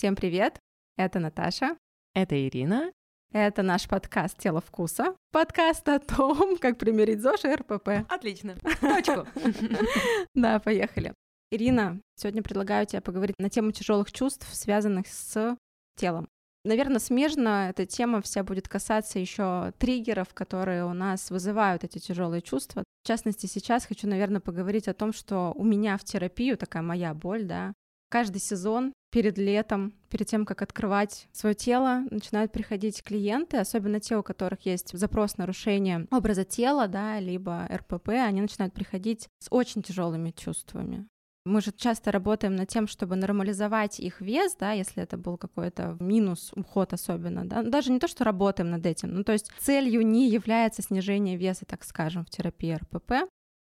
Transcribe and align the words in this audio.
Всем 0.00 0.16
привет! 0.16 0.58
Это 0.96 1.18
Наташа. 1.18 1.76
Это 2.14 2.34
Ирина. 2.34 2.90
Это 3.34 3.62
наш 3.62 3.86
подкаст 3.86 4.38
«Тело 4.38 4.62
вкуса». 4.62 5.14
Подкаст 5.30 5.86
о 5.90 5.98
том, 5.98 6.56
как 6.58 6.78
примирить 6.78 7.20
ЗОЖ 7.20 7.44
и 7.44 7.54
РПП. 7.56 7.88
Отлично. 8.08 8.56
Точку. 8.80 9.26
Да, 10.34 10.58
поехали. 10.58 11.12
Ирина, 11.50 12.00
сегодня 12.16 12.42
предлагаю 12.42 12.86
тебе 12.86 13.02
поговорить 13.02 13.36
на 13.38 13.50
тему 13.50 13.72
тяжелых 13.72 14.10
чувств, 14.10 14.48
связанных 14.54 15.06
с 15.06 15.54
телом. 15.96 16.28
Наверное, 16.64 16.98
смежно 16.98 17.68
эта 17.68 17.84
тема 17.84 18.22
вся 18.22 18.42
будет 18.42 18.68
касаться 18.68 19.18
еще 19.18 19.74
триггеров, 19.76 20.32
которые 20.32 20.86
у 20.86 20.94
нас 20.94 21.28
вызывают 21.30 21.84
эти 21.84 21.98
тяжелые 21.98 22.40
чувства. 22.40 22.84
В 23.02 23.06
частности, 23.06 23.44
сейчас 23.44 23.84
хочу, 23.84 24.08
наверное, 24.08 24.40
поговорить 24.40 24.88
о 24.88 24.94
том, 24.94 25.12
что 25.12 25.52
у 25.54 25.62
меня 25.62 25.98
в 25.98 26.04
терапию 26.04 26.56
такая 26.56 26.82
моя 26.82 27.12
боль, 27.12 27.44
да, 27.44 27.74
каждый 28.10 28.40
сезон 28.40 28.92
перед 29.10 29.38
летом, 29.38 29.94
перед 30.08 30.26
тем, 30.26 30.44
как 30.44 30.62
открывать 30.62 31.28
свое 31.32 31.54
тело, 31.54 32.04
начинают 32.10 32.52
приходить 32.52 33.02
клиенты, 33.02 33.56
особенно 33.56 34.00
те, 34.00 34.16
у 34.16 34.22
которых 34.22 34.66
есть 34.66 34.96
запрос 34.96 35.36
нарушения 35.36 36.06
образа 36.10 36.44
тела, 36.44 36.86
да, 36.86 37.18
либо 37.18 37.66
РПП, 37.72 38.08
они 38.10 38.40
начинают 38.40 38.74
приходить 38.74 39.28
с 39.40 39.48
очень 39.50 39.82
тяжелыми 39.82 40.30
чувствами. 40.30 41.06
Мы 41.46 41.62
же 41.62 41.72
часто 41.72 42.12
работаем 42.12 42.54
над 42.54 42.68
тем, 42.68 42.86
чтобы 42.86 43.16
нормализовать 43.16 43.98
их 43.98 44.20
вес, 44.20 44.54
да, 44.60 44.72
если 44.72 45.02
это 45.02 45.16
был 45.16 45.38
какой-то 45.38 45.96
минус, 45.98 46.52
уход 46.54 46.92
особенно, 46.92 47.46
да, 47.46 47.62
даже 47.62 47.90
не 47.90 47.98
то, 47.98 48.08
что 48.08 48.24
работаем 48.24 48.70
над 48.70 48.84
этим, 48.84 49.14
ну, 49.14 49.24
то 49.24 49.32
есть 49.32 49.50
целью 49.58 50.06
не 50.06 50.28
является 50.28 50.82
снижение 50.82 51.36
веса, 51.36 51.64
так 51.64 51.82
скажем, 51.84 52.26
в 52.26 52.30
терапии 52.30 52.74
РПП, 52.74 53.12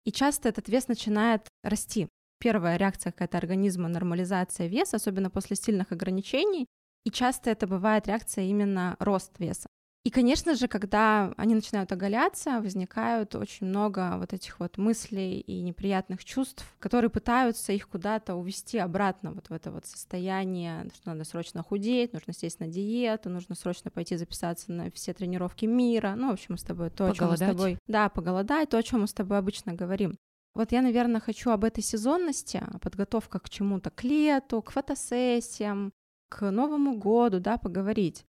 и 0.05 0.11
часто 0.11 0.48
этот 0.48 0.69
вес 0.69 0.89
начинает 0.89 1.47
расти. 1.62 2.09
Первая 2.39 2.77
реакция 2.77 3.12
какая-то 3.12 3.39
организма— 3.39 3.89
нормализация 3.89 4.67
веса, 4.67 4.97
особенно 4.97 5.31
после 5.31 5.56
сильных 5.56 5.92
ограничений, 5.92 6.67
и 7.05 7.11
часто 7.11 7.50
это 7.50 7.67
бывает 7.67 8.06
реакция 8.06 8.44
именно 8.44 8.97
рост 8.98 9.39
веса. 9.39 9.69
И, 10.05 10.11
конечно 10.11 10.55
же, 10.55 10.69
когда 10.69 11.34
они 11.36 11.55
начинают 11.55 11.92
оголяться, 11.92 12.61
возникают 12.61 13.34
очень 13.34 13.66
много 13.66 14.16
вот 14.16 14.33
этих 14.33 14.59
вот 14.61 14.78
мыслей 14.78 15.41
и 15.41 15.61
неприятных 15.61 16.25
чувств, 16.25 16.64
которые 16.78 17.11
пытаются 17.11 17.72
их 17.72 17.89
куда-то 17.89 18.34
увести 18.34 18.78
обратно 18.78 19.33
вот 19.33 19.50
в 19.50 19.53
это 19.53 19.70
вот 19.70 19.84
состояние, 19.84 20.89
что 20.94 21.11
надо 21.11 21.25
срочно 21.25 21.62
худеть, 21.62 22.12
нужно 22.14 22.33
сесть 22.33 22.61
на 22.61 22.69
диету, 22.69 23.28
нужно 23.28 23.55
срочно 23.55 23.91
пойти 23.91 24.16
записаться 24.16 24.72
на 24.72 24.91
все 24.92 25.12
тренировки 25.12 25.66
мира. 25.66 26.14
Ну, 26.16 26.28
в 26.31 26.33
общем, 26.33 26.47
мы 26.50 26.59
с 26.59 26.62
тобой 26.62 26.91
то, 26.91 27.09
поголодать. 27.09 27.14
о 27.14 27.19
чем 27.19 27.28
мы 27.28 27.36
с 27.36 27.56
тобой... 27.56 27.78
Да, 27.86 28.09
поголодать, 28.09 28.70
то, 28.70 28.78
о 28.78 28.83
чем 28.83 29.00
мы 29.03 29.09
с 29.09 29.12
тобой 29.12 29.36
обычно 29.36 29.75
говорим. 29.75 30.16
Вот 30.59 30.73
я, 30.73 30.83
наверное, 30.83 31.20
хочу 31.20 31.51
об 31.51 31.62
этой 31.62 31.84
сезонности, 31.84 32.61
подготовка 32.83 33.39
к 33.39 33.48
чему-то, 33.48 33.91
к 33.91 34.03
лету, 34.03 34.61
к 34.61 34.73
фотосессиям, 34.73 35.92
к 36.28 36.50
Новому 36.50 36.98
году, 36.98 37.39
да, 37.39 37.59
поговорить. 37.59 38.27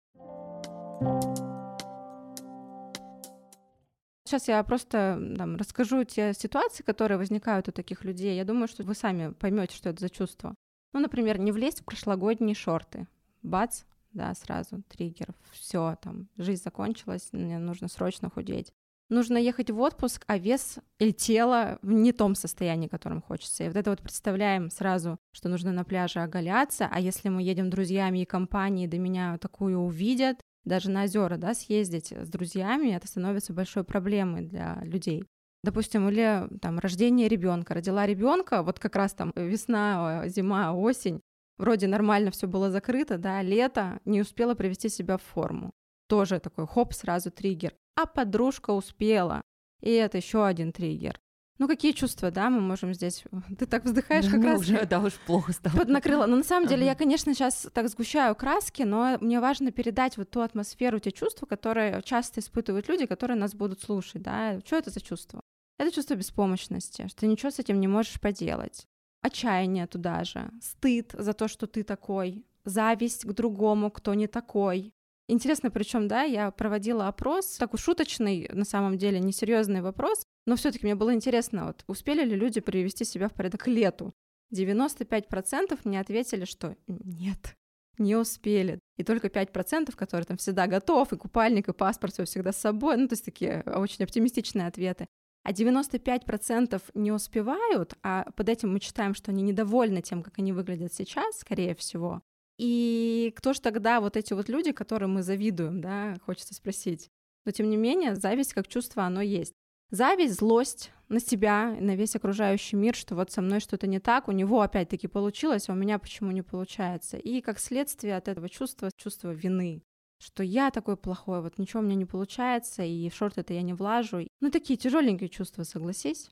Сейчас 4.24 4.48
я 4.48 4.60
просто 4.64 5.34
там, 5.38 5.54
расскажу 5.54 6.02
те 6.02 6.34
ситуации, 6.34 6.82
которые 6.82 7.16
возникают 7.16 7.68
у 7.68 7.72
таких 7.72 8.02
людей. 8.02 8.36
Я 8.36 8.44
думаю, 8.44 8.66
что 8.66 8.82
вы 8.82 8.96
сами 8.96 9.32
поймете, 9.32 9.76
что 9.76 9.90
это 9.90 10.00
за 10.00 10.10
чувство. 10.10 10.56
Ну, 10.94 10.98
например, 10.98 11.38
не 11.38 11.52
влезть 11.52 11.82
в 11.82 11.84
прошлогодние 11.84 12.56
шорты. 12.56 13.06
Бац, 13.44 13.84
да, 14.12 14.34
сразу 14.34 14.82
триггер. 14.88 15.32
Все, 15.52 15.96
там, 16.02 16.28
жизнь 16.36 16.64
закончилась, 16.64 17.28
мне 17.30 17.58
нужно 17.58 17.86
срочно 17.86 18.30
худеть. 18.30 18.72
Нужно 19.08 19.36
ехать 19.36 19.70
в 19.70 19.78
отпуск, 19.80 20.24
а 20.26 20.36
вес 20.36 20.78
или 20.98 21.12
тело 21.12 21.78
в 21.82 21.92
не 21.92 22.12
том 22.12 22.34
состоянии, 22.34 22.88
которым 22.88 23.22
хочется. 23.22 23.64
И 23.64 23.68
вот 23.68 23.76
это 23.76 23.90
вот 23.90 24.02
представляем 24.02 24.68
сразу, 24.68 25.18
что 25.32 25.48
нужно 25.48 25.70
на 25.72 25.84
пляже 25.84 26.20
оголяться, 26.20 26.88
а 26.90 26.98
если 26.98 27.28
мы 27.28 27.42
едем 27.42 27.70
друзьями 27.70 28.22
и 28.22 28.24
компанией, 28.24 28.88
до 28.88 28.98
меня 28.98 29.38
такую 29.38 29.78
увидят, 29.78 30.40
даже 30.64 30.90
на 30.90 31.04
озера, 31.04 31.36
да, 31.36 31.54
съездить 31.54 32.12
с 32.12 32.28
друзьями, 32.28 32.88
это 32.88 33.06
становится 33.06 33.52
большой 33.52 33.84
проблемой 33.84 34.42
для 34.42 34.80
людей. 34.82 35.24
Допустим, 35.62 36.08
или 36.08 36.48
там 36.60 36.80
рождение 36.80 37.28
ребенка, 37.28 37.74
родила 37.74 38.06
ребенка, 38.06 38.62
вот 38.62 38.80
как 38.80 38.96
раз 38.96 39.14
там 39.14 39.32
весна, 39.36 40.24
зима, 40.26 40.74
осень, 40.74 41.20
вроде 41.58 41.86
нормально 41.86 42.32
все 42.32 42.48
было 42.48 42.70
закрыто, 42.70 43.18
да, 43.18 43.40
лето, 43.42 44.00
не 44.04 44.20
успела 44.20 44.54
привести 44.54 44.88
себя 44.88 45.16
в 45.16 45.22
форму. 45.22 45.70
Тоже 46.08 46.40
такой 46.40 46.66
хоп, 46.66 46.92
сразу 46.92 47.30
триггер. 47.30 47.74
А 47.96 48.06
подружка 48.06 48.70
успела. 48.70 49.42
И 49.80 49.90
это 49.90 50.18
еще 50.18 50.46
один 50.46 50.72
триггер. 50.72 51.20
Ну, 51.58 51.68
какие 51.68 51.92
чувства, 51.92 52.30
да, 52.30 52.50
мы 52.50 52.60
можем 52.60 52.92
здесь... 52.92 53.24
Ты 53.58 53.64
так 53.64 53.84
вздыхаешь, 53.84 54.26
да, 54.26 54.30
как 54.32 54.40
ну, 54.40 54.46
раз... 54.48 54.60
уже, 54.60 54.84
да, 54.84 55.00
уж 55.00 55.14
плохо 55.26 55.52
стало. 55.52 55.74
Поднакрыла. 55.74 56.26
Но 56.26 56.36
на 56.36 56.44
самом 56.44 56.68
деле 56.68 56.84
я, 56.84 56.94
конечно, 56.94 57.32
сейчас 57.32 57.68
так 57.72 57.88
сгущаю 57.88 58.34
краски, 58.34 58.82
но 58.82 59.16
мне 59.20 59.40
важно 59.40 59.72
передать 59.72 60.18
вот 60.18 60.30
ту 60.30 60.40
атмосферу, 60.40 60.98
те 60.98 61.12
чувства, 61.12 61.46
которые 61.46 62.02
часто 62.02 62.40
испытывают 62.40 62.88
люди, 62.88 63.06
которые 63.06 63.38
нас 63.38 63.54
будут 63.54 63.80
слушать, 63.80 64.22
да. 64.22 64.60
Что 64.66 64.76
это 64.76 64.90
за 64.90 65.00
чувство? 65.00 65.40
Это 65.78 65.90
чувство 65.94 66.14
беспомощности, 66.14 67.08
что 67.08 67.20
ты 67.20 67.26
ничего 67.26 67.50
с 67.50 67.58
этим 67.58 67.80
не 67.80 67.88
можешь 67.88 68.20
поделать. 68.20 68.86
Отчаяние 69.22 69.86
туда 69.86 70.24
же, 70.24 70.50
стыд 70.60 71.14
за 71.16 71.32
то, 71.32 71.48
что 71.48 71.66
ты 71.66 71.82
такой, 71.84 72.44
зависть 72.64 73.24
к 73.24 73.32
другому, 73.32 73.90
кто 73.90 74.14
не 74.14 74.26
такой, 74.26 74.92
Интересно, 75.28 75.70
причем, 75.70 76.06
да, 76.06 76.22
я 76.22 76.50
проводила 76.52 77.08
опрос, 77.08 77.56
такой 77.56 77.80
шуточный, 77.80 78.48
на 78.52 78.64
самом 78.64 78.96
деле, 78.96 79.18
несерьезный 79.18 79.80
вопрос, 79.80 80.22
но 80.46 80.54
все-таки 80.54 80.86
мне 80.86 80.94
было 80.94 81.12
интересно, 81.12 81.66
вот 81.66 81.82
успели 81.88 82.24
ли 82.24 82.36
люди 82.36 82.60
привести 82.60 83.04
себя 83.04 83.28
в 83.28 83.32
порядок 83.32 83.64
к 83.64 83.66
лету? 83.66 84.14
95% 84.54 85.80
мне 85.82 85.98
ответили, 85.98 86.44
что 86.44 86.76
нет, 86.86 87.56
не 87.98 88.14
успели. 88.14 88.78
И 88.96 89.02
только 89.02 89.26
5%, 89.26 89.94
которые 89.96 90.26
там 90.26 90.36
всегда 90.36 90.68
готов, 90.68 91.12
и 91.12 91.16
купальник, 91.16 91.68
и 91.68 91.72
паспорт, 91.72 92.14
все 92.14 92.24
всегда 92.24 92.52
с 92.52 92.56
собой. 92.56 92.96
Ну, 92.96 93.08
то 93.08 93.14
есть 93.14 93.24
такие 93.24 93.62
очень 93.66 94.04
оптимистичные 94.04 94.68
ответы. 94.68 95.06
А 95.42 95.52
95% 95.52 96.82
не 96.94 97.12
успевают, 97.12 97.94
а 98.02 98.30
под 98.36 98.48
этим 98.48 98.72
мы 98.72 98.80
читаем, 98.80 99.14
что 99.14 99.30
они 99.30 99.42
недовольны 99.42 100.02
тем, 100.02 100.22
как 100.22 100.38
они 100.38 100.52
выглядят 100.52 100.92
сейчас, 100.92 101.38
скорее 101.38 101.74
всего. 101.74 102.22
И 102.58 103.32
кто 103.36 103.52
же 103.52 103.60
тогда 103.60 104.00
вот 104.00 104.16
эти 104.16 104.32
вот 104.32 104.48
люди, 104.48 104.72
которым 104.72 105.14
мы 105.14 105.22
завидуем, 105.22 105.80
да, 105.80 106.16
хочется 106.24 106.54
спросить. 106.54 107.08
Но 107.44 107.52
тем 107.52 107.68
не 107.70 107.76
менее, 107.76 108.16
зависть 108.16 108.54
как 108.54 108.66
чувство, 108.68 109.04
оно 109.04 109.20
есть. 109.20 109.52
Зависть, 109.90 110.34
злость 110.34 110.90
на 111.08 111.20
себя, 111.20 111.76
на 111.78 111.94
весь 111.94 112.16
окружающий 112.16 112.74
мир, 112.74 112.96
что 112.96 113.14
вот 113.14 113.30
со 113.30 113.40
мной 113.40 113.60
что-то 113.60 113.86
не 113.86 114.00
так, 114.00 114.26
у 114.26 114.32
него 114.32 114.60
опять-таки 114.62 115.06
получилось, 115.06 115.68
а 115.68 115.72
у 115.72 115.76
меня 115.76 115.98
почему 115.98 116.32
не 116.32 116.42
получается. 116.42 117.18
И 117.18 117.40
как 117.40 117.60
следствие 117.60 118.16
от 118.16 118.26
этого 118.26 118.48
чувства, 118.48 118.90
чувство 118.96 119.30
вины, 119.30 119.82
что 120.18 120.42
я 120.42 120.72
такой 120.72 120.96
плохой, 120.96 121.40
вот 121.40 121.58
ничего 121.58 121.80
у 121.80 121.84
меня 121.84 121.94
не 121.94 122.04
получается, 122.04 122.82
и 122.82 123.08
в 123.08 123.14
шорт 123.14 123.38
это 123.38 123.54
я 123.54 123.62
не 123.62 123.74
влажу. 123.74 124.26
Ну, 124.40 124.50
такие 124.50 124.76
тяжеленькие 124.76 125.28
чувства, 125.28 125.62
согласись? 125.62 126.30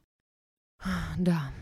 Да, 1.16 1.52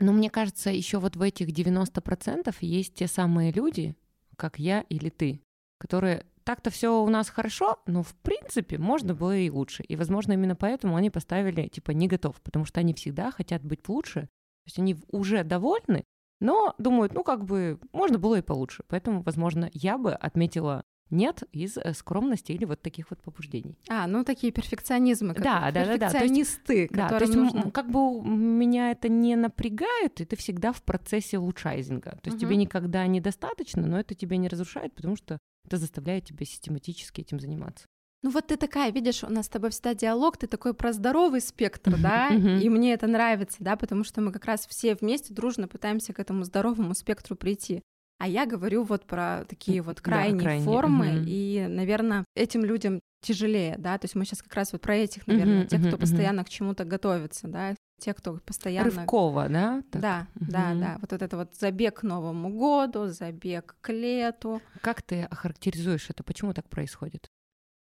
но 0.00 0.12
мне 0.12 0.30
кажется, 0.30 0.70
еще 0.70 0.98
вот 0.98 1.16
в 1.16 1.22
этих 1.22 1.48
90% 1.48 2.54
есть 2.60 2.94
те 2.94 3.06
самые 3.06 3.52
люди, 3.52 3.96
как 4.36 4.58
я 4.58 4.82
или 4.88 5.08
ты, 5.08 5.40
которые 5.78 6.26
так-то 6.44 6.70
все 6.70 7.02
у 7.02 7.08
нас 7.10 7.28
хорошо, 7.28 7.78
но 7.86 8.02
в 8.02 8.14
принципе 8.14 8.78
можно 8.78 9.14
было 9.14 9.36
и 9.36 9.50
лучше. 9.50 9.82
И, 9.82 9.96
возможно, 9.96 10.32
именно 10.32 10.56
поэтому 10.56 10.96
они 10.96 11.10
поставили 11.10 11.68
типа 11.68 11.90
не 11.90 12.08
готов, 12.08 12.40
потому 12.40 12.64
что 12.64 12.80
они 12.80 12.94
всегда 12.94 13.30
хотят 13.30 13.62
быть 13.62 13.86
лучше. 13.86 14.22
То 14.22 14.66
есть 14.66 14.78
они 14.78 14.96
уже 15.12 15.44
довольны, 15.44 16.04
но 16.40 16.74
думают, 16.78 17.12
ну 17.12 17.22
как 17.22 17.44
бы 17.44 17.78
можно 17.92 18.18
было 18.18 18.38
и 18.38 18.42
получше. 18.42 18.82
Поэтому, 18.88 19.20
возможно, 19.22 19.68
я 19.74 19.98
бы 19.98 20.14
отметила 20.14 20.84
нет 21.10 21.42
из 21.52 21.76
э, 21.76 21.94
скромности 21.94 22.52
или 22.52 22.64
вот 22.64 22.82
таких 22.82 23.10
вот 23.10 23.20
побуждений. 23.22 23.78
А, 23.88 24.06
ну 24.06 24.24
такие 24.24 24.52
перфекционизмы, 24.52 25.34
как 25.34 25.44
да, 25.44 25.70
да, 25.70 25.84
да, 25.84 25.96
да, 25.96 26.10
перфекционисты, 26.10 26.88
да, 26.90 27.08
то 27.08 27.20
есть, 27.20 27.34
нужно... 27.34 27.70
как 27.70 27.90
бы 27.90 28.22
меня 28.22 28.90
это 28.90 29.08
не 29.08 29.36
напрягает, 29.36 30.20
и 30.20 30.24
ты 30.24 30.36
всегда 30.36 30.72
в 30.72 30.82
процессе 30.82 31.38
лучайзинга. 31.38 32.18
То 32.22 32.30
есть 32.30 32.36
угу. 32.36 32.46
тебе 32.46 32.56
никогда 32.56 33.06
недостаточно, 33.06 33.86
но 33.86 34.00
это 34.00 34.14
тебя 34.14 34.36
не 34.36 34.48
разрушает, 34.48 34.94
потому 34.94 35.16
что 35.16 35.38
это 35.64 35.76
заставляет 35.76 36.24
тебя 36.24 36.44
систематически 36.46 37.20
этим 37.20 37.40
заниматься. 37.40 37.86
Ну 38.22 38.30
вот 38.30 38.48
ты 38.48 38.56
такая, 38.56 38.90
видишь, 38.90 39.22
у 39.22 39.28
нас 39.28 39.46
с 39.46 39.48
тобой 39.48 39.70
всегда 39.70 39.94
диалог, 39.94 40.36
ты 40.36 40.48
такой 40.48 40.74
про 40.74 40.92
здоровый 40.92 41.40
спектр, 41.40 41.96
да, 42.00 42.28
и 42.30 42.68
мне 42.68 42.92
это 42.92 43.06
нравится, 43.06 43.58
да, 43.60 43.76
потому 43.76 44.04
что 44.04 44.20
мы 44.20 44.32
как 44.32 44.44
раз 44.44 44.66
все 44.66 44.94
вместе 44.94 45.32
дружно 45.32 45.68
пытаемся 45.68 46.12
к 46.12 46.18
этому 46.18 46.44
здоровому 46.44 46.94
спектру 46.94 47.36
прийти. 47.36 47.82
А 48.18 48.26
я 48.26 48.46
говорю 48.46 48.82
вот 48.82 49.06
про 49.06 49.44
такие 49.48 49.80
вот 49.80 50.00
крайние, 50.00 50.34
да, 50.38 50.42
крайние. 50.42 50.64
формы, 50.64 51.20
угу. 51.20 51.24
и, 51.26 51.66
наверное, 51.68 52.24
этим 52.34 52.64
людям 52.64 53.00
тяжелее, 53.20 53.76
да, 53.78 53.98
то 53.98 54.04
есть 54.04 54.14
мы 54.14 54.24
сейчас 54.24 54.42
как 54.42 54.54
раз 54.54 54.72
вот 54.72 54.80
про 54.82 54.96
этих, 54.96 55.26
наверное, 55.26 55.62
угу, 55.62 55.68
тех, 55.68 55.80
кто 55.80 55.90
угу, 55.90 55.98
постоянно 55.98 56.44
к 56.44 56.48
чему-то 56.48 56.84
готовится, 56.84 57.48
да, 57.48 57.74
те, 58.00 58.14
кто 58.14 58.34
постоянно... 58.44 58.90
Рывково, 58.90 59.48
да? 59.48 59.82
Так. 59.90 60.02
Да, 60.02 60.26
угу. 60.36 60.46
да, 60.50 60.74
да, 60.74 60.98
вот 61.00 61.12
это 61.12 61.36
вот 61.36 61.54
забег 61.56 62.00
к 62.00 62.02
Новому 62.02 62.50
году, 62.50 63.06
забег 63.06 63.76
к 63.80 63.92
лету. 63.92 64.62
Как 64.80 65.02
ты 65.02 65.22
охарактеризуешь 65.22 66.10
это? 66.10 66.22
Почему 66.22 66.52
так 66.54 66.68
происходит? 66.68 67.28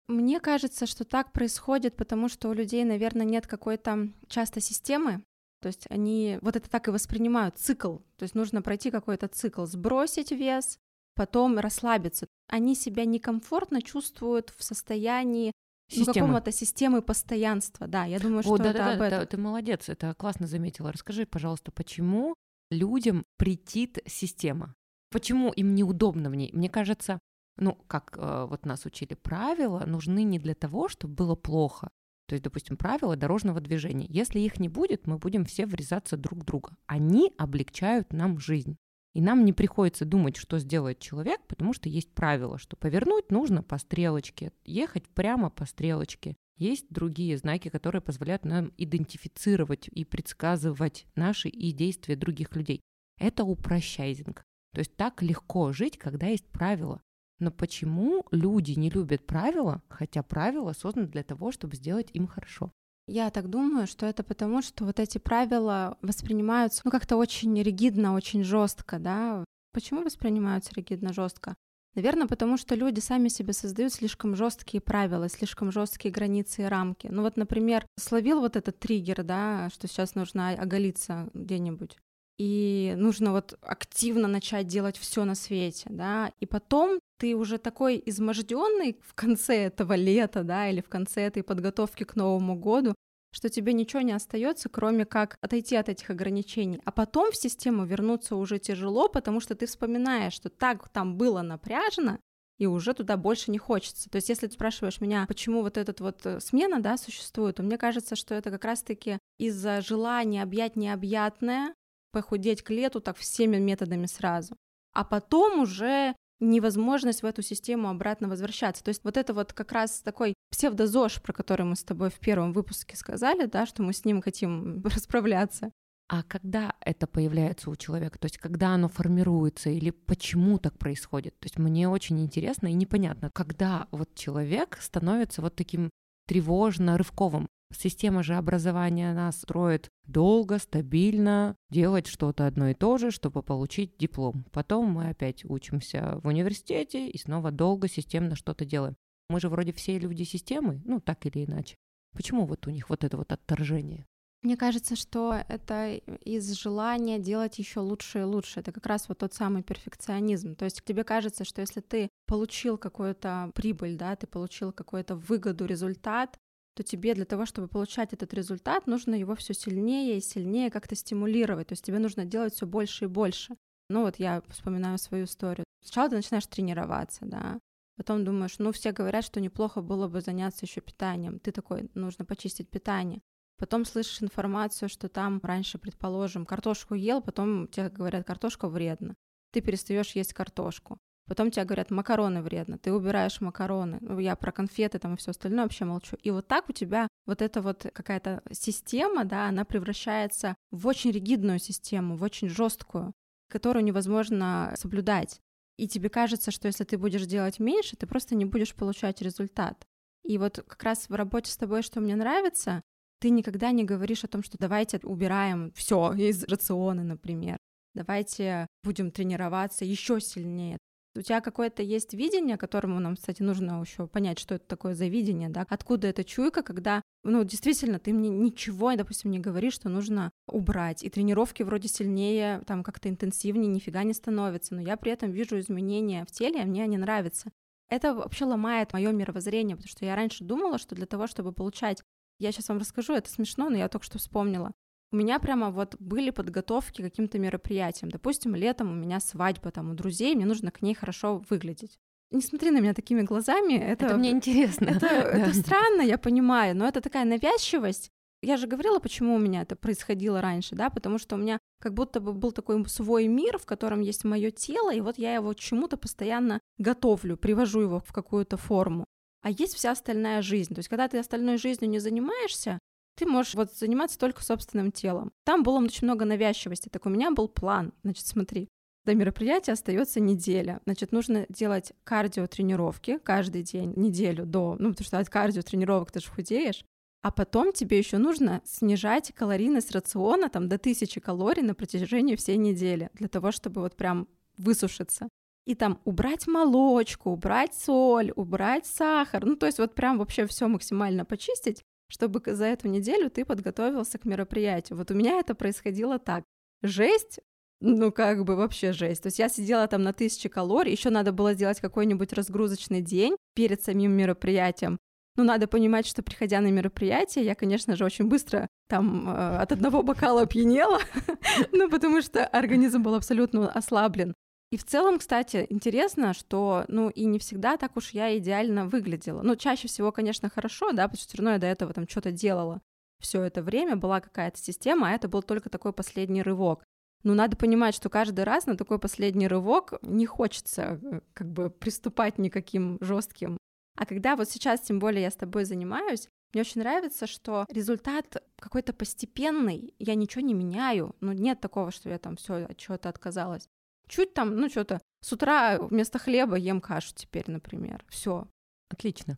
Мне 0.07 0.39
кажется, 0.39 0.87
что 0.87 1.05
так 1.05 1.33
происходит, 1.33 1.97
потому 1.97 2.29
что 2.29 2.51
у 2.51 2.53
людей, 2.53 2.85
наверное, 2.85 3.25
нет 3.25 3.47
какой-то 3.47 4.11
часто 4.29 4.61
системы, 4.61 5.23
то 5.65 5.69
есть 5.69 5.87
они 5.89 6.39
вот 6.43 6.57
это 6.57 6.69
так 6.69 6.89
и 6.89 6.91
воспринимают 6.91 7.57
цикл. 7.57 7.97
То 8.19 8.25
есть 8.25 8.35
нужно 8.35 8.61
пройти 8.61 8.91
какой-то 8.91 9.29
цикл, 9.29 9.65
сбросить 9.65 10.31
вес, 10.31 10.79
потом 11.15 11.59
расслабиться. 11.59 12.27
Они 12.49 12.75
себя 12.75 13.07
некомфортно 13.07 13.81
чувствуют 13.81 14.53
в 14.59 14.63
состоянии 14.63 15.53
ну, 15.97 16.05
какого-то 16.05 16.53
системы 16.53 17.01
постоянства. 17.01 17.87
Да, 17.87 18.05
я 18.05 18.21
думаю, 18.21 18.43
что 18.43 18.53
О, 18.53 18.59
да, 18.59 18.69
это 18.69 18.79
да, 18.79 18.93
об 18.93 18.99
да, 18.99 19.07
этом. 19.07 19.21
да, 19.21 19.27
ты 19.27 19.37
молодец, 19.39 19.89
это 19.89 20.13
классно 20.13 20.47
заметила. 20.47 20.93
Расскажи, 20.93 21.25
пожалуйста, 21.25 21.73
почему 21.73 22.35
людям 22.71 23.25
претит 23.39 24.01
система? 24.05 24.75
Почему 25.11 25.51
им 25.51 25.75
неудобно 25.75 26.29
в 26.29 26.35
ней? 26.35 26.51
Мне 26.53 26.69
кажется, 26.69 27.19
ну, 27.57 27.73
как 27.87 28.19
э, 28.19 28.47
вот 28.51 28.67
нас 28.67 28.85
учили, 28.85 29.15
правила 29.15 29.87
нужны 29.87 30.25
не 30.25 30.39
для 30.39 30.55
того, 30.55 30.91
чтобы 30.91 31.15
было 31.15 31.35
плохо. 31.35 31.89
То 32.27 32.35
есть, 32.35 32.45
допустим, 32.45 32.77
правила 32.77 33.17
дорожного 33.17 33.61
движения. 33.61 34.07
Если 34.09 34.41
их 34.41 34.59
не 34.59 34.69
будет, 34.69 35.07
мы 35.07 35.19
будем 35.19 35.45
все 35.45 35.67
врезаться 35.67 36.17
друг 36.17 36.41
в 36.41 36.45
друга. 36.45 36.77
Они 36.87 37.33
облегчают 37.37 38.13
нам 38.13 38.39
жизнь. 38.39 38.77
И 39.15 39.21
нам 39.21 39.45
не 39.45 39.53
приходится 39.53 40.05
думать, 40.05 40.37
что 40.37 40.59
сделает 40.59 40.99
человек, 40.99 41.41
потому 41.47 41.73
что 41.73 41.89
есть 41.89 42.13
правило, 42.13 42.59
что 42.59 42.77
повернуть 42.77 43.31
нужно 43.31 43.63
по 43.63 43.79
стрелочке, 43.79 44.53
ехать 44.65 45.09
прямо 45.09 45.51
по 45.51 45.67
стрелочке. 45.67 46.37
Есть 46.57 46.87
другие 46.91 47.37
знаки, 47.37 47.69
которые 47.69 48.03
позволяют 48.03 48.45
нам 48.45 48.73
идентифицировать 48.77 49.89
и 49.89 50.05
предсказывать 50.05 51.07
наши 51.15 51.49
и 51.49 51.73
действия 51.73 52.17
других 52.17 52.55
людей. 52.57 52.81
Это 53.19 53.45
упрощайзинг. 53.45 54.43
То 54.73 54.81
есть 54.81 54.97
так 54.97 55.23
легко 55.23 55.73
жить, 55.73 55.99
когда 55.99 56.27
есть 56.27 56.47
правила. 56.49 57.01
Но 57.41 57.51
почему 57.51 58.25
люди 58.31 58.73
не 58.73 58.91
любят 58.91 59.27
правила, 59.27 59.83
хотя 59.89 60.23
правила 60.23 60.73
созданы 60.73 61.07
для 61.07 61.23
того, 61.23 61.53
чтобы 61.53 61.77
сделать 61.77 62.11
им 62.13 62.27
хорошо? 62.27 62.71
Я 63.07 63.31
так 63.31 63.51
думаю, 63.51 63.87
что 63.87 64.07
это 64.07 64.23
потому, 64.23 64.63
что 64.63 64.85
вот 64.85 64.99
эти 64.99 65.19
правила 65.19 65.99
воспринимаются, 66.01 66.83
ну, 66.85 66.91
как-то 66.91 67.17
очень 67.17 67.61
ригидно, 67.63 68.15
очень 68.15 68.45
жестко, 68.45 68.99
да. 68.99 69.45
Почему 69.73 70.03
воспринимаются 70.03 70.73
ригидно 70.75 71.13
жестко? 71.13 71.55
Наверное, 71.95 72.27
потому 72.27 72.57
что 72.57 72.75
люди 72.75 73.01
сами 73.01 73.29
себе 73.29 73.53
создают 73.53 73.93
слишком 73.93 74.35
жесткие 74.35 74.81
правила, 74.81 75.29
слишком 75.29 75.71
жесткие 75.71 76.13
границы 76.13 76.63
и 76.63 76.67
рамки. 76.67 77.09
Ну 77.09 77.23
вот, 77.23 77.37
например, 77.37 77.87
словил 77.99 78.41
вот 78.41 78.57
этот 78.57 78.79
триггер, 78.79 79.23
да, 79.23 79.69
что 79.73 79.87
сейчас 79.87 80.15
нужно 80.15 80.51
оголиться 80.51 81.29
где-нибудь 81.35 81.97
и 82.39 82.95
нужно 82.97 83.33
вот 83.33 83.57
активно 83.63 84.29
начать 84.29 84.67
делать 84.67 84.97
все 84.97 85.25
на 85.25 85.35
свете, 85.35 85.87
да, 85.91 86.33
и 86.41 86.47
потом 86.47 86.99
ты 87.25 87.35
уже 87.35 87.57
такой 87.57 88.03
изможденный 88.05 88.99
в 89.01 89.15
конце 89.15 89.65
этого 89.65 89.95
лета, 89.95 90.45
да, 90.45 90.69
или 90.69 90.83
в 90.83 90.91
конце 90.91 91.23
этой 91.23 91.43
подготовки 91.43 92.05
к 92.05 92.17
Новому 92.17 92.55
году, 92.55 92.95
что 93.33 93.49
тебе 93.49 93.73
ничего 93.73 94.03
не 94.03 94.13
остается, 94.13 94.69
кроме 94.69 95.07
как 95.07 95.39
отойти 95.41 95.75
от 95.77 95.89
этих 95.89 96.11
ограничений. 96.11 96.83
А 96.85 96.93
потом 96.93 97.33
в 97.33 97.37
систему 97.37 97.87
вернуться 97.87 98.37
уже 98.37 98.59
тяжело, 98.59 99.09
потому 99.09 99.41
что 99.41 99.55
ты 99.55 99.65
вспоминаешь, 99.65 100.35
что 100.35 100.51
так 100.51 100.87
там 100.91 101.17
было 101.17 101.41
напряжено, 101.41 102.19
и 102.59 102.67
уже 102.67 102.93
туда 102.93 103.17
больше 103.17 103.51
не 103.51 103.59
хочется. 103.59 104.11
То 104.11 104.17
есть, 104.17 104.29
если 104.29 104.47
ты 104.47 104.53
спрашиваешь 104.53 105.01
меня, 105.01 105.25
почему 105.27 105.63
вот 105.63 105.79
этот 105.79 106.01
вот 106.01 106.27
э, 106.27 106.41
смена, 106.41 106.81
да, 106.81 106.99
существует, 106.99 107.57
то 107.57 107.63
мне 107.63 107.79
кажется, 107.79 108.17
что 108.17 108.35
это 108.35 108.51
как 108.51 108.67
раз-таки 108.67 109.19
из-за 109.39 109.81
желания 109.81 110.43
объять 110.43 110.77
необъятное, 110.77 111.73
похудеть 112.13 112.61
к 112.61 112.69
лету 112.69 113.01
так 113.01 113.17
всеми 113.17 113.57
методами 113.57 114.05
сразу. 114.05 114.57
А 114.93 115.05
потом 115.05 115.61
уже 115.61 116.15
невозможность 116.41 117.23
в 117.23 117.27
эту 117.27 117.43
систему 117.43 117.89
обратно 117.89 118.29
возвращаться. 118.29 118.83
То 118.83 118.91
есть 118.91 119.03
вот 119.05 119.17
это 119.17 119.35
вот 119.35 119.53
как 119.53 119.73
раз 119.73 120.01
такой 120.03 120.35
псевдозож, 120.51 121.21
про 121.23 121.33
который 121.33 121.67
мы 121.67 121.77
с 121.77 121.85
тобой 121.85 122.11
в 122.11 122.19
первом 122.19 122.53
выпуске 122.53 122.97
сказали, 122.97 123.47
да, 123.47 123.67
что 123.67 123.83
мы 123.83 123.93
с 123.93 124.05
ним 124.05 124.23
хотим 124.23 124.83
расправляться. 124.85 125.71
А 126.09 126.23
когда 126.23 126.75
это 126.81 127.07
появляется 127.07 127.71
у 127.71 127.77
человека? 127.77 128.19
То 128.19 128.27
есть 128.27 128.39
когда 128.39 128.75
оно 128.75 128.89
формируется 128.89 129.71
или 129.71 129.91
почему 129.91 130.59
так 130.59 130.79
происходит? 130.79 131.39
То 131.39 131.47
есть 131.47 131.59
мне 131.59 131.89
очень 131.89 132.21
интересно 132.21 132.69
и 132.69 132.75
непонятно, 132.75 133.31
когда 133.33 133.89
вот 133.91 134.15
человек 134.15 134.79
становится 134.81 135.41
вот 135.41 135.57
таким 135.57 135.91
тревожно 136.27 136.99
рывковым. 136.99 137.49
Система 137.73 138.23
же 138.23 138.35
образования 138.35 139.13
нас 139.13 139.39
строит 139.39 139.89
долго, 140.07 140.59
стабильно, 140.59 141.57
делать 141.71 142.07
что-то 142.07 142.47
одно 142.47 142.69
и 142.69 142.75
то 142.75 142.99
же, 142.99 143.11
чтобы 143.11 143.43
получить 143.43 143.97
диплом. 143.99 144.45
Потом 144.53 144.91
мы 144.91 145.09
опять 145.09 145.45
учимся 145.45 146.21
в 146.23 146.29
университете 146.29 147.09
и 147.09 147.19
снова 147.19 147.51
долго, 147.51 147.89
системно 147.89 148.37
что-то 148.37 148.65
делаем. 148.65 148.97
Мы 149.29 149.41
же 149.41 149.49
вроде 149.49 149.73
все 149.73 149.99
люди 149.99 150.23
системы, 150.23 150.83
ну 150.85 151.01
так 151.01 151.27
или 151.27 151.45
иначе. 151.45 151.77
Почему 152.13 152.47
вот 152.47 152.67
у 152.67 152.71
них 152.71 152.91
вот 152.91 153.03
это 153.03 153.17
вот 153.17 153.33
отторжение? 153.33 154.07
Мне 154.45 154.59
кажется, 154.59 154.95
что 154.95 155.43
это 155.49 155.95
из 155.95 156.53
желания 156.53 157.19
делать 157.19 157.59
еще 157.59 157.81
лучше 157.81 158.19
и 158.21 158.25
лучше. 158.25 158.61
Это 158.61 158.73
как 158.73 158.85
раз 158.85 159.09
вот 159.09 159.19
тот 159.19 159.33
самый 159.33 159.63
перфекционизм. 159.63 160.55
То 160.55 160.67
есть 160.67 160.85
тебе 160.85 161.03
кажется, 161.03 161.45
что 161.47 161.63
если 161.63 161.81
ты 161.81 162.11
получил 162.27 162.77
какую-то 162.77 163.51
прибыль, 163.55 163.97
да, 163.97 164.15
ты 164.17 164.27
получил 164.27 164.71
какую-то 164.71 165.17
выгоду, 165.17 165.65
результат, 165.65 166.39
то 166.75 166.83
тебе 166.83 167.15
для 167.15 167.25
того, 167.25 167.47
чтобы 167.47 167.69
получать 167.69 168.13
этот 168.13 168.35
результат, 168.35 168.87
нужно 168.87 169.15
его 169.15 169.35
все 169.37 169.55
сильнее 169.55 170.19
и 170.19 170.21
сильнее 170.21 170.71
как-то 170.71 170.95
стимулировать. 170.97 171.69
То 171.69 171.73
есть 171.73 171.85
тебе 171.85 171.99
нужно 171.99 172.25
делать 172.25 172.55
все 172.55 172.67
больше 172.67 173.05
и 173.05 173.09
больше. 173.09 173.57
Ну 173.89 174.03
вот 174.03 174.19
я 174.19 174.43
вспоминаю 174.49 174.99
свою 174.99 175.25
историю. 175.25 175.65
Сначала 175.83 176.11
ты 176.11 176.17
начинаешь 176.17 176.47
тренироваться, 176.47 177.27
да, 177.27 177.59
потом 177.97 178.25
думаешь, 178.25 178.59
ну 178.59 178.73
все 178.73 178.93
говорят, 178.93 179.25
что 179.25 179.41
неплохо 179.41 179.83
было 179.83 180.09
бы 180.09 180.21
заняться 180.21 180.65
еще 180.65 180.81
питанием. 180.81 181.39
Ты 181.39 181.53
такой, 181.53 181.91
нужно 181.95 182.25
почистить 182.25 182.71
питание. 182.71 183.21
Потом 183.57 183.85
слышишь 183.85 184.23
информацию, 184.23 184.89
что 184.89 185.09
там 185.09 185.41
раньше, 185.43 185.79
предположим, 185.79 186.45
картошку 186.45 186.95
ел, 186.95 187.23
потом 187.23 187.69
тебе 187.69 187.89
говорят, 187.89 188.27
картошка 188.27 188.69
вредна. 188.69 189.15
Ты 189.53 189.61
перестаешь 189.61 190.17
есть 190.17 190.33
картошку. 190.33 190.99
Потом 191.27 191.51
тебе 191.51 191.65
говорят, 191.65 191.91
макароны 191.91 192.43
вредно, 192.43 192.77
ты 192.79 192.93
убираешь 192.93 193.41
макароны. 193.41 193.99
Ну, 194.01 194.19
я 194.19 194.37
про 194.37 194.53
конфеты 194.53 194.99
там 194.99 195.15
и 195.15 195.17
все 195.17 195.31
остальное 195.31 195.65
вообще 195.65 195.87
молчу. 195.87 196.17
И 196.23 196.31
вот 196.31 196.47
так 196.47 196.69
у 196.69 196.73
тебя 196.73 197.09
вот 197.27 197.41
эта 197.41 197.63
вот 197.63 197.87
какая-то 197.93 198.43
система, 198.53 199.25
да, 199.25 199.49
она 199.49 199.65
превращается 199.65 200.55
в 200.71 200.87
очень 200.87 201.13
ригидную 201.13 201.59
систему, 201.59 202.17
в 202.17 202.23
очень 202.23 202.51
жесткую, 202.51 203.13
которую 203.51 203.85
невозможно 203.85 204.75
соблюдать. 204.77 205.41
И 205.79 205.89
тебе 205.89 206.11
кажется, 206.11 206.51
что 206.51 206.69
если 206.69 206.85
ты 206.85 206.99
будешь 206.99 207.27
делать 207.27 207.59
меньше, 207.59 207.97
ты 207.97 208.07
просто 208.07 208.35
не 208.35 208.45
будешь 208.45 208.75
получать 208.75 209.23
результат. 209.23 209.85
И 210.25 210.39
вот 210.39 210.63
как 210.67 210.83
раз 210.83 211.09
в 211.09 211.15
работе 211.15 211.51
с 211.51 211.57
тобой, 211.57 211.83
что 211.83 212.01
мне 212.01 212.17
нравится, 212.17 212.83
ты 213.21 213.31
никогда 213.31 213.71
не 213.71 213.85
говоришь 213.85 214.25
о 214.25 214.29
том, 214.29 214.43
что 214.43 214.59
давайте 214.59 214.99
убираем 215.03 215.73
все 215.73 216.13
из 216.13 216.45
рациона, 216.45 217.03
например. 217.03 217.57
Давайте 217.95 218.67
будем 218.83 219.11
тренироваться 219.11 219.85
еще 219.85 220.21
сильнее. 220.21 220.79
У 221.17 221.23
тебя 221.23 221.41
какое-то 221.41 221.83
есть 221.83 222.13
видение, 222.13 222.57
которому 222.57 222.99
нам, 222.99 223.15
кстати, 223.15 223.41
нужно 223.41 223.81
еще 223.81 224.09
понять, 224.09 224.41
что 224.41 224.57
это 224.57 224.67
такое 224.67 224.95
за 224.95 225.07
видение, 225.07 225.49
да, 225.49 225.65
откуда 225.69 226.09
эта 226.09 226.25
чуйка, 226.25 226.63
когда, 226.63 227.03
ну, 227.23 227.45
действительно, 227.45 228.01
ты 228.01 228.13
мне 228.13 228.29
ничего, 228.29 228.95
допустим, 228.97 229.31
не 229.31 229.39
говоришь, 229.39 229.75
что 229.75 229.89
нужно 229.89 230.33
убрать, 230.49 231.05
и 231.05 231.11
тренировки 231.11 231.63
вроде 231.63 231.87
сильнее, 231.87 232.63
там, 232.67 232.83
как-то 232.83 233.09
интенсивнее 233.09 233.69
нифига 233.69 234.03
не 234.03 234.13
становятся, 234.13 234.75
но 234.75 234.81
я 234.81 234.97
при 234.97 235.13
этом 235.13 235.31
вижу 235.31 235.59
изменения 235.61 236.25
в 236.25 236.33
теле, 236.33 236.61
а 236.61 236.67
мне 236.67 236.83
они 236.83 236.99
нравятся. 236.99 237.53
Это 237.89 238.15
вообще 238.15 238.45
ломает 238.45 238.93
мое 238.93 239.13
мировоззрение, 239.13 239.77
потому 239.77 239.91
что 239.91 240.05
я 240.05 240.17
раньше 240.17 240.43
думала, 240.43 240.79
что 240.79 240.97
для 240.97 241.07
того, 241.07 241.29
чтобы 241.29 241.53
получать 241.53 242.03
я 242.41 242.51
сейчас 242.51 242.69
вам 242.69 242.79
расскажу, 242.79 243.15
это 243.15 243.31
смешно, 243.31 243.71
но 243.71 243.77
я 243.77 243.89
только 243.89 244.05
что 244.05 244.19
вспомнила. 244.19 244.73
У 245.15 245.17
меня 245.17 245.39
прямо 245.39 245.71
вот 245.71 245.95
были 246.01 246.31
подготовки 246.31 247.01
к 247.01 247.05
каким-то 247.05 247.39
мероприятиям. 247.39 248.11
Допустим, 248.11 248.57
летом 248.57 248.91
у 248.91 248.95
меня 248.95 249.21
свадьба 249.21 249.71
там 249.71 249.93
у 249.93 249.95
друзей, 249.95 250.35
мне 250.35 250.45
нужно 250.45 250.73
к 250.73 250.83
ней 250.83 250.93
хорошо 250.93 251.41
выглядеть. 251.49 252.01
Не 252.33 252.41
смотри 252.41 252.73
на 252.73 252.81
меня 252.81 252.95
такими 252.95 253.23
глазами. 253.23 253.75
Это, 253.75 254.07
это 254.07 254.17
мне 254.17 254.33
интересно. 254.33 254.87
Это, 254.87 255.07
это 255.07 255.55
странно, 255.55 256.03
я 256.03 256.19
понимаю, 256.19 256.77
но 256.77 256.89
это 256.89 257.01
такая 257.01 257.25
навязчивость. 257.25 258.11
Я 258.43 258.57
же 258.57 258.67
говорила, 258.67 258.99
почему 258.99 259.37
у 259.37 259.39
меня 259.39 259.63
это 259.63 259.77
происходило 259.77 260.41
раньше, 260.41 260.75
да, 260.75 260.91
потому 260.91 261.19
что 261.19 261.37
у 261.37 261.39
меня 261.39 261.61
как 261.81 261.95
будто 261.95 262.19
бы 262.19 262.33
был 262.33 262.51
такой 262.51 262.85
свой 262.89 263.29
мир, 263.29 263.59
в 263.59 263.67
котором 263.67 264.01
есть 264.01 264.25
мое 264.25 264.51
тело, 264.51 264.93
и 264.93 265.01
вот 265.01 265.17
я 265.17 265.37
его 265.37 265.55
чему-то 265.55 265.97
постоянно 265.97 266.59
готовлю, 266.79 267.37
привожу 267.37 267.83
его 267.83 268.01
в 268.01 268.13
какую-то 268.13 268.57
форму. 268.57 269.05
А 269.43 269.51
есть 269.51 269.75
вся 269.75 269.93
остальная 269.93 270.43
жизнь. 270.43 270.75
То 270.75 270.81
есть, 270.81 270.89
когда 270.89 271.07
ты 271.07 271.19
остальной 271.19 271.57
жизнью 271.59 271.89
не 271.89 272.01
занимаешься, 272.01 272.81
ты 273.17 273.27
можешь 273.27 273.55
вот 273.55 273.73
заниматься 273.73 274.19
только 274.19 274.43
собственным 274.43 274.93
телом. 274.93 275.33
Там 275.45 275.63
было 275.63 275.79
очень 275.79 276.07
много 276.07 276.25
навязчивости. 276.25 276.89
Так 276.89 277.07
у 277.07 277.09
меня 277.09 277.31
был 277.31 277.49
план. 277.49 277.93
Значит, 278.03 278.27
смотри, 278.27 278.69
до 279.05 279.15
мероприятия 279.15 279.73
остается 279.73 280.21
неделя. 280.21 280.81
Значит, 280.85 281.13
нужно 281.13 281.47
делать 281.49 281.93
кардио-тренировки 282.05 283.19
каждый 283.23 283.63
день, 283.63 283.93
неделю 283.97 284.47
до, 284.47 284.77
ну, 284.79 284.91
потому 284.91 285.07
что 285.07 285.19
от 285.19 285.29
кардио-тренировок 285.29 286.11
ты 286.11 286.21
же 286.21 286.31
худеешь. 286.31 286.85
А 287.23 287.31
потом 287.31 287.73
тебе 287.73 287.99
еще 287.99 288.19
нужно 288.19 288.61
снижать 288.65 289.33
калорийность 289.33 289.93
рациона 289.93 290.51
там 290.51 290.69
до 290.69 290.77
1000 290.77 291.21
калорий 291.21 291.63
на 291.63 291.75
протяжении 291.75 292.37
всей 292.37 292.59
недели 292.59 293.09
для 293.15 293.29
того, 293.29 293.51
чтобы 293.51 293.81
вот 293.81 293.97
прям 293.97 294.29
высушиться. 294.59 295.29
И 295.65 295.75
там 295.75 296.01
убрать 296.05 296.47
молочку, 296.47 297.31
убрать 297.31 297.75
соль, 297.75 298.33
убрать 298.37 298.85
сахар. 298.85 299.45
Ну, 299.47 299.57
то 299.57 299.65
есть 299.65 299.79
вот 299.79 299.95
прям 299.95 300.19
вообще 300.19 300.47
все 300.47 300.69
максимально 300.69 301.25
почистить 301.25 301.83
чтобы 302.09 302.43
за 302.47 302.67
эту 302.67 302.89
неделю 302.89 303.31
ты 303.31 303.45
подготовился 303.45 304.19
к 304.19 304.25
мероприятию. 304.25 304.97
Вот 304.99 305.11
у 305.11 305.15
меня 305.15 305.39
это 305.39 305.55
происходило 305.55 306.19
так. 306.19 306.45
Жесть 306.83 307.41
ну 307.81 308.13
как 308.13 308.45
бы 308.45 308.57
вообще 308.57 308.93
жесть. 308.93 309.23
То 309.23 309.27
есть 309.27 309.39
я 309.39 309.49
сидела 309.49 309.87
там 309.87 310.03
на 310.03 310.13
тысячи 310.13 310.49
калорий, 310.49 310.93
еще 310.93 311.11
надо 311.11 311.33
было 311.33 311.53
сделать 311.53 311.81
какой-нибудь 311.81 312.33
разгрузочный 312.33 313.03
день 313.03 313.37
перед 313.55 313.83
самим 313.83 314.13
мероприятием. 314.13 314.99
Ну, 315.37 315.43
надо 315.43 315.67
понимать, 315.67 316.07
что 316.07 316.23
приходя 316.23 316.61
на 316.61 316.71
мероприятие, 316.71 317.45
я, 317.45 317.55
конечно 317.57 317.97
же, 317.97 318.05
очень 318.05 318.27
быстро 318.27 318.69
там 318.89 319.29
э, 319.29 319.57
от 319.59 319.73
одного 319.73 320.03
бокала 320.03 320.43
опьянела, 320.43 321.01
ну, 321.73 321.91
потому 321.91 322.23
что 322.23 322.47
организм 322.47 323.03
был 323.03 323.15
абсолютно 323.17 323.69
ослаблен. 323.69 324.35
И 324.75 324.77
в 324.77 324.83
целом, 324.83 325.21
кстати, 325.21 325.69
интересно, 325.71 326.35
что, 326.35 326.85
ну, 326.89 327.09
и 327.09 327.27
не 327.27 327.39
всегда 327.39 327.77
так 327.77 327.97
уж 327.97 328.11
я 328.11 328.37
идеально 328.37 328.89
выглядела. 328.89 329.41
Ну, 329.43 329.55
чаще 329.55 329.87
всего, 329.87 330.11
конечно, 330.11 330.51
хорошо, 330.51 330.91
да, 330.91 331.05
потому 331.05 331.17
что 331.17 331.29
все 331.29 331.39
равно 331.39 331.53
я 331.53 331.59
до 331.59 331.69
этого 331.69 331.93
там 331.93 332.09
что-то 332.09 332.33
делала. 332.33 332.83
Все 333.21 333.41
это 333.43 333.63
время 333.63 333.95
была 333.95 334.21
какая-то 334.21 334.59
система, 334.59 335.07
а 335.07 335.13
это 335.13 335.29
был 335.29 335.45
только 335.45 335.71
такой 335.71 335.93
последний 335.93 336.43
рывок. 336.43 336.83
Но 337.23 337.35
надо 337.35 337.57
понимать, 337.57 337.95
что 337.95 338.09
каждый 338.11 338.43
раз 338.43 338.67
на 338.67 338.77
такой 338.77 338.99
последний 338.99 339.47
рывок 339.47 339.95
не 340.03 340.27
хочется 340.27 340.99
э, 341.01 341.21
как 341.35 341.53
бы 341.53 341.71
приступать 341.71 342.39
никаким 342.39 342.99
жестким. 343.01 343.57
А 343.97 344.07
когда 344.07 344.35
вот 344.35 344.51
сейчас, 344.51 344.81
тем 344.81 344.99
более, 344.99 345.23
я 345.23 345.31
с 345.31 345.37
тобой 345.37 345.67
занимаюсь, 345.67 346.27
мне 346.53 346.63
очень 346.63 346.81
нравится, 346.81 347.29
что 347.29 347.65
результат 347.69 348.43
какой-то 348.59 348.93
постепенный, 348.93 349.95
я 350.01 350.17
ничего 350.17 350.43
не 350.45 350.53
меняю, 350.53 351.15
ну 351.21 351.31
нет 351.31 351.61
такого, 351.61 351.93
что 351.93 352.11
я 352.11 352.19
там 352.19 352.35
все 352.35 352.65
от 352.65 352.77
чего-то 352.77 353.09
отказалась. 353.09 353.69
Чуть 354.09 354.35
там, 354.35 354.57
ну 354.57 354.69
что-то, 354.69 355.01
с 355.21 355.33
утра 355.33 355.79
вместо 355.79 356.19
хлеба 356.19 356.57
ем 356.57 356.81
кашу 356.81 357.13
теперь, 357.15 357.45
например. 357.47 358.05
Все. 358.09 358.47
Отлично. 358.91 359.37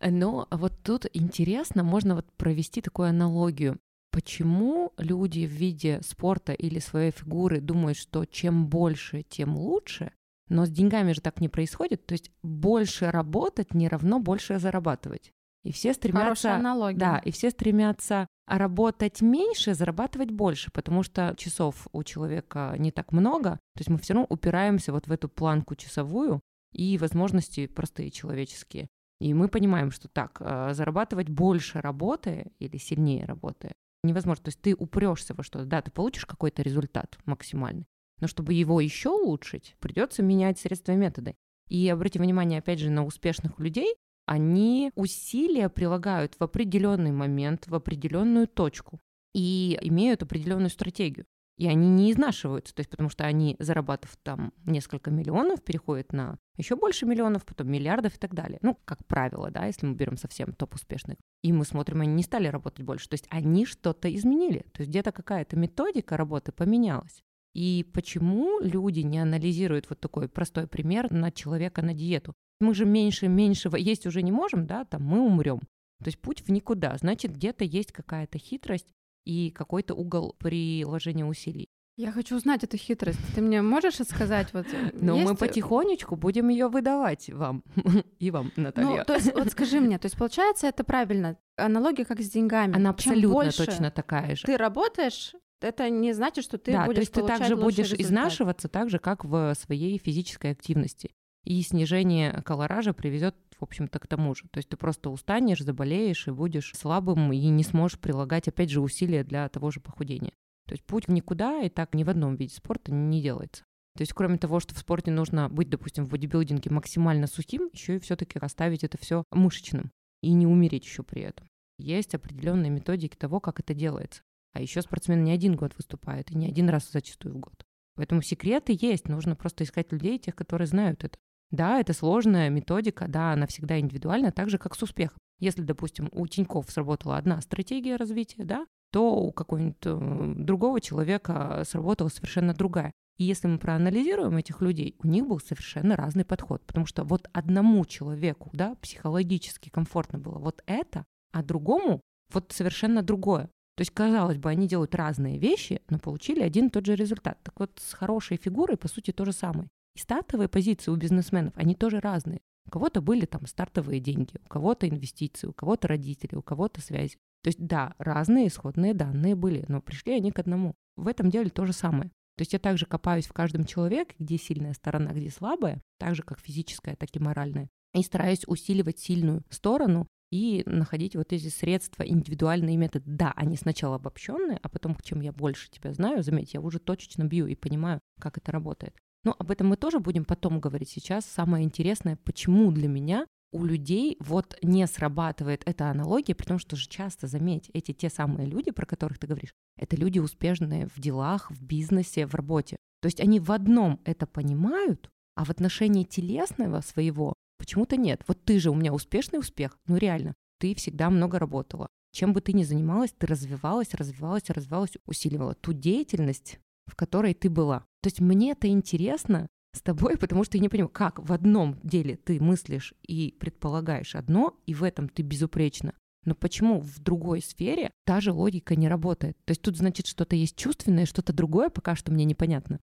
Но 0.00 0.46
вот 0.50 0.72
тут 0.82 1.06
интересно, 1.12 1.82
можно 1.82 2.14
вот 2.14 2.26
провести 2.36 2.80
такую 2.80 3.08
аналогию. 3.08 3.78
Почему 4.10 4.92
люди 4.96 5.46
в 5.46 5.50
виде 5.50 6.00
спорта 6.02 6.52
или 6.52 6.78
своей 6.78 7.10
фигуры 7.10 7.60
думают, 7.60 7.98
что 7.98 8.24
чем 8.24 8.66
больше, 8.66 9.22
тем 9.22 9.56
лучше, 9.56 10.12
но 10.48 10.66
с 10.66 10.70
деньгами 10.70 11.12
же 11.12 11.20
так 11.20 11.40
не 11.40 11.48
происходит. 11.48 12.06
То 12.06 12.12
есть 12.12 12.30
больше 12.42 13.10
работать 13.10 13.74
не 13.74 13.88
равно 13.88 14.18
больше 14.18 14.58
зарабатывать. 14.58 15.32
И 15.68 15.72
все 15.72 15.92
стремятся... 15.92 16.54
Аналогия. 16.54 16.98
Да, 16.98 17.18
и 17.18 17.30
все 17.30 17.50
стремятся 17.50 18.26
работать 18.46 19.20
меньше, 19.20 19.74
зарабатывать 19.74 20.30
больше, 20.30 20.70
потому 20.72 21.02
что 21.02 21.34
часов 21.36 21.86
у 21.92 22.02
человека 22.04 22.74
не 22.78 22.90
так 22.90 23.12
много. 23.12 23.50
То 23.74 23.80
есть 23.80 23.90
мы 23.90 23.98
все 23.98 24.14
равно 24.14 24.26
упираемся 24.30 24.92
вот 24.92 25.08
в 25.08 25.12
эту 25.12 25.28
планку 25.28 25.74
часовую 25.76 26.40
и 26.72 26.96
возможности 26.96 27.66
простые 27.66 28.10
человеческие. 28.10 28.88
И 29.20 29.34
мы 29.34 29.48
понимаем, 29.48 29.90
что 29.90 30.08
так, 30.08 30.38
а, 30.40 30.72
зарабатывать 30.72 31.28
больше 31.28 31.82
работы 31.82 32.50
или 32.58 32.78
сильнее 32.78 33.26
работы 33.26 33.72
невозможно. 34.02 34.44
То 34.44 34.48
есть 34.48 34.62
ты 34.62 34.74
упрешься 34.74 35.34
во 35.34 35.42
что-то, 35.42 35.66
да, 35.66 35.82
ты 35.82 35.90
получишь 35.90 36.24
какой-то 36.24 36.62
результат 36.62 37.18
максимальный, 37.26 37.84
но 38.22 38.26
чтобы 38.26 38.54
его 38.54 38.80
еще 38.80 39.10
улучшить, 39.10 39.76
придется 39.80 40.22
менять 40.22 40.58
средства 40.58 40.92
и 40.92 40.96
методы. 40.96 41.34
И 41.68 41.86
обратите 41.90 42.20
внимание, 42.20 42.60
опять 42.60 42.78
же, 42.78 42.88
на 42.88 43.04
успешных 43.04 43.58
людей, 43.58 43.94
они 44.28 44.92
усилия 44.94 45.70
прилагают 45.70 46.34
в 46.38 46.44
определенный 46.44 47.12
момент, 47.12 47.66
в 47.66 47.74
определенную 47.74 48.46
точку 48.46 49.00
и 49.34 49.78
имеют 49.80 50.22
определенную 50.22 50.68
стратегию. 50.68 51.24
И 51.56 51.66
они 51.66 51.88
не 51.88 52.12
изнашиваются, 52.12 52.74
то 52.74 52.80
есть 52.80 52.90
потому 52.90 53.08
что 53.08 53.24
они, 53.24 53.56
зарабатывав 53.58 54.16
там 54.22 54.52
несколько 54.64 55.10
миллионов, 55.10 55.64
переходят 55.64 56.12
на 56.12 56.38
еще 56.56 56.76
больше 56.76 57.06
миллионов, 57.06 57.46
потом 57.46 57.70
миллиардов 57.70 58.16
и 58.16 58.18
так 58.18 58.34
далее. 58.34 58.58
Ну, 58.62 58.78
как 58.84 59.04
правило, 59.06 59.50
да, 59.50 59.64
если 59.64 59.86
мы 59.86 59.94
берем 59.94 60.16
совсем 60.18 60.52
топ 60.52 60.74
успешных. 60.74 61.16
И 61.42 61.52
мы 61.52 61.64
смотрим, 61.64 62.02
они 62.02 62.12
не 62.12 62.22
стали 62.22 62.48
работать 62.48 62.84
больше. 62.84 63.08
То 63.08 63.14
есть 63.14 63.26
они 63.30 63.64
что-то 63.64 64.14
изменили. 64.14 64.66
То 64.72 64.82
есть 64.82 64.90
где-то 64.90 65.10
какая-то 65.10 65.56
методика 65.56 66.16
работы 66.16 66.52
поменялась. 66.52 67.24
И 67.58 67.84
почему 67.92 68.60
люди 68.60 69.00
не 69.00 69.18
анализируют 69.18 69.86
вот 69.88 69.98
такой 69.98 70.28
простой 70.28 70.68
пример 70.68 71.12
на 71.12 71.32
человека 71.32 71.82
на 71.82 71.92
диету? 71.92 72.34
Мы 72.60 72.72
же 72.72 72.84
меньше 72.84 73.26
меньшего 73.26 73.74
есть 73.74 74.06
уже 74.06 74.22
не 74.22 74.30
можем, 74.30 74.64
да, 74.64 74.84
там 74.84 75.02
мы 75.02 75.20
умрем. 75.20 75.58
То 75.98 76.06
есть 76.06 76.20
путь 76.20 76.42
в 76.46 76.52
никуда. 76.52 76.96
Значит, 76.98 77.32
где-то 77.32 77.64
есть 77.64 77.90
какая-то 77.90 78.38
хитрость, 78.38 78.86
и 79.24 79.50
какой-то 79.50 79.96
угол 79.96 80.36
приложения 80.38 81.24
усилий. 81.24 81.68
Я 81.96 82.12
хочу 82.12 82.36
узнать 82.36 82.62
эту 82.62 82.76
хитрость. 82.76 83.18
Ты 83.34 83.42
мне 83.42 83.60
можешь 83.60 83.96
сказать 83.96 84.54
вот? 84.54 84.66
Ну, 84.92 85.16
есть... 85.16 85.28
мы 85.28 85.34
потихонечку 85.34 86.14
будем 86.14 86.50
ее 86.50 86.68
выдавать 86.68 87.28
вам 87.28 87.64
и 88.20 88.30
вам, 88.30 88.52
Наталья. 88.54 88.98
Ну, 88.98 89.04
то 89.04 89.14
есть, 89.14 89.34
вот 89.34 89.50
скажи 89.50 89.80
мне, 89.80 89.98
то 89.98 90.06
есть 90.06 90.16
получается 90.16 90.68
это 90.68 90.84
правильно? 90.84 91.36
Аналогия 91.56 92.04
как 92.04 92.20
с 92.20 92.30
деньгами. 92.30 92.76
Она 92.76 92.90
абсолютно 92.90 93.30
больше 93.30 93.66
точно 93.66 93.90
такая 93.90 94.36
же. 94.36 94.46
Ты 94.46 94.56
работаешь, 94.56 95.34
это 95.60 95.90
не 95.90 96.12
значит, 96.12 96.44
что 96.44 96.58
ты 96.58 96.72
да, 96.72 96.86
будешь 96.86 96.96
то 96.96 97.00
есть 97.00 97.12
ты 97.12 97.26
также 97.26 97.56
будешь 97.56 97.92
результат. 97.92 98.06
изнашиваться 98.06 98.68
так 98.68 98.90
же, 98.90 98.98
как 98.98 99.24
в 99.24 99.54
своей 99.54 99.98
физической 99.98 100.52
активности. 100.52 101.12
И 101.44 101.62
снижение 101.62 102.42
колоража 102.42 102.92
приведет 102.92 103.34
в 103.58 103.64
общем-то, 103.64 103.98
к 103.98 104.06
тому 104.06 104.34
же. 104.34 104.44
То 104.50 104.58
есть 104.58 104.68
ты 104.68 104.76
просто 104.76 105.10
устанешь, 105.10 105.60
заболеешь 105.60 106.28
и 106.28 106.30
будешь 106.30 106.72
слабым 106.76 107.32
и 107.32 107.48
не 107.48 107.64
сможешь 107.64 107.98
прилагать, 107.98 108.48
опять 108.48 108.70
же, 108.70 108.80
усилия 108.80 109.24
для 109.24 109.48
того 109.48 109.70
же 109.70 109.80
похудения. 109.80 110.32
То 110.66 110.74
есть 110.74 110.84
путь 110.84 111.08
никуда 111.08 111.62
и 111.62 111.68
так 111.68 111.94
ни 111.94 112.04
в 112.04 112.10
одном 112.10 112.36
виде 112.36 112.54
спорта 112.54 112.92
не 112.92 113.20
делается. 113.22 113.64
То 113.96 114.02
есть, 114.02 114.12
кроме 114.12 114.38
того, 114.38 114.60
что 114.60 114.74
в 114.74 114.78
спорте 114.78 115.10
нужно 115.10 115.48
быть, 115.48 115.70
допустим, 115.70 116.04
в 116.04 116.10
бодибилдинге 116.10 116.70
максимально 116.70 117.26
сухим, 117.26 117.68
еще 117.72 117.96
и 117.96 117.98
все-таки 117.98 118.38
оставить 118.38 118.84
это 118.84 118.96
все 118.96 119.24
мышечным 119.32 119.90
и 120.22 120.32
не 120.32 120.46
умереть 120.46 120.84
еще 120.84 121.02
при 121.02 121.22
этом. 121.22 121.48
Есть 121.78 122.14
определенные 122.14 122.70
методики 122.70 123.16
того, 123.16 123.40
как 123.40 123.60
это 123.60 123.74
делается. 123.74 124.22
А 124.58 124.60
еще 124.60 124.82
спортсмен 124.82 125.22
не 125.22 125.30
один 125.30 125.54
год 125.54 125.72
выступает, 125.76 126.32
и 126.32 126.36
не 126.36 126.48
один 126.48 126.68
раз 126.68 126.90
зачастую 126.90 127.36
в 127.36 127.38
год. 127.38 127.64
Поэтому 127.94 128.22
секреты 128.22 128.76
есть, 128.76 129.08
нужно 129.08 129.36
просто 129.36 129.62
искать 129.62 129.92
людей, 129.92 130.18
тех, 130.18 130.34
которые 130.34 130.66
знают 130.66 131.04
это. 131.04 131.16
Да, 131.52 131.78
это 131.78 131.92
сложная 131.92 132.50
методика, 132.50 133.06
да, 133.06 133.34
она 133.34 133.46
всегда 133.46 133.78
индивидуальна, 133.78 134.32
так 134.32 134.50
же, 134.50 134.58
как 134.58 134.74
с 134.74 134.82
успехом. 134.82 135.16
Если, 135.38 135.62
допустим, 135.62 136.08
у 136.10 136.26
Тиньков 136.26 136.68
сработала 136.72 137.18
одна 137.18 137.40
стратегия 137.40 137.94
развития, 137.94 138.42
да, 138.42 138.66
то 138.90 139.14
у 139.14 139.30
какого-нибудь 139.30 139.76
э, 139.84 140.34
другого 140.38 140.80
человека 140.80 141.62
сработала 141.64 142.08
совершенно 142.08 142.52
другая. 142.52 142.90
И 143.16 143.22
если 143.22 143.46
мы 143.46 143.60
проанализируем 143.60 144.38
этих 144.38 144.60
людей, 144.60 144.96
у 144.98 145.06
них 145.06 145.24
был 145.28 145.38
совершенно 145.38 145.94
разный 145.94 146.24
подход, 146.24 146.66
потому 146.66 146.84
что 146.84 147.04
вот 147.04 147.30
одному 147.32 147.84
человеку, 147.84 148.50
да, 148.54 148.74
психологически 148.82 149.68
комфортно 149.68 150.18
было 150.18 150.40
вот 150.40 150.64
это, 150.66 151.04
а 151.30 151.44
другому 151.44 152.00
вот 152.32 152.50
совершенно 152.50 153.02
другое. 153.02 153.50
То 153.78 153.82
есть, 153.82 153.92
казалось 153.92 154.38
бы, 154.38 154.50
они 154.50 154.66
делают 154.66 154.96
разные 154.96 155.38
вещи, 155.38 155.82
но 155.88 156.00
получили 156.00 156.40
один 156.40 156.66
и 156.66 156.70
тот 156.70 156.84
же 156.84 156.96
результат. 156.96 157.38
Так 157.44 157.60
вот, 157.60 157.80
с 157.80 157.92
хорошей 157.92 158.36
фигурой, 158.36 158.76
по 158.76 158.88
сути, 158.88 159.12
то 159.12 159.24
же 159.24 159.30
самое. 159.30 159.68
И 159.94 160.00
стартовые 160.00 160.48
позиции 160.48 160.90
у 160.90 160.96
бизнесменов, 160.96 161.52
они 161.56 161.76
тоже 161.76 162.00
разные. 162.00 162.40
У 162.66 162.70
кого-то 162.70 163.00
были 163.00 163.24
там 163.24 163.46
стартовые 163.46 164.00
деньги, 164.00 164.34
у 164.44 164.48
кого-то 164.48 164.88
инвестиции, 164.88 165.46
у 165.46 165.52
кого-то 165.52 165.86
родители, 165.86 166.34
у 166.34 166.42
кого-то 166.42 166.80
связи. 166.80 167.18
То 167.44 167.50
есть 167.50 167.64
да, 167.64 167.94
разные 167.98 168.48
исходные 168.48 168.94
данные 168.94 169.36
были, 169.36 169.64
но 169.68 169.80
пришли 169.80 170.14
они 170.14 170.32
к 170.32 170.40
одному. 170.40 170.74
В 170.96 171.06
этом 171.06 171.30
деле 171.30 171.48
то 171.48 171.64
же 171.64 171.72
самое. 171.72 172.10
То 172.36 172.42
есть 172.42 172.54
я 172.54 172.58
также 172.58 172.84
копаюсь 172.84 173.28
в 173.28 173.32
каждом 173.32 173.64
человеке, 173.64 174.16
где 174.18 174.38
сильная 174.38 174.72
сторона, 174.72 175.12
где 175.12 175.30
слабая, 175.30 175.80
так 176.00 176.16
же 176.16 176.24
как 176.24 176.40
физическая, 176.40 176.96
так 176.96 177.10
и 177.14 177.20
моральная. 177.20 177.68
И 177.94 178.02
стараюсь 178.02 178.42
усиливать 178.48 178.98
сильную 178.98 179.44
сторону 179.50 180.08
и 180.30 180.62
находить 180.66 181.16
вот 181.16 181.32
эти 181.32 181.48
средства, 181.48 182.02
индивидуальные 182.02 182.76
методы. 182.76 183.04
Да, 183.06 183.32
они 183.36 183.56
сначала 183.56 183.96
обобщенные, 183.96 184.58
а 184.62 184.68
потом, 184.68 184.96
чем 185.02 185.20
я 185.20 185.32
больше 185.32 185.70
тебя 185.70 185.92
знаю, 185.92 186.22
заметь, 186.22 186.54
я 186.54 186.60
уже 186.60 186.78
точечно 186.78 187.24
бью 187.24 187.46
и 187.46 187.54
понимаю, 187.54 188.00
как 188.20 188.38
это 188.38 188.52
работает. 188.52 188.94
Но 189.24 189.34
об 189.38 189.50
этом 189.50 189.68
мы 189.68 189.76
тоже 189.76 190.00
будем 190.00 190.24
потом 190.24 190.60
говорить. 190.60 190.90
Сейчас 190.90 191.24
самое 191.24 191.64
интересное, 191.64 192.16
почему 192.16 192.70
для 192.72 192.88
меня 192.88 193.26
у 193.52 193.64
людей 193.64 194.16
вот 194.20 194.56
не 194.62 194.86
срабатывает 194.86 195.62
эта 195.64 195.90
аналогия, 195.90 196.34
потому 196.34 196.58
что 196.58 196.76
же 196.76 196.88
часто, 196.88 197.26
заметь, 197.26 197.70
эти 197.72 197.92
те 197.92 198.10
самые 198.10 198.46
люди, 198.46 198.70
про 198.70 198.86
которых 198.86 199.18
ты 199.18 199.26
говоришь, 199.26 199.54
это 199.76 199.96
люди 199.96 200.18
успешные 200.18 200.86
в 200.86 201.00
делах, 201.00 201.50
в 201.50 201.62
бизнесе, 201.62 202.26
в 202.26 202.34
работе. 202.34 202.76
То 203.00 203.06
есть 203.06 203.20
они 203.20 203.40
в 203.40 203.50
одном 203.52 204.00
это 204.04 204.26
понимают, 204.26 205.08
а 205.34 205.44
в 205.44 205.50
отношении 205.50 206.04
телесного 206.04 206.80
своего 206.80 207.34
почему-то 207.58 207.96
нет. 207.96 208.22
Вот 208.26 208.42
ты 208.44 208.58
же 208.58 208.70
у 208.70 208.74
меня 208.74 208.92
успешный 208.92 209.38
успех, 209.38 209.78
ну 209.86 209.96
реально, 209.96 210.34
ты 210.58 210.74
всегда 210.74 211.10
много 211.10 211.38
работала. 211.38 211.88
Чем 212.12 212.32
бы 212.32 212.40
ты 212.40 212.52
ни 212.52 212.64
занималась, 212.64 213.12
ты 213.16 213.26
развивалась, 213.26 213.94
развивалась, 213.94 214.48
развивалась, 214.48 214.92
усиливала 215.06 215.54
ту 215.54 215.72
деятельность, 215.72 216.58
в 216.86 216.96
которой 216.96 217.34
ты 217.34 217.50
была. 217.50 217.80
То 218.02 218.08
есть 218.08 218.20
мне 218.20 218.52
это 218.52 218.68
интересно 218.68 219.48
с 219.74 219.82
тобой, 219.82 220.16
потому 220.20 220.44
что 220.44 220.56
я 220.56 220.62
не 220.62 220.68
понимаю, 220.68 220.88
как 220.88 221.18
в 221.18 221.32
одном 221.32 221.78
деле 221.82 222.16
ты 222.16 222.40
мыслишь 222.40 222.94
и 223.06 223.36
предполагаешь 223.38 224.14
одно, 224.14 224.56
и 224.66 224.74
в 224.74 224.82
этом 224.82 225.08
ты 225.08 225.22
безупречна. 225.22 225.94
Но 226.24 226.34
почему 226.34 226.80
в 226.80 226.98
другой 226.98 227.40
сфере 227.40 227.90
та 228.04 228.20
же 228.20 228.32
логика 228.32 228.76
не 228.76 228.88
работает? 228.88 229.36
То 229.44 229.52
есть 229.52 229.62
тут, 229.62 229.76
значит, 229.76 230.06
что-то 230.06 230.36
есть 230.36 230.56
чувственное, 230.56 231.06
что-то 231.06 231.32
другое 231.32 231.70
пока 231.70 231.94
что 231.94 232.12
мне 232.12 232.24
непонятно. 232.24 232.80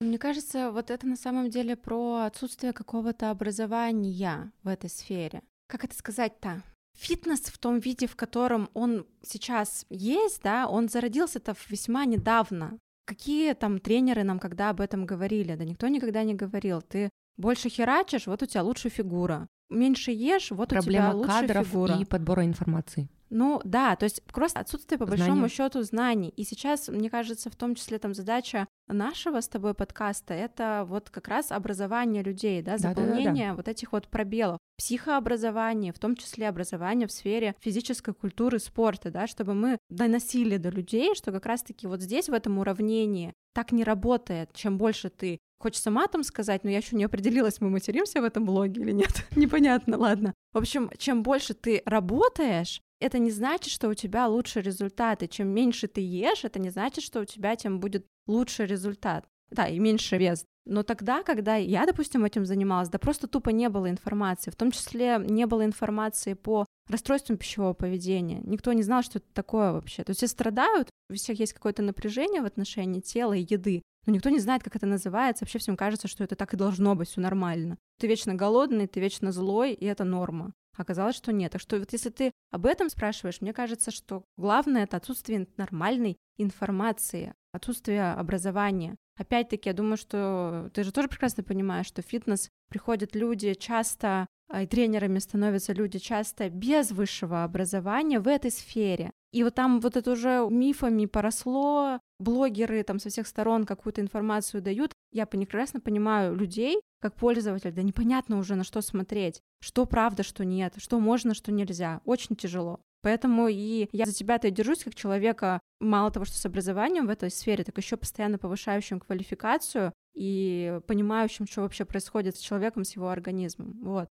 Мне 0.00 0.18
кажется, 0.18 0.70
вот 0.70 0.90
это 0.90 1.06
на 1.06 1.16
самом 1.16 1.50
деле 1.50 1.74
про 1.74 2.24
отсутствие 2.26 2.72
какого-то 2.72 3.30
образования 3.30 4.52
в 4.62 4.68
этой 4.68 4.88
сфере. 4.88 5.42
Как 5.66 5.84
это 5.84 5.94
сказать-то? 5.96 6.62
фитнес 6.98 7.40
в 7.40 7.58
том 7.58 7.78
виде, 7.78 8.06
в 8.06 8.16
котором 8.16 8.68
он 8.74 9.06
сейчас 9.22 9.86
есть, 9.88 10.42
да, 10.42 10.66
он 10.68 10.88
зародился-то 10.88 11.54
весьма 11.68 12.04
недавно. 12.04 12.78
Какие 13.06 13.54
там 13.54 13.78
тренеры 13.78 14.24
нам 14.24 14.38
когда 14.38 14.70
об 14.70 14.80
этом 14.80 15.06
говорили? 15.06 15.54
Да 15.54 15.64
никто 15.64 15.88
никогда 15.88 16.24
не 16.24 16.34
говорил. 16.34 16.82
Ты 16.82 17.10
больше 17.36 17.68
херачишь, 17.68 18.26
вот 18.26 18.42
у 18.42 18.46
тебя 18.46 18.62
лучше 18.62 18.88
фигура. 18.88 19.48
Меньше 19.70 20.10
ешь, 20.10 20.50
вот 20.50 20.70
Проблема 20.70 21.10
у 21.10 21.12
тебя 21.12 21.18
лучше 21.18 21.30
кадров 21.30 21.68
фигура. 21.68 21.98
и 21.98 22.04
подбора 22.04 22.44
информации. 22.44 23.08
Ну 23.30 23.60
да, 23.64 23.96
то 23.96 24.04
есть 24.04 24.22
просто 24.24 24.60
отсутствие 24.60 24.98
по 24.98 25.06
Знания. 25.06 25.22
большому 25.22 25.48
счету 25.48 25.82
знаний. 25.82 26.30
И 26.30 26.44
сейчас, 26.44 26.88
мне 26.88 27.10
кажется, 27.10 27.50
в 27.50 27.56
том 27.56 27.74
числе 27.74 27.98
там 27.98 28.14
задача 28.14 28.66
нашего 28.86 29.40
с 29.40 29.48
тобой 29.48 29.74
подкаста 29.74 30.34
это 30.34 30.84
вот 30.86 31.10
как 31.10 31.28
раз 31.28 31.52
образование 31.52 32.22
людей, 32.22 32.62
да, 32.62 32.78
заполнение 32.78 33.54
вот 33.54 33.68
этих 33.68 33.92
вот 33.92 34.08
пробелов, 34.08 34.58
психообразование, 34.78 35.92
в 35.92 35.98
том 35.98 36.16
числе 36.16 36.48
образование 36.48 37.06
в 37.06 37.12
сфере 37.12 37.54
физической 37.60 38.14
культуры, 38.14 38.58
спорта, 38.58 39.10
да, 39.10 39.26
чтобы 39.26 39.54
мы 39.54 39.78
доносили 39.90 40.56
до 40.56 40.70
людей, 40.70 41.14
что 41.14 41.32
как 41.32 41.46
раз-таки 41.46 41.86
вот 41.86 42.00
здесь 42.00 42.28
в 42.28 42.32
этом 42.32 42.58
уравнении 42.58 43.34
так 43.54 43.72
не 43.72 43.84
работает. 43.84 44.52
Чем 44.54 44.78
больше 44.78 45.10
ты 45.10 45.38
Хочется 45.60 45.90
матом 45.90 46.22
сказать, 46.22 46.62
но 46.62 46.70
я 46.70 46.76
еще 46.76 46.94
не 46.94 47.04
определилась, 47.04 47.60
мы 47.60 47.68
материмся 47.68 48.20
в 48.20 48.24
этом 48.24 48.44
блоге 48.44 48.80
или 48.80 48.92
нет. 48.92 49.26
Непонятно, 49.36 49.98
ладно. 49.98 50.34
В 50.52 50.58
общем, 50.58 50.88
чем 50.98 51.24
больше 51.24 51.52
ты 51.54 51.82
работаешь, 51.84 52.80
это 53.00 53.18
не 53.18 53.30
значит, 53.30 53.72
что 53.72 53.88
у 53.88 53.94
тебя 53.94 54.26
лучше 54.26 54.60
результаты. 54.60 55.28
Чем 55.28 55.48
меньше 55.48 55.86
ты 55.88 56.00
ешь, 56.00 56.44
это 56.44 56.58
не 56.58 56.70
значит, 56.70 57.04
что 57.04 57.20
у 57.20 57.24
тебя 57.24 57.56
тем 57.56 57.80
будет 57.80 58.06
лучший 58.26 58.66
результат. 58.66 59.26
Да, 59.50 59.66
и 59.66 59.78
меньше 59.78 60.18
вес. 60.18 60.44
Но 60.66 60.82
тогда, 60.82 61.22
когда 61.22 61.56
я, 61.56 61.86
допустим, 61.86 62.26
этим 62.26 62.44
занималась, 62.44 62.90
да 62.90 62.98
просто 62.98 63.26
тупо 63.26 63.48
не 63.48 63.70
было 63.70 63.88
информации. 63.88 64.50
В 64.50 64.56
том 64.56 64.70
числе 64.70 65.18
не 65.18 65.46
было 65.46 65.64
информации 65.64 66.34
по 66.34 66.66
расстройствам 66.88 67.38
пищевого 67.38 67.72
поведения. 67.72 68.40
Никто 68.44 68.74
не 68.74 68.82
знал, 68.82 69.02
что 69.02 69.18
это 69.18 69.26
такое 69.32 69.72
вообще. 69.72 70.04
То 70.04 70.10
есть 70.10 70.18
все 70.18 70.28
страдают, 70.28 70.90
у 71.08 71.14
всех 71.14 71.40
есть 71.40 71.54
какое-то 71.54 71.82
напряжение 71.82 72.42
в 72.42 72.46
отношении 72.46 73.00
тела 73.00 73.32
и 73.32 73.46
еды, 73.48 73.82
но 74.04 74.12
никто 74.12 74.28
не 74.28 74.40
знает, 74.40 74.62
как 74.62 74.76
это 74.76 74.86
называется. 74.86 75.44
Вообще 75.44 75.58
всем 75.58 75.76
кажется, 75.76 76.08
что 76.08 76.24
это 76.24 76.36
так 76.36 76.52
и 76.52 76.58
должно 76.58 76.94
быть, 76.94 77.08
все 77.08 77.22
нормально. 77.22 77.78
Ты 77.98 78.06
вечно 78.06 78.34
голодный, 78.34 78.86
ты 78.86 79.00
вечно 79.00 79.32
злой, 79.32 79.72
и 79.72 79.86
это 79.86 80.04
норма. 80.04 80.52
Оказалось, 80.78 81.16
что 81.16 81.32
нет. 81.32 81.52
Так 81.52 81.60
что 81.60 81.78
вот 81.78 81.92
если 81.92 82.08
ты 82.08 82.30
об 82.52 82.64
этом 82.64 82.88
спрашиваешь, 82.88 83.40
мне 83.40 83.52
кажется, 83.52 83.90
что 83.90 84.22
главное 84.36 84.84
это 84.84 84.96
отсутствие 84.96 85.48
нормальной 85.56 86.16
информации, 86.38 87.34
отсутствие 87.52 88.12
образования. 88.12 88.96
Опять-таки, 89.18 89.68
я 89.68 89.74
думаю, 89.74 89.96
что 89.96 90.70
ты 90.72 90.84
же 90.84 90.92
тоже 90.92 91.08
прекрасно 91.08 91.42
понимаешь, 91.42 91.86
что 91.86 92.02
в 92.02 92.06
фитнес 92.06 92.48
приходят 92.70 93.16
люди 93.16 93.54
часто, 93.54 94.28
а, 94.48 94.62
и 94.62 94.66
тренерами 94.68 95.18
становятся 95.18 95.72
люди 95.72 95.98
часто 95.98 96.48
без 96.48 96.92
высшего 96.92 97.42
образования 97.42 98.20
в 98.20 98.28
этой 98.28 98.52
сфере. 98.52 99.10
И 99.32 99.42
вот 99.42 99.56
там 99.56 99.80
вот 99.80 99.96
это 99.96 100.12
уже 100.12 100.46
мифами 100.48 101.06
поросло, 101.06 101.98
блогеры 102.20 102.84
там 102.84 103.00
со 103.00 103.10
всех 103.10 103.26
сторон 103.26 103.64
какую-то 103.64 104.00
информацию 104.00 104.62
дают. 104.62 104.92
Я 105.12 105.26
прекрасно 105.26 105.80
понимаю 105.80 106.36
людей, 106.36 106.80
как 107.00 107.14
пользователь, 107.14 107.72
да 107.72 107.82
непонятно 107.82 108.38
уже 108.38 108.54
на 108.54 108.64
что 108.64 108.80
смотреть, 108.80 109.40
что 109.60 109.86
правда, 109.86 110.22
что 110.22 110.44
нет, 110.44 110.74
что 110.78 110.98
можно, 110.98 111.34
что 111.34 111.52
нельзя. 111.52 112.00
Очень 112.04 112.36
тяжело. 112.36 112.80
Поэтому 113.02 113.46
и 113.48 113.88
я 113.92 114.06
за 114.06 114.12
тебя-то 114.12 114.48
и 114.48 114.50
держусь 114.50 114.82
как 114.82 114.94
человека, 114.94 115.60
мало 115.80 116.10
того, 116.10 116.24
что 116.24 116.36
с 116.36 116.46
образованием 116.46 117.06
в 117.06 117.10
этой 117.10 117.30
сфере, 117.30 117.62
так 117.62 117.76
еще 117.78 117.96
постоянно 117.96 118.38
повышающим 118.38 118.98
квалификацию 118.98 119.92
и 120.14 120.80
понимающим, 120.86 121.46
что 121.46 121.62
вообще 121.62 121.84
происходит 121.84 122.36
с 122.36 122.40
человеком, 122.40 122.84
с 122.84 122.96
его 122.96 123.08
организмом. 123.08 123.78
Вот. 123.82 124.08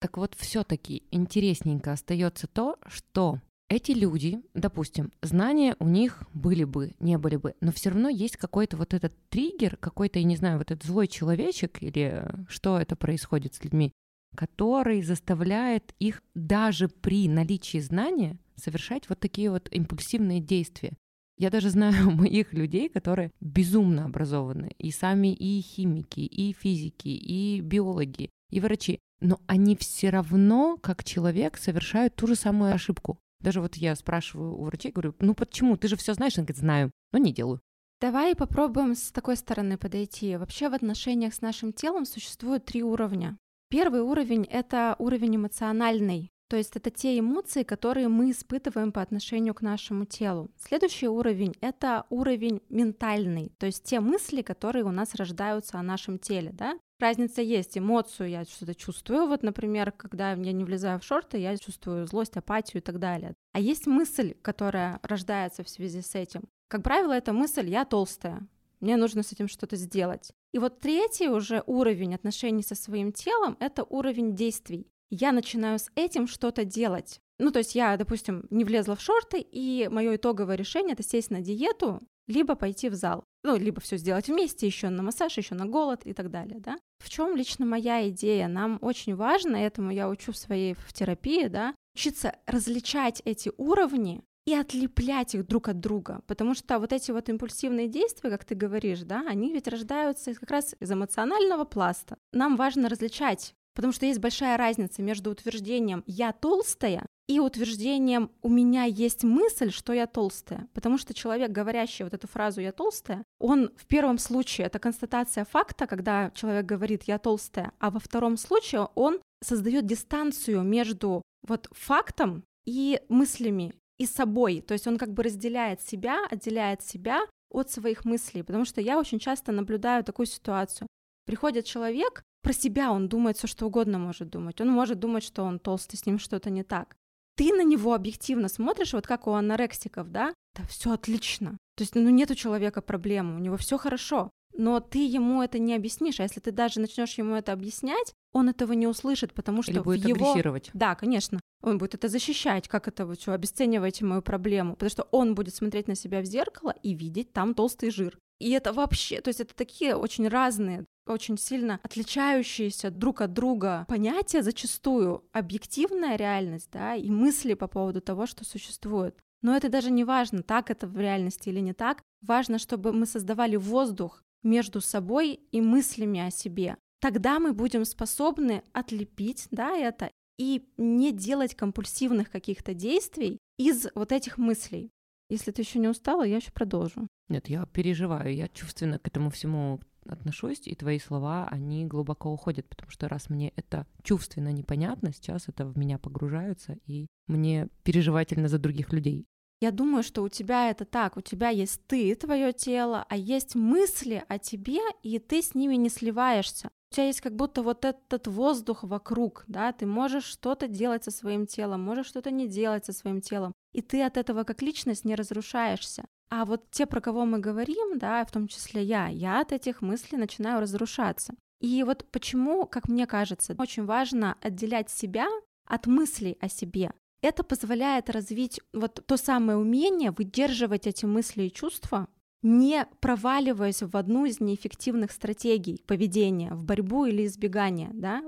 Так 0.00 0.16
вот, 0.16 0.34
все-таки 0.34 1.04
интересненько 1.10 1.92
остается 1.92 2.46
то, 2.46 2.78
что 2.86 3.38
эти 3.70 3.92
люди, 3.92 4.42
допустим, 4.52 5.12
знания 5.22 5.76
у 5.78 5.88
них 5.88 6.24
были 6.34 6.64
бы, 6.64 6.92
не 6.98 7.16
были 7.18 7.36
бы, 7.36 7.54
но 7.60 7.70
все 7.70 7.90
равно 7.90 8.08
есть 8.08 8.36
какой-то 8.36 8.76
вот 8.76 8.92
этот 8.92 9.14
триггер, 9.28 9.76
какой-то, 9.76 10.18
я 10.18 10.24
не 10.24 10.36
знаю, 10.36 10.58
вот 10.58 10.72
этот 10.72 10.84
злой 10.84 11.06
человечек 11.06 11.80
или 11.80 12.28
что 12.48 12.78
это 12.80 12.96
происходит 12.96 13.54
с 13.54 13.62
людьми, 13.62 13.92
который 14.34 15.02
заставляет 15.02 15.94
их 16.00 16.20
даже 16.34 16.88
при 16.88 17.28
наличии 17.28 17.78
знания 17.78 18.36
совершать 18.56 19.08
вот 19.08 19.20
такие 19.20 19.52
вот 19.52 19.68
импульсивные 19.70 20.40
действия. 20.40 20.92
Я 21.38 21.48
даже 21.48 21.70
знаю 21.70 22.10
моих 22.10 22.52
людей, 22.52 22.88
которые 22.88 23.30
безумно 23.40 24.04
образованы, 24.04 24.72
и 24.78 24.90
сами 24.90 25.32
и 25.32 25.60
химики, 25.60 26.20
и 26.20 26.52
физики, 26.52 27.08
и 27.08 27.60
биологи, 27.60 28.30
и 28.50 28.58
врачи, 28.58 28.98
но 29.20 29.40
они 29.46 29.76
все 29.76 30.10
равно, 30.10 30.76
как 30.76 31.04
человек, 31.04 31.56
совершают 31.56 32.16
ту 32.16 32.26
же 32.26 32.34
самую 32.34 32.74
ошибку. 32.74 33.20
Даже 33.40 33.60
вот 33.60 33.76
я 33.76 33.94
спрашиваю 33.96 34.54
у 34.56 34.64
врачей, 34.64 34.92
говорю, 34.92 35.14
ну 35.18 35.34
почему, 35.34 35.76
ты 35.76 35.88
же 35.88 35.96
все 35.96 36.14
знаешь? 36.14 36.36
Он 36.38 36.44
говорит, 36.44 36.60
знаю, 36.60 36.90
но 37.12 37.18
не 37.18 37.32
делаю. 37.32 37.60
Давай 38.00 38.34
попробуем 38.34 38.94
с 38.94 39.12
такой 39.12 39.36
стороны 39.36 39.76
подойти. 39.76 40.36
Вообще 40.36 40.68
в 40.68 40.74
отношениях 40.74 41.34
с 41.34 41.42
нашим 41.42 41.72
телом 41.72 42.06
существует 42.06 42.64
три 42.64 42.82
уровня. 42.82 43.36
Первый 43.68 44.00
уровень— 44.00 44.44
это 44.50 44.96
уровень 44.98 45.36
эмоциональный, 45.36 46.30
то 46.48 46.56
есть 46.56 46.74
это 46.74 46.90
те 46.90 47.16
эмоции, 47.16 47.62
которые 47.62 48.08
мы 48.08 48.32
испытываем 48.32 48.90
по 48.90 49.00
отношению 49.00 49.54
к 49.54 49.62
нашему 49.62 50.06
телу. 50.06 50.50
Следующий 50.58 51.06
уровень— 51.06 51.54
это 51.60 52.04
уровень 52.10 52.62
ментальный, 52.68 53.52
то 53.58 53.66
есть 53.66 53.84
те 53.84 54.00
мысли, 54.00 54.42
которые 54.42 54.84
у 54.84 54.90
нас 54.90 55.14
рождаются 55.14 55.78
о 55.78 55.84
нашем 55.84 56.18
теле, 56.18 56.50
да? 56.52 56.76
Разница 57.00 57.40
есть, 57.40 57.78
эмоцию 57.78 58.28
я 58.28 58.44
что-то 58.44 58.74
чувствую, 58.74 59.26
вот, 59.26 59.42
например, 59.42 59.90
когда 59.90 60.32
я 60.32 60.52
не 60.52 60.64
влезаю 60.64 61.00
в 61.00 61.04
шорты, 61.04 61.38
я 61.38 61.56
чувствую 61.56 62.06
злость, 62.06 62.36
апатию 62.36 62.82
и 62.82 62.84
так 62.84 62.98
далее. 62.98 63.34
А 63.54 63.60
есть 63.60 63.86
мысль, 63.86 64.34
которая 64.42 65.00
рождается 65.02 65.64
в 65.64 65.68
связи 65.70 66.02
с 66.02 66.14
этим. 66.14 66.42
Как 66.68 66.82
правило, 66.82 67.12
эта 67.12 67.32
мысль 67.32 67.70
«я 67.70 67.86
толстая», 67.86 68.46
мне 68.80 68.96
нужно 68.96 69.22
с 69.22 69.32
этим 69.32 69.48
что-то 69.48 69.76
сделать. 69.76 70.30
И 70.52 70.58
вот 70.58 70.78
третий 70.80 71.30
уже 71.30 71.62
уровень 71.66 72.14
отношений 72.14 72.62
со 72.62 72.74
своим 72.74 73.12
телом— 73.12 73.56
это 73.60 73.82
уровень 73.84 74.36
действий. 74.36 74.86
Я 75.08 75.32
начинаю 75.32 75.78
с 75.78 75.90
этим 75.94 76.26
что-то 76.26 76.66
делать. 76.66 77.18
Ну, 77.38 77.50
то 77.50 77.60
есть 77.60 77.74
я, 77.74 77.96
допустим, 77.96 78.46
не 78.50 78.64
влезла 78.64 78.94
в 78.94 79.00
шорты, 79.00 79.40
и 79.40 79.88
мое 79.90 80.16
итоговое 80.16 80.56
решение— 80.56 80.92
это 80.94 81.02
сесть 81.02 81.30
на 81.30 81.40
диету, 81.40 81.98
либо 82.26 82.56
пойти 82.56 82.90
в 82.90 82.94
зал. 82.94 83.24
Ну, 83.42 83.56
либо 83.56 83.80
все 83.80 83.96
сделать 83.96 84.28
вместе, 84.28 84.66
еще 84.66 84.88
на 84.90 85.02
массаж, 85.02 85.36
еще 85.36 85.54
на 85.54 85.66
голод 85.66 86.02
и 86.04 86.12
так 86.12 86.30
далее, 86.30 86.60
да. 86.60 86.78
В 86.98 87.08
чем 87.08 87.36
лично 87.36 87.64
моя 87.64 88.08
идея? 88.10 88.48
Нам 88.48 88.78
очень 88.82 89.14
важно, 89.14 89.56
этому 89.56 89.90
я 89.90 90.08
учу 90.08 90.32
в 90.32 90.36
своей 90.36 90.74
в 90.74 90.92
терапии, 90.92 91.46
да, 91.46 91.74
учиться 91.94 92.36
различать 92.46 93.22
эти 93.24 93.50
уровни 93.56 94.22
и 94.46 94.54
отлеплять 94.54 95.34
их 95.34 95.46
друг 95.46 95.68
от 95.68 95.80
друга, 95.80 96.22
потому 96.26 96.54
что 96.54 96.78
вот 96.78 96.92
эти 96.92 97.10
вот 97.10 97.28
импульсивные 97.28 97.88
действия, 97.88 98.30
как 98.30 98.44
ты 98.44 98.54
говоришь, 98.54 99.00
да, 99.00 99.22
они 99.26 99.52
ведь 99.52 99.68
рождаются 99.68 100.34
как 100.34 100.50
раз 100.50 100.74
из 100.80 100.90
эмоционального 100.90 101.64
пласта. 101.64 102.16
Нам 102.32 102.56
важно 102.56 102.88
различать, 102.88 103.54
потому 103.74 103.92
что 103.92 104.06
есть 104.06 104.20
большая 104.20 104.56
разница 104.56 105.02
между 105.02 105.30
утверждением 105.30 106.02
«я 106.06 106.32
толстая» 106.32 107.06
и 107.30 107.38
утверждением 107.38 108.32
«у 108.42 108.48
меня 108.48 108.82
есть 108.82 109.22
мысль, 109.22 109.70
что 109.70 109.92
я 109.92 110.08
толстая». 110.08 110.66
Потому 110.74 110.98
что 110.98 111.14
человек, 111.14 111.52
говорящий 111.52 112.02
вот 112.02 112.12
эту 112.12 112.26
фразу 112.26 112.60
«я 112.60 112.72
толстая», 112.72 113.24
он 113.38 113.70
в 113.76 113.86
первом 113.86 114.18
случае 114.18 114.66
это 114.66 114.80
констатация 114.80 115.44
факта, 115.44 115.86
когда 115.86 116.32
человек 116.34 116.66
говорит 116.66 117.04
«я 117.04 117.18
толстая», 117.18 117.70
а 117.78 117.92
во 117.92 118.00
втором 118.00 118.36
случае 118.36 118.88
он 118.96 119.20
создает 119.40 119.86
дистанцию 119.86 120.62
между 120.62 121.22
вот 121.46 121.68
фактом 121.70 122.42
и 122.66 123.00
мыслями, 123.08 123.74
и 123.98 124.06
собой. 124.06 124.60
То 124.60 124.72
есть 124.72 124.88
он 124.88 124.98
как 124.98 125.12
бы 125.12 125.22
разделяет 125.22 125.80
себя, 125.82 126.26
отделяет 126.28 126.82
себя 126.82 127.20
от 127.48 127.70
своих 127.70 128.04
мыслей. 128.04 128.42
Потому 128.42 128.64
что 128.64 128.80
я 128.80 128.98
очень 128.98 129.20
часто 129.20 129.52
наблюдаю 129.52 130.02
такую 130.02 130.26
ситуацию. 130.26 130.88
Приходит 131.26 131.64
человек, 131.64 132.24
про 132.42 132.52
себя 132.52 132.90
он 132.90 133.08
думает 133.08 133.36
все, 133.36 133.46
что 133.46 133.66
угодно 133.66 134.00
может 134.00 134.30
думать. 134.30 134.60
Он 134.60 134.68
может 134.68 134.98
думать, 134.98 135.22
что 135.22 135.44
он 135.44 135.60
толстый, 135.60 135.96
с 135.96 136.06
ним 136.06 136.18
что-то 136.18 136.50
не 136.50 136.64
так. 136.64 136.96
Ты 137.36 137.52
на 137.54 137.62
него 137.62 137.94
объективно 137.94 138.48
смотришь, 138.48 138.92
вот 138.92 139.06
как 139.06 139.26
у 139.26 139.32
анорексиков, 139.32 140.10
да? 140.10 140.34
Да 140.56 140.64
все 140.68 140.92
отлично. 140.92 141.58
То 141.76 141.82
есть, 141.82 141.94
ну, 141.94 142.10
нет 142.10 142.30
у 142.30 142.34
человека 142.34 142.82
проблемы, 142.82 143.36
у 143.36 143.38
него 143.38 143.56
все 143.56 143.78
хорошо 143.78 144.30
но 144.52 144.80
ты 144.80 145.06
ему 145.06 145.42
это 145.42 145.58
не 145.58 145.74
объяснишь, 145.74 146.20
а 146.20 146.24
если 146.24 146.40
ты 146.40 146.52
даже 146.52 146.80
начнешь 146.80 147.14
ему 147.14 147.34
это 147.34 147.52
объяснять, 147.52 148.12
он 148.32 148.48
этого 148.48 148.72
не 148.72 148.86
услышит, 148.86 149.32
потому 149.32 149.62
что 149.62 149.72
Или 149.72 149.78
будет 149.80 150.04
его... 150.04 150.30
агрессировать. 150.30 150.70
Да, 150.74 150.94
конечно. 150.94 151.40
Он 151.62 151.78
будет 151.78 151.94
это 151.94 152.08
защищать, 152.08 152.68
как 152.68 152.88
это 152.88 153.06
вы 153.06 153.14
что, 153.14 153.32
обесцениваете 153.32 154.04
мою 154.04 154.22
проблему, 154.22 154.74
потому 154.74 154.90
что 154.90 155.08
он 155.10 155.34
будет 155.34 155.54
смотреть 155.54 155.88
на 155.88 155.94
себя 155.94 156.20
в 156.20 156.24
зеркало 156.24 156.74
и 156.82 156.94
видеть 156.94 157.32
там 157.32 157.54
толстый 157.54 157.90
жир. 157.90 158.18
И 158.38 158.50
это 158.50 158.72
вообще, 158.72 159.20
то 159.20 159.28
есть 159.28 159.40
это 159.40 159.54
такие 159.54 159.94
очень 159.94 160.26
разные, 160.28 160.86
очень 161.12 161.38
сильно 161.38 161.80
отличающиеся 161.82 162.90
друг 162.90 163.20
от 163.20 163.32
друга 163.32 163.84
понятия 163.88 164.42
зачастую, 164.42 165.24
объективная 165.32 166.16
реальность, 166.16 166.70
да, 166.72 166.94
и 166.94 167.10
мысли 167.10 167.54
по 167.54 167.68
поводу 167.68 168.00
того, 168.00 168.26
что 168.26 168.44
существует. 168.44 169.18
Но 169.42 169.56
это 169.56 169.68
даже 169.68 169.90
не 169.90 170.04
важно, 170.04 170.42
так 170.42 170.70
это 170.70 170.86
в 170.86 170.98
реальности 170.98 171.48
или 171.48 171.60
не 171.60 171.72
так. 171.72 172.02
Важно, 172.20 172.58
чтобы 172.58 172.92
мы 172.92 173.06
создавали 173.06 173.56
воздух 173.56 174.22
между 174.42 174.80
собой 174.80 175.40
и 175.50 175.60
мыслями 175.60 176.20
о 176.20 176.30
себе. 176.30 176.76
тогда 177.00 177.38
мы 177.40 177.52
будем 177.52 177.84
способны 177.84 178.62
отлепить 178.72 179.48
да, 179.50 179.76
это 179.76 180.10
и 180.38 180.68
не 180.76 181.12
делать 181.12 181.54
компульсивных 181.54 182.30
каких-то 182.30 182.74
действий 182.74 183.38
из 183.58 183.88
вот 183.94 184.12
этих 184.12 184.38
мыслей. 184.38 184.90
Если 185.28 185.50
ты 185.50 185.62
еще 185.62 185.78
не 185.78 185.88
устала, 185.88 186.22
я 186.24 186.36
еще 186.36 186.50
продолжу. 186.50 187.06
Нет, 187.28 187.48
я 187.48 187.64
переживаю, 187.66 188.34
я 188.34 188.48
чувственно 188.48 188.98
к 188.98 189.06
этому 189.06 189.30
всему 189.30 189.80
отношусь, 190.06 190.66
и 190.66 190.74
твои 190.74 190.98
слова, 190.98 191.46
они 191.50 191.86
глубоко 191.86 192.32
уходят, 192.32 192.68
потому 192.68 192.90
что 192.90 193.08
раз 193.08 193.30
мне 193.30 193.52
это 193.56 193.86
чувственно 194.02 194.52
непонятно, 194.52 195.12
сейчас 195.12 195.48
это 195.48 195.66
в 195.66 195.76
меня 195.76 195.98
погружаются, 195.98 196.78
и 196.86 197.06
мне 197.26 197.68
переживательно 197.82 198.48
за 198.48 198.58
других 198.58 198.92
людей. 198.92 199.26
Я 199.60 199.72
думаю, 199.72 200.02
что 200.02 200.22
у 200.22 200.28
тебя 200.30 200.70
это 200.70 200.86
так, 200.86 201.18
у 201.18 201.20
тебя 201.20 201.50
есть 201.50 201.86
ты, 201.86 202.14
твое 202.14 202.52
тело, 202.54 203.04
а 203.10 203.16
есть 203.16 203.54
мысли 203.54 204.24
о 204.26 204.38
тебе, 204.38 204.80
и 205.02 205.18
ты 205.18 205.42
с 205.42 205.54
ними 205.54 205.74
не 205.74 205.90
сливаешься. 205.90 206.70
У 206.90 206.94
тебя 206.94 207.06
есть 207.06 207.20
как 207.20 207.36
будто 207.36 207.62
вот 207.62 207.84
этот 207.84 208.26
воздух 208.26 208.82
вокруг, 208.82 209.44
да, 209.48 209.72
ты 209.72 209.86
можешь 209.86 210.24
что-то 210.24 210.66
делать 210.66 211.04
со 211.04 211.10
своим 211.10 211.46
телом, 211.46 211.82
можешь 211.82 212.06
что-то 212.06 212.30
не 212.30 212.48
делать 212.48 212.86
со 212.86 212.92
своим 212.92 213.20
телом, 213.20 213.52
и 213.72 213.82
ты 213.82 214.02
от 214.02 214.16
этого 214.16 214.44
как 214.44 214.62
личность 214.62 215.04
не 215.04 215.14
разрушаешься. 215.14 216.06
А 216.30 216.44
вот 216.44 216.70
те, 216.70 216.86
про 216.86 217.00
кого 217.00 217.24
мы 217.24 217.40
говорим, 217.40 217.98
да, 217.98 218.24
в 218.24 218.30
том 218.30 218.46
числе 218.46 218.82
я, 218.84 219.08
я 219.08 219.40
от 219.40 219.52
этих 219.52 219.82
мыслей 219.82 220.16
начинаю 220.16 220.60
разрушаться. 220.60 221.34
И 221.60 221.82
вот 221.82 222.06
почему, 222.10 222.66
как 222.66 222.88
мне 222.88 223.06
кажется, 223.06 223.54
очень 223.58 223.84
важно 223.84 224.36
отделять 224.40 224.90
себя 224.90 225.26
от 225.66 225.86
мыслей 225.86 226.38
о 226.40 226.48
себе. 226.48 226.92
Это 227.20 227.42
позволяет 227.42 228.08
развить 228.08 228.60
вот 228.72 229.04
то 229.06 229.16
самое 229.16 229.58
умение 229.58 230.12
выдерживать 230.12 230.86
эти 230.86 231.04
мысли 231.04 231.44
и 231.44 231.52
чувства, 231.52 232.08
не 232.42 232.86
проваливаясь 233.00 233.82
в 233.82 233.94
одну 233.96 234.24
из 234.24 234.40
неэффективных 234.40 235.10
стратегий 235.10 235.82
поведения, 235.86 236.54
в 236.54 236.64
борьбу 236.64 237.04
или 237.04 237.26
избегание, 237.26 237.90
да, 237.92 238.22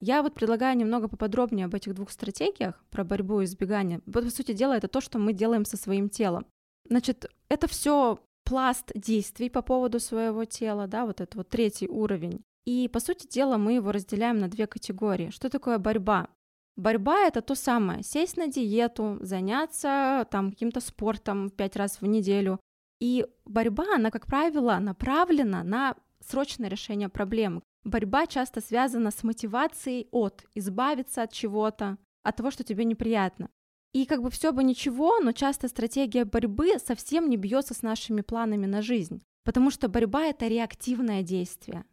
я 0.00 0.22
вот 0.22 0.34
предлагаю 0.34 0.76
немного 0.76 1.08
поподробнее 1.08 1.66
об 1.66 1.74
этих 1.74 1.94
двух 1.94 2.10
стратегиях 2.10 2.82
про 2.90 3.04
борьбу 3.04 3.40
и 3.40 3.44
избегание. 3.44 4.00
Вот, 4.06 4.24
по 4.24 4.30
сути 4.30 4.52
дела, 4.52 4.76
это 4.76 4.86
то, 4.86 5.00
что 5.00 5.18
мы 5.18 5.32
делаем 5.32 5.64
со 5.64 5.76
своим 5.76 6.08
телом. 6.08 6.46
Значит, 6.88 7.26
это 7.48 7.66
все 7.66 8.18
пласт 8.44 8.92
действий 8.94 9.50
по 9.50 9.62
поводу 9.62 10.00
своего 10.00 10.44
тела, 10.44 10.86
да, 10.86 11.06
вот 11.06 11.20
это 11.20 11.36
вот 11.38 11.48
третий 11.48 11.88
уровень. 11.88 12.42
И, 12.64 12.88
по 12.88 13.00
сути 13.00 13.26
дела, 13.26 13.56
мы 13.56 13.74
его 13.74 13.92
разделяем 13.92 14.38
на 14.38 14.48
две 14.48 14.66
категории. 14.66 15.30
Что 15.30 15.48
такое 15.48 15.78
борьба? 15.78 16.28
Борьба— 16.76 17.20
это 17.26 17.42
то 17.42 17.54
самое, 17.54 18.02
сесть 18.02 18.36
на 18.36 18.46
диету, 18.46 19.18
заняться 19.20 20.26
там 20.30 20.50
каким-то 20.50 20.80
спортом 20.80 21.50
пять 21.50 21.76
раз 21.76 22.00
в 22.00 22.06
неделю. 22.06 22.60
И 23.00 23.26
борьба, 23.44 23.96
она, 23.96 24.10
как 24.10 24.26
правило, 24.26 24.78
направлена 24.78 25.62
на 25.64 25.96
срочное 26.20 26.68
решение 26.68 27.08
проблем. 27.08 27.62
Борьба 27.84 28.26
часто 28.26 28.60
связана 28.60 29.10
с 29.10 29.22
мотивацией 29.22 30.08
от 30.10 30.44
избавиться 30.54 31.22
от 31.22 31.32
чего-то, 31.32 31.96
от 32.22 32.36
того, 32.36 32.50
что 32.50 32.64
тебе 32.64 32.84
неприятно. 32.84 33.50
И 33.92 34.04
как 34.04 34.22
бы 34.22 34.30
все 34.30 34.52
бы 34.52 34.62
ничего, 34.62 35.18
но 35.20 35.32
часто 35.32 35.68
стратегия 35.68 36.24
борьбы 36.24 36.78
совсем 36.78 37.28
не 37.28 37.36
бьется 37.36 37.74
с 37.74 37.82
нашими 37.82 38.20
планами 38.20 38.66
на 38.66 38.82
жизнь, 38.82 39.22
потому 39.44 39.70
что 39.70 39.88
борьба 39.88 40.26
это 40.26 40.46
реактивное 40.46 41.22
действие. 41.22 41.84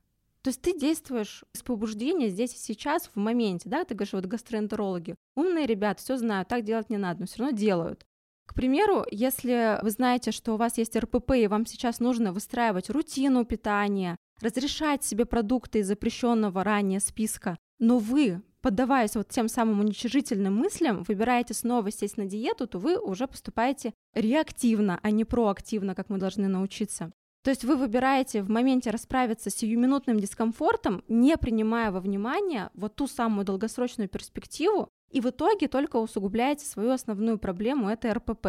То 0.42 0.50
есть 0.50 0.62
ты 0.62 0.78
действуешь 0.78 1.44
с 1.54 1.64
побуждения 1.64 2.30
здесь 2.30 2.54
и 2.54 2.60
сейчас, 2.60 3.08
в 3.08 3.16
моменте, 3.16 3.68
да, 3.68 3.84
ты 3.84 3.96
говоришь, 3.96 4.14
вот 4.14 4.26
гастроэнтерологи, 4.26 5.16
умные 5.36 5.66
ребята 5.66 6.04
все 6.04 6.18
знают, 6.18 6.50
так 6.50 6.64
делать 6.64 6.90
не 6.90 6.98
надо, 6.98 7.22
но 7.22 7.26
все 7.26 7.40
равно 7.40 7.58
делают. 7.58 8.06
К 8.46 8.54
примеру, 8.54 9.06
если 9.10 9.80
вы 9.82 9.90
знаете, 9.90 10.32
что 10.32 10.54
у 10.54 10.58
вас 10.58 10.78
есть 10.78 10.96
РПП, 10.96 11.32
и 11.32 11.48
вам 11.48 11.66
сейчас 11.66 12.00
нужно 12.00 12.32
выстраивать 12.32 12.92
рутину 12.92 13.44
питания, 13.44 14.18
разрешать 14.40 15.04
себе 15.04 15.26
продукты 15.26 15.80
из 15.80 15.88
запрещенного 15.88 16.64
ранее 16.64 17.00
списка, 17.00 17.58
но 17.80 17.98
вы 17.98 18.44
поддаваясь 18.66 19.16
вот 19.16 19.28
тем 19.28 19.48
самым 19.48 19.80
уничижительным 19.82 20.56
мыслям, 20.56 21.04
выбираете 21.04 21.54
снова 21.54 21.92
сесть 21.92 22.18
на 22.18 22.26
диету, 22.26 22.66
то 22.66 22.80
вы 22.80 22.98
уже 22.98 23.28
поступаете 23.28 23.94
реактивно, 24.16 25.00
а 25.04 25.12
не 25.12 25.24
проактивно, 25.24 25.94
как 25.94 26.10
мы 26.10 26.18
должны 26.18 26.48
научиться. 26.48 27.12
То 27.44 27.52
есть 27.52 27.64
вы 27.64 27.76
выбираете 27.76 28.42
в 28.42 28.50
моменте 28.50 28.90
расправиться 28.90 29.52
с 29.52 29.56
сиюминутным 29.58 30.20
дискомфортом, 30.20 31.04
не 31.08 31.38
принимая 31.38 31.92
во 31.92 32.00
внимание 32.00 32.72
вот 32.74 32.96
ту 32.96 33.06
самую 33.06 33.46
долгосрочную 33.46 34.10
перспективу, 34.10 34.90
и 35.12 35.22
в 35.22 35.30
итоге 35.30 35.68
только 35.68 35.98
усугубляете 35.98 36.66
свою 36.66 36.90
основную 36.90 37.38
проблему, 37.38 37.88
это 37.88 38.12
РПП. 38.16 38.48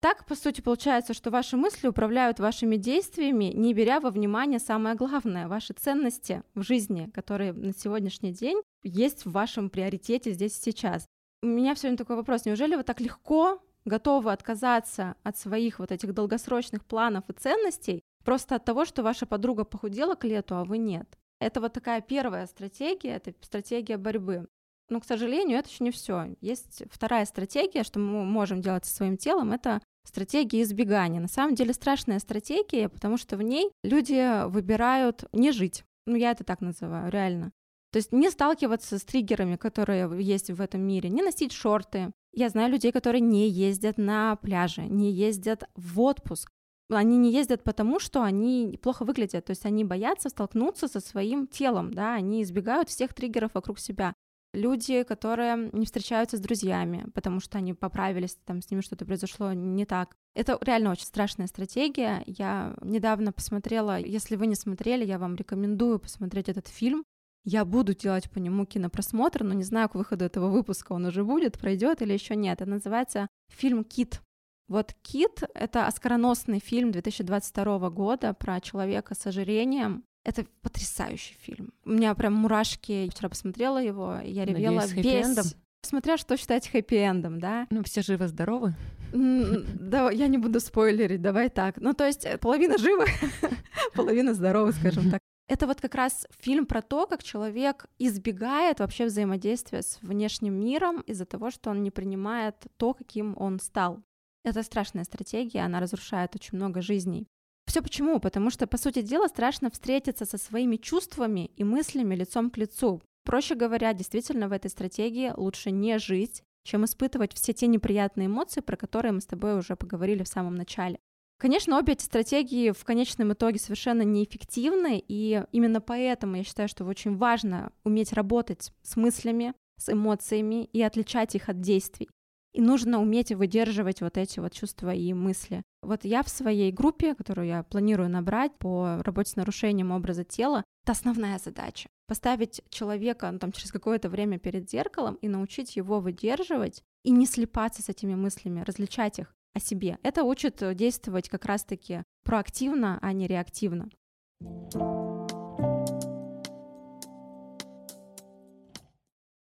Так, 0.00 0.24
по 0.24 0.34
сути, 0.34 0.62
получается, 0.62 1.12
что 1.12 1.30
ваши 1.30 1.58
мысли 1.58 1.86
управляют 1.86 2.40
вашими 2.40 2.76
действиями, 2.76 3.52
не 3.54 3.74
беря 3.74 4.00
во 4.00 4.10
внимание 4.10 4.58
самое 4.58 4.94
главное, 4.94 5.46
ваши 5.46 5.74
ценности 5.74 6.42
в 6.54 6.62
жизни, 6.62 7.10
которые 7.12 7.52
на 7.52 7.74
сегодняшний 7.74 8.32
день 8.32 8.62
есть 8.82 9.26
в 9.26 9.32
вашем 9.32 9.68
приоритете 9.68 10.32
здесь 10.32 10.58
и 10.58 10.62
сейчас. 10.62 11.06
У 11.42 11.46
меня 11.46 11.74
все 11.74 11.88
время 11.88 11.98
такой 11.98 12.16
вопрос, 12.16 12.46
неужели 12.46 12.76
вы 12.76 12.82
так 12.82 13.00
легко 13.00 13.62
готовы 13.84 14.32
отказаться 14.32 15.16
от 15.22 15.36
своих 15.36 15.78
вот 15.78 15.92
этих 15.92 16.14
долгосрочных 16.14 16.86
планов 16.86 17.28
и 17.28 17.34
ценностей 17.34 18.02
просто 18.24 18.56
от 18.56 18.64
того, 18.64 18.86
что 18.86 19.02
ваша 19.02 19.26
подруга 19.26 19.64
похудела 19.64 20.14
к 20.14 20.24
лету, 20.24 20.54
а 20.54 20.64
вы 20.64 20.78
нет? 20.78 21.18
Это 21.40 21.60
вот 21.60 21.74
такая 21.74 22.00
первая 22.00 22.46
стратегия, 22.46 23.16
это 23.16 23.34
стратегия 23.42 23.98
борьбы. 23.98 24.48
Но, 24.88 25.00
к 25.00 25.04
сожалению, 25.04 25.58
это 25.58 25.68
еще 25.68 25.84
не 25.84 25.92
все. 25.92 26.34
Есть 26.40 26.82
вторая 26.90 27.24
стратегия, 27.24 27.84
что 27.84 28.00
мы 28.00 28.24
можем 28.24 28.60
делать 28.60 28.84
со 28.84 28.94
своим 28.94 29.16
телом, 29.16 29.52
это 29.52 29.80
стратегия 30.04 30.62
избегания. 30.62 31.20
На 31.20 31.28
самом 31.28 31.54
деле 31.54 31.72
страшная 31.72 32.18
стратегия, 32.18 32.88
потому 32.88 33.16
что 33.16 33.36
в 33.36 33.42
ней 33.42 33.70
люди 33.82 34.46
выбирают 34.48 35.24
не 35.32 35.52
жить. 35.52 35.84
Ну, 36.06 36.16
я 36.16 36.32
это 36.32 36.44
так 36.44 36.60
называю, 36.60 37.10
реально. 37.10 37.52
То 37.92 37.96
есть 37.96 38.12
не 38.12 38.30
сталкиваться 38.30 38.98
с 38.98 39.04
триггерами, 39.04 39.56
которые 39.56 40.08
есть 40.22 40.50
в 40.50 40.60
этом 40.60 40.80
мире, 40.82 41.10
не 41.10 41.22
носить 41.22 41.52
шорты. 41.52 42.12
Я 42.32 42.48
знаю 42.48 42.70
людей, 42.70 42.92
которые 42.92 43.20
не 43.20 43.48
ездят 43.48 43.98
на 43.98 44.36
пляже, 44.36 44.82
не 44.82 45.10
ездят 45.12 45.64
в 45.74 46.00
отпуск. 46.00 46.50
Они 46.88 47.16
не 47.16 47.32
ездят 47.32 47.62
потому, 47.62 48.00
что 48.00 48.22
они 48.22 48.78
плохо 48.82 49.04
выглядят, 49.04 49.44
то 49.44 49.50
есть 49.50 49.64
они 49.64 49.84
боятся 49.84 50.28
столкнуться 50.28 50.88
со 50.88 51.00
своим 51.00 51.46
телом, 51.46 51.92
да, 51.94 52.14
они 52.14 52.42
избегают 52.42 52.88
всех 52.88 53.14
триггеров 53.14 53.54
вокруг 53.54 53.78
себя 53.78 54.14
люди, 54.52 55.02
которые 55.02 55.70
не 55.72 55.86
встречаются 55.86 56.36
с 56.36 56.40
друзьями, 56.40 57.06
потому 57.14 57.40
что 57.40 57.58
они 57.58 57.74
поправились, 57.74 58.36
там 58.44 58.62
с 58.62 58.70
ними 58.70 58.80
что-то 58.80 59.04
произошло 59.04 59.52
не 59.52 59.84
так. 59.84 60.16
Это 60.34 60.58
реально 60.60 60.92
очень 60.92 61.06
страшная 61.06 61.46
стратегия. 61.46 62.22
Я 62.26 62.76
недавно 62.82 63.32
посмотрела, 63.32 63.98
если 63.98 64.36
вы 64.36 64.46
не 64.46 64.54
смотрели, 64.54 65.04
я 65.04 65.18
вам 65.18 65.36
рекомендую 65.36 65.98
посмотреть 65.98 66.48
этот 66.48 66.68
фильм. 66.68 67.04
Я 67.44 67.64
буду 67.64 67.94
делать 67.94 68.30
по 68.30 68.38
нему 68.38 68.66
кинопросмотр, 68.66 69.44
но 69.44 69.54
не 69.54 69.64
знаю, 69.64 69.88
к 69.88 69.94
выходу 69.94 70.24
этого 70.24 70.50
выпуска 70.50 70.92
он 70.92 71.06
уже 71.06 71.24
будет, 71.24 71.58
пройдет 71.58 72.02
или 72.02 72.12
еще 72.12 72.36
нет. 72.36 72.60
Это 72.60 72.70
называется 72.70 73.28
фильм 73.48 73.82
«Кит». 73.82 74.20
Вот 74.68 74.94
«Кит»— 75.02 75.42
это 75.54 75.86
оскароносный 75.86 76.60
фильм 76.60 76.92
2022 76.92 77.90
года 77.90 78.34
про 78.34 78.60
человека 78.60 79.14
с 79.14 79.26
ожирением, 79.26 80.04
это 80.24 80.44
потрясающий 80.62 81.34
фильм. 81.40 81.72
У 81.84 81.90
меня 81.90 82.14
прям 82.14 82.34
мурашки. 82.34 82.92
Я 82.92 83.10
вчера 83.10 83.28
посмотрела 83.28 83.78
его, 83.82 84.18
я 84.22 84.44
ревела 84.44 84.82
Надеюсь, 84.82 85.36
весь... 85.36 85.56
Смотря 85.82 86.18
что 86.18 86.36
считать 86.36 86.70
хэппи-эндом, 86.72 87.38
да? 87.38 87.66
Ну, 87.70 87.82
все 87.82 88.02
живы-здоровы. 88.02 88.74
Да, 89.12 90.10
я 90.10 90.26
не 90.28 90.36
буду 90.36 90.60
спойлерить, 90.60 91.22
давай 91.22 91.48
так. 91.48 91.78
Ну, 91.78 91.94
то 91.94 92.06
есть 92.06 92.24
э, 92.26 92.36
половина 92.36 92.76
живы, 92.76 93.06
половина 93.94 94.34
здорова, 94.34 94.72
скажем 94.72 95.10
так. 95.10 95.20
Это 95.48 95.66
вот 95.66 95.80
как 95.80 95.96
раз 95.96 96.28
фильм 96.38 96.64
про 96.64 96.80
то, 96.80 97.06
как 97.06 97.24
человек 97.24 97.86
избегает 97.98 98.78
вообще 98.78 99.06
взаимодействия 99.06 99.82
с 99.82 99.98
внешним 100.00 100.54
миром 100.60 101.00
из-за 101.00 101.24
того, 101.24 101.50
что 101.50 101.70
он 101.70 101.82
не 101.82 101.90
принимает 101.90 102.54
то, 102.76 102.94
каким 102.94 103.34
он 103.36 103.58
стал. 103.58 104.00
Это 104.44 104.62
страшная 104.62 105.04
стратегия, 105.04 105.62
она 105.62 105.80
разрушает 105.80 106.36
очень 106.36 106.56
много 106.56 106.82
жизней. 106.82 107.26
Все 107.70 107.82
почему? 107.82 108.18
Потому 108.18 108.50
что, 108.50 108.66
по 108.66 108.76
сути 108.76 109.00
дела, 109.00 109.28
страшно 109.28 109.70
встретиться 109.70 110.24
со 110.24 110.38
своими 110.38 110.74
чувствами 110.74 111.52
и 111.56 111.62
мыслями 111.62 112.16
лицом 112.16 112.50
к 112.50 112.56
лицу. 112.56 113.00
Проще 113.24 113.54
говоря, 113.54 113.92
действительно 113.92 114.48
в 114.48 114.52
этой 114.52 114.72
стратегии 114.72 115.32
лучше 115.36 115.70
не 115.70 116.00
жить, 116.00 116.42
чем 116.64 116.84
испытывать 116.84 117.32
все 117.32 117.52
те 117.52 117.68
неприятные 117.68 118.26
эмоции, 118.26 118.60
про 118.60 118.76
которые 118.76 119.12
мы 119.12 119.20
с 119.20 119.26
тобой 119.26 119.56
уже 119.56 119.76
поговорили 119.76 120.24
в 120.24 120.28
самом 120.28 120.56
начале. 120.56 120.98
Конечно, 121.38 121.78
обе 121.78 121.92
эти 121.92 122.02
стратегии 122.02 122.72
в 122.72 122.82
конечном 122.82 123.34
итоге 123.34 123.60
совершенно 123.60 124.02
неэффективны, 124.02 125.00
и 125.06 125.44
именно 125.52 125.80
поэтому 125.80 126.38
я 126.38 126.42
считаю, 126.42 126.68
что 126.68 126.84
очень 126.84 127.18
важно 127.18 127.70
уметь 127.84 128.12
работать 128.12 128.72
с 128.82 128.96
мыслями, 128.96 129.54
с 129.78 129.92
эмоциями 129.92 130.64
и 130.64 130.82
отличать 130.82 131.36
их 131.36 131.48
от 131.48 131.60
действий. 131.60 132.08
И 132.52 132.60
нужно 132.60 133.00
уметь 133.00 133.32
выдерживать 133.32 134.00
вот 134.00 134.16
эти 134.16 134.40
вот 134.40 134.52
чувства 134.52 134.92
и 134.92 135.12
мысли. 135.12 135.62
Вот 135.82 136.04
я 136.04 136.22
в 136.22 136.28
своей 136.28 136.72
группе, 136.72 137.14
которую 137.14 137.46
я 137.46 137.62
планирую 137.62 138.08
набрать 138.08 138.56
по 138.58 139.00
работе 139.02 139.30
с 139.30 139.36
нарушением 139.36 139.92
образа 139.92 140.24
тела, 140.24 140.64
это 140.84 140.92
основная 140.92 141.38
задача. 141.38 141.88
Поставить 142.08 142.62
человека 142.70 143.30
ну, 143.30 143.38
там, 143.38 143.52
через 143.52 143.70
какое-то 143.70 144.08
время 144.08 144.38
перед 144.38 144.68
зеркалом 144.68 145.14
и 145.16 145.28
научить 145.28 145.76
его 145.76 146.00
выдерживать 146.00 146.82
и 147.04 147.10
не 147.10 147.26
слепаться 147.26 147.82
с 147.82 147.88
этими 147.88 148.14
мыслями, 148.14 148.64
различать 148.66 149.20
их 149.20 149.34
о 149.54 149.60
себе. 149.60 149.98
Это 150.02 150.24
учит 150.24 150.62
действовать 150.74 151.28
как 151.28 151.44
раз-таки 151.44 152.02
проактивно, 152.24 152.98
а 153.00 153.12
не 153.12 153.26
реактивно. 153.26 153.90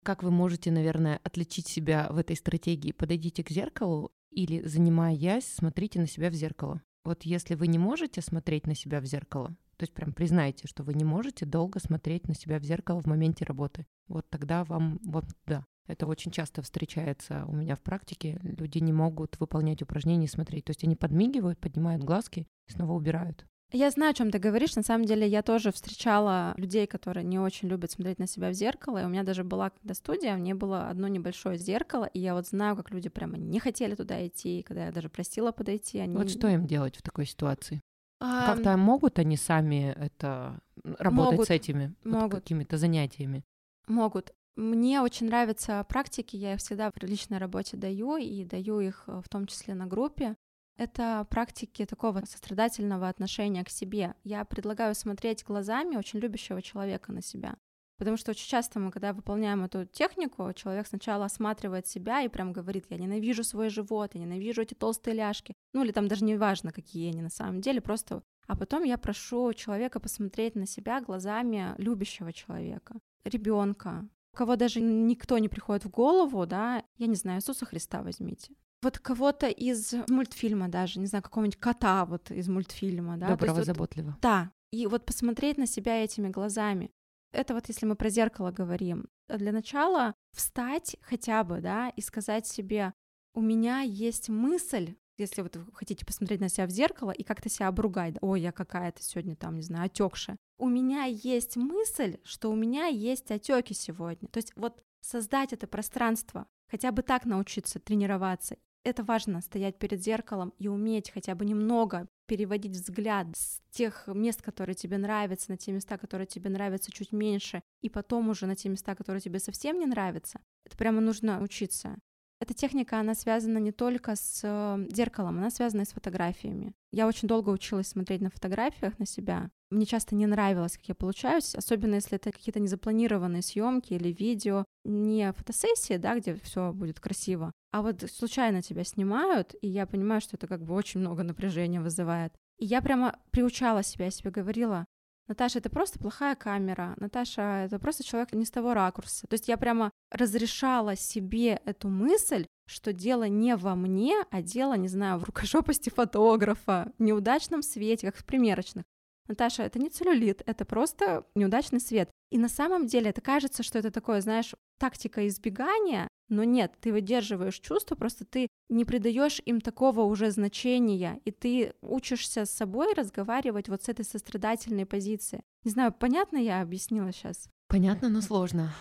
Как 0.05 0.21
вы 0.21 0.29
можете, 0.29 0.71
наверное, 0.71 1.19
отличить 1.23 1.67
себя 1.67 2.07
в 2.11 2.17
этой 2.17 2.35
стратегии? 2.35 2.91
Подойдите 2.91 3.43
к 3.43 3.49
зеркалу 3.49 4.11
или, 4.29 4.61
занимаясь, 4.61 5.47
смотрите 5.47 5.99
на 5.99 6.07
себя 6.07 6.29
в 6.29 6.33
зеркало. 6.35 6.81
Вот 7.03 7.23
если 7.23 7.55
вы 7.55 7.67
не 7.67 7.79
можете 7.79 8.21
смотреть 8.21 8.67
на 8.67 8.75
себя 8.75 9.01
в 9.01 9.05
зеркало, 9.05 9.49
то 9.77 9.83
есть 9.83 9.93
прям 9.93 10.13
признайте, 10.13 10.67
что 10.67 10.83
вы 10.83 10.93
не 10.93 11.03
можете 11.03 11.45
долго 11.45 11.79
смотреть 11.79 12.27
на 12.27 12.35
себя 12.35 12.59
в 12.59 12.63
зеркало 12.63 13.01
в 13.01 13.07
моменте 13.07 13.45
работы, 13.45 13.87
вот 14.07 14.29
тогда 14.29 14.63
вам, 14.63 14.99
вот 15.03 15.25
да, 15.47 15.65
это 15.87 16.05
очень 16.05 16.31
часто 16.31 16.61
встречается 16.61 17.43
у 17.47 17.55
меня 17.55 17.75
в 17.75 17.81
практике. 17.81 18.39
Люди 18.43 18.77
не 18.77 18.93
могут 18.93 19.39
выполнять 19.39 19.81
упражнения 19.81 20.25
и 20.25 20.29
смотреть. 20.29 20.65
То 20.65 20.71
есть 20.71 20.83
они 20.83 20.95
подмигивают, 20.95 21.59
поднимают 21.59 22.03
глазки 22.03 22.47
и 22.67 22.71
снова 22.71 22.93
убирают. 22.93 23.45
Я 23.71 23.89
знаю, 23.89 24.12
о 24.12 24.13
чем 24.13 24.32
ты 24.32 24.39
говоришь. 24.39 24.75
На 24.75 24.84
самом 24.84 25.06
деле, 25.06 25.28
я 25.28 25.41
тоже 25.41 25.71
встречала 25.71 26.54
людей, 26.58 26.88
которые 26.88 27.23
не 27.23 27.39
очень 27.39 27.67
любят 27.67 27.91
смотреть 27.91 28.19
на 28.19 28.28
себя 28.28 28.49
в 28.49 28.54
зеркало. 28.54 29.01
И 29.01 29.06
у 29.06 29.10
меня 29.10 29.23
даже 29.23 29.43
была 29.43 29.71
когда 29.71 29.93
студия, 29.93 30.36
мне 30.36 30.54
было 30.54 30.89
одно 30.89 31.08
небольшое 31.08 31.58
зеркало, 31.58 32.06
и 32.06 32.19
я 32.19 32.36
вот 32.36 32.47
знаю, 32.47 32.75
как 32.75 32.91
люди 32.91 33.10
прямо 33.10 33.38
не 33.38 33.60
хотели 33.60 33.95
туда 33.95 34.25
идти, 34.25 34.60
и 34.60 34.63
когда 34.63 34.86
я 34.86 34.91
даже 34.91 35.10
просила 35.10 35.51
подойти, 35.51 35.99
они... 35.99 36.15
Вот 36.15 36.30
что 36.30 36.47
им 36.47 36.67
делать 36.67 36.95
в 36.95 37.01
такой 37.01 37.25
ситуации? 37.25 37.82
А... 38.21 38.54
Как-то 38.54 38.78
могут 38.78 39.19
они 39.19 39.36
сами 39.36 39.93
это 39.97 40.62
работать 40.84 41.34
могут, 41.34 41.47
с 41.47 41.49
этими 41.49 41.93
вот 42.04 42.32
какими-то 42.32 42.78
занятиями? 42.78 43.43
Могут. 43.88 44.34
Мне 44.56 45.01
очень 45.01 45.28
нравятся 45.28 45.86
практики, 45.89 46.38
я 46.38 46.54
их 46.54 46.60
всегда 46.60 46.91
в 46.91 47.04
личной 47.04 47.39
работе 47.39 47.75
даю, 47.75 48.15
и 48.15 48.45
даю 48.45 48.80
их 48.80 49.04
э, 49.08 49.21
в 49.21 49.28
том 49.28 49.47
числе 49.47 49.73
на 49.73 49.86
группе. 49.86 50.38
Это 50.77 51.25
практики 51.29 51.85
такого 51.85 52.23
сострадательного 52.25 53.07
отношения 53.07 53.63
к 53.63 53.69
себе. 53.69 54.13
Я 54.23 54.43
предлагаю 54.43 54.93
смотреть 54.93 55.45
глазами 55.45 55.95
очень 55.95 56.19
любящего 56.19 56.61
человека 56.61 57.13
на 57.13 57.21
себя. 57.21 57.55
Потому 57.97 58.17
что 58.17 58.31
очень 58.31 58.49
часто 58.49 58.79
мы, 58.81 58.91
когда 58.91 59.13
выполняем 59.13 59.63
эту 59.63 59.85
технику, 59.85 60.51
человек 60.53 60.85
сначала 60.85 61.25
осматривает 61.25 61.88
себя 61.88 62.21
и 62.21 62.27
прям 62.27 62.51
говорит, 62.51 62.88
я 62.89 62.97
ненавижу 62.97 63.45
свой 63.45 63.69
живот, 63.69 64.15
я 64.15 64.21
ненавижу 64.21 64.63
эти 64.63 64.73
толстые 64.73 65.15
ляжки. 65.15 65.53
Ну 65.71 65.83
или 65.83 65.93
там 65.93 66.09
даже 66.09 66.25
не 66.25 66.35
важно, 66.35 66.73
какие 66.73 67.09
они 67.09 67.21
на 67.21 67.29
самом 67.29 67.61
деле, 67.61 67.79
просто... 67.79 68.21
А 68.47 68.55
потом 68.57 68.83
я 68.83 68.97
прошу 68.97 69.53
человека 69.53 69.99
посмотреть 69.99 70.55
на 70.55 70.67
себя 70.67 71.01
глазами 71.01 71.73
любящего 71.77 72.31
человека, 72.31 72.95
ребенка, 73.23 74.07
кого 74.35 74.55
даже 74.55 74.81
никто 74.81 75.38
не 75.39 75.49
приходит 75.49 75.85
в 75.85 75.89
голову, 75.89 76.45
да, 76.45 76.83
я 76.97 77.07
не 77.07 77.15
знаю, 77.15 77.39
Иисуса 77.39 77.65
Христа 77.65 78.03
возьмите 78.03 78.53
вот 78.81 78.99
кого-то 78.99 79.47
из 79.47 79.93
мультфильма 80.07 80.67
даже, 80.67 80.99
не 80.99 81.07
знаю, 81.07 81.23
какого-нибудь 81.23 81.59
кота 81.59 82.05
вот 82.05 82.31
из 82.31 82.47
мультфильма, 82.47 83.17
да. 83.17 83.29
Доброго, 83.29 83.57
есть, 83.57 83.67
заботливого. 83.67 84.11
Вот, 84.11 84.21
да, 84.21 84.51
и 84.71 84.88
вот 84.88 85.05
посмотреть 85.05 85.57
на 85.57 85.67
себя 85.67 86.03
этими 86.03 86.29
глазами. 86.29 86.91
Это 87.31 87.53
вот 87.53 87.67
если 87.67 87.85
мы 87.85 87.95
про 87.95 88.09
зеркало 88.09 88.51
говорим. 88.51 89.07
Для 89.27 89.51
начала 89.51 90.13
встать 90.33 90.97
хотя 91.01 91.43
бы, 91.43 91.61
да, 91.61 91.89
и 91.89 92.01
сказать 92.01 92.47
себе, 92.47 92.93
у 93.33 93.41
меня 93.41 93.81
есть 93.81 94.29
мысль, 94.29 94.95
если 95.17 95.41
вот 95.41 95.55
вы 95.55 95.65
хотите 95.73 96.05
посмотреть 96.05 96.39
на 96.39 96.49
себя 96.49 96.67
в 96.67 96.69
зеркало 96.69 97.11
и 97.11 97.23
как-то 97.23 97.49
себя 97.49 97.67
обругать, 97.67 98.15
ой, 98.21 98.41
я 98.41 98.51
какая-то 98.51 99.03
сегодня 99.03 99.35
там, 99.35 99.55
не 99.55 99.61
знаю, 99.61 99.85
отекшая. 99.85 100.38
У 100.57 100.69
меня 100.69 101.03
есть 101.03 101.57
мысль, 101.57 102.17
что 102.23 102.49
у 102.49 102.55
меня 102.55 102.85
есть 102.85 103.31
отеки 103.31 103.73
сегодня. 103.73 104.29
То 104.29 104.38
есть 104.38 104.53
вот 104.55 104.83
создать 105.01 105.51
это 105.53 105.67
пространство, 105.67 106.47
хотя 106.75 106.91
бы 106.91 107.03
так 107.03 107.25
научиться 107.25 107.79
тренироваться 107.79 108.57
это 108.85 109.03
важно, 109.03 109.41
стоять 109.41 109.79
перед 109.79 110.03
зеркалом 110.03 110.53
и 110.59 110.67
уметь 110.67 111.09
хотя 111.09 111.33
бы 111.33 111.43
немного 111.43 112.07
переводить 112.27 112.73
взгляд 112.73 113.27
с 113.35 113.61
тех 113.71 114.07
мест, 114.07 114.41
которые 114.41 114.75
тебе 114.75 114.97
нравятся, 114.97 115.51
на 115.51 115.57
те 115.57 115.71
места, 115.71 115.97
которые 115.97 116.27
тебе 116.27 116.49
нравятся 116.51 116.91
чуть 116.91 117.11
меньше, 117.11 117.63
и 117.81 117.89
потом 117.89 118.29
уже 118.29 118.45
на 118.45 118.55
те 118.55 118.69
места, 118.69 118.95
которые 118.95 119.21
тебе 119.21 119.39
совсем 119.39 119.79
не 119.79 119.88
нравятся. 119.88 120.39
Это 120.65 120.77
прямо 120.77 121.01
нужно 121.01 121.41
учиться. 121.41 121.97
Эта 122.41 122.54
техника, 122.54 123.00
она 123.00 123.15
связана 123.15 123.60
не 123.60 123.71
только 123.71 124.15
с 124.15 124.41
э, 124.43 124.88
зеркалом, 124.93 125.38
она 125.38 125.50
связана 125.50 125.82
и 125.82 125.86
с 125.86 125.93
фотографиями. 125.93 126.74
Я 126.91 127.08
очень 127.08 127.28
долго 127.28 127.50
училась 127.50 127.88
смотреть 127.88 128.21
на 128.21 128.30
фотографиях 128.30 129.00
на 129.00 129.06
себя. 129.06 129.50
Мне 129.69 129.86
часто 129.86 130.15
не 130.15 130.26
нравилось, 130.26 130.78
как 130.78 130.88
я 130.89 130.95
получаюсь, 130.95 131.56
особенно 131.56 131.95
если 131.95 132.17
это 132.17 132.32
какие-то 132.32 132.60
незапланированные 132.60 133.41
съемки 133.41 133.93
или 133.93 134.12
видео, 134.12 134.65
не 134.84 135.32
фотосессии, 135.32 135.98
да, 135.98 136.17
где 136.17 136.36
все 136.36 136.71
будет 136.74 137.00
красиво, 137.00 137.52
а 137.71 137.82
вот 137.82 138.04
случайно 138.10 138.62
тебя 138.62 138.84
снимают, 138.84 139.56
и 139.62 139.67
я 139.67 139.86
понимаю, 139.86 140.21
что 140.21 140.38
это 140.38 140.48
как 140.48 140.63
бы 140.63 140.74
очень 140.74 141.00
много 141.00 141.24
напряжения 141.24 141.82
вызывает. 141.82 142.34
И 142.58 142.65
я 142.65 142.82
прямо 142.82 143.19
приучала 143.32 143.84
себя, 143.84 144.06
я 144.06 144.12
себе 144.12 144.32
говорила, 144.32 144.86
Наташа, 145.27 145.59
это 145.59 145.69
просто 145.69 145.97
плохая 145.97 146.35
камера. 146.35 146.93
Наташа, 146.97 147.65
это 147.65 147.79
просто 147.79 148.03
человек 148.03 148.33
не 148.33 148.45
с 148.45 148.51
того 148.51 148.73
ракурса. 148.73 149.25
То 149.27 149.33
есть 149.33 149.47
я 149.47 149.57
прямо 149.57 149.91
разрешала 150.11 150.95
себе 150.95 151.61
эту 151.65 151.89
мысль, 151.89 152.45
что 152.67 152.93
дело 152.93 153.27
не 153.27 153.55
во 153.55 153.75
мне, 153.75 154.15
а 154.29 154.41
дело, 154.41 154.73
не 154.73 154.88
знаю, 154.88 155.19
в 155.19 155.23
рукожопости 155.23 155.89
фотографа, 155.89 156.91
в 156.97 157.01
неудачном 157.01 157.63
свете, 157.63 158.07
как 158.07 158.17
в 158.17 158.25
примерочных. 158.25 158.85
Наташа, 159.27 159.63
это 159.63 159.79
не 159.79 159.89
целлюлит, 159.89 160.43
это 160.45 160.65
просто 160.65 161.25
неудачный 161.35 161.79
свет. 161.79 162.09
И 162.31 162.38
на 162.38 162.49
самом 162.49 162.88
деле 162.88 163.09
это 163.09 163.21
кажется, 163.21 163.63
что 163.63 163.79
это 163.79 163.91
такое, 163.91 164.21
знаешь, 164.21 164.53
тактика 164.77 165.27
избегания, 165.27 166.07
но 166.29 166.43
нет, 166.43 166.73
ты 166.81 166.91
выдерживаешь 166.91 167.59
чувства, 167.59 167.95
просто 167.95 168.25
ты 168.25 168.47
не 168.69 168.83
придаешь 168.83 169.41
им 169.45 169.61
такого 169.61 170.01
уже 170.01 170.31
значения, 170.31 171.21
и 171.25 171.31
ты 171.31 171.73
учишься 171.81 172.45
с 172.45 172.51
собой 172.51 172.93
разговаривать 172.93 173.69
вот 173.69 173.83
с 173.83 173.89
этой 173.89 174.05
сострадательной 174.05 174.85
позиции. 174.85 175.41
Не 175.63 175.71
знаю, 175.71 175.93
понятно 175.93 176.38
я 176.38 176.61
объяснила 176.61 177.11
сейчас? 177.11 177.47
Понятно, 177.67 178.09
но 178.09 178.21
сложно. 178.21 178.73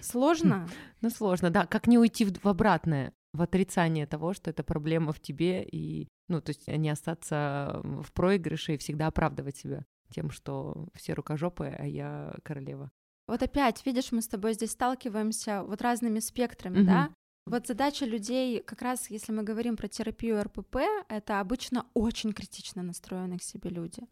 Сложно? 0.00 0.68
Ну, 1.02 1.08
сложно, 1.08 1.48
да. 1.48 1.64
Как 1.64 1.86
не 1.86 1.96
уйти 1.96 2.26
в 2.26 2.46
обратное, 2.46 3.14
в 3.32 3.42
отрицание 3.42 4.06
того, 4.06 4.32
что 4.32 4.50
это 4.50 4.62
проблема 4.62 5.12
в 5.12 5.20
тебе, 5.20 5.62
и, 5.62 6.08
ну, 6.28 6.40
то 6.40 6.50
есть 6.50 6.66
не 6.68 6.90
остаться 6.90 7.80
в 7.82 8.12
проигрыше 8.12 8.74
и 8.74 8.78
всегда 8.78 9.06
оправдывать 9.06 9.56
себя 9.56 9.84
тем, 10.10 10.30
что 10.30 10.88
все 10.94 11.14
рукожопые, 11.14 11.76
а 11.78 11.86
я 11.86 12.34
королева. 12.42 12.90
Вот 13.28 13.42
опять, 13.42 13.86
видишь, 13.86 14.10
мы 14.10 14.22
с 14.22 14.28
тобой 14.28 14.54
здесь 14.54 14.72
сталкиваемся 14.72 15.62
вот 15.62 15.80
разными 15.82 16.18
спектрами, 16.18 16.78
mm-hmm. 16.78 16.84
да? 16.84 17.10
Вот 17.50 17.66
задача 17.66 18.06
людей, 18.06 18.60
как 18.60 18.82
раз 18.82 19.10
если 19.10 19.32
мы 19.32 19.42
говорим 19.42 19.76
про 19.76 19.88
терапию 19.88 20.42
РПП, 20.42 20.76
это 21.08 21.40
обычно 21.40 21.86
очень 21.94 22.32
критично 22.32 22.82
настроенные 22.82 23.38
к 23.38 23.42
себе 23.42 23.70
люди. 23.70 24.02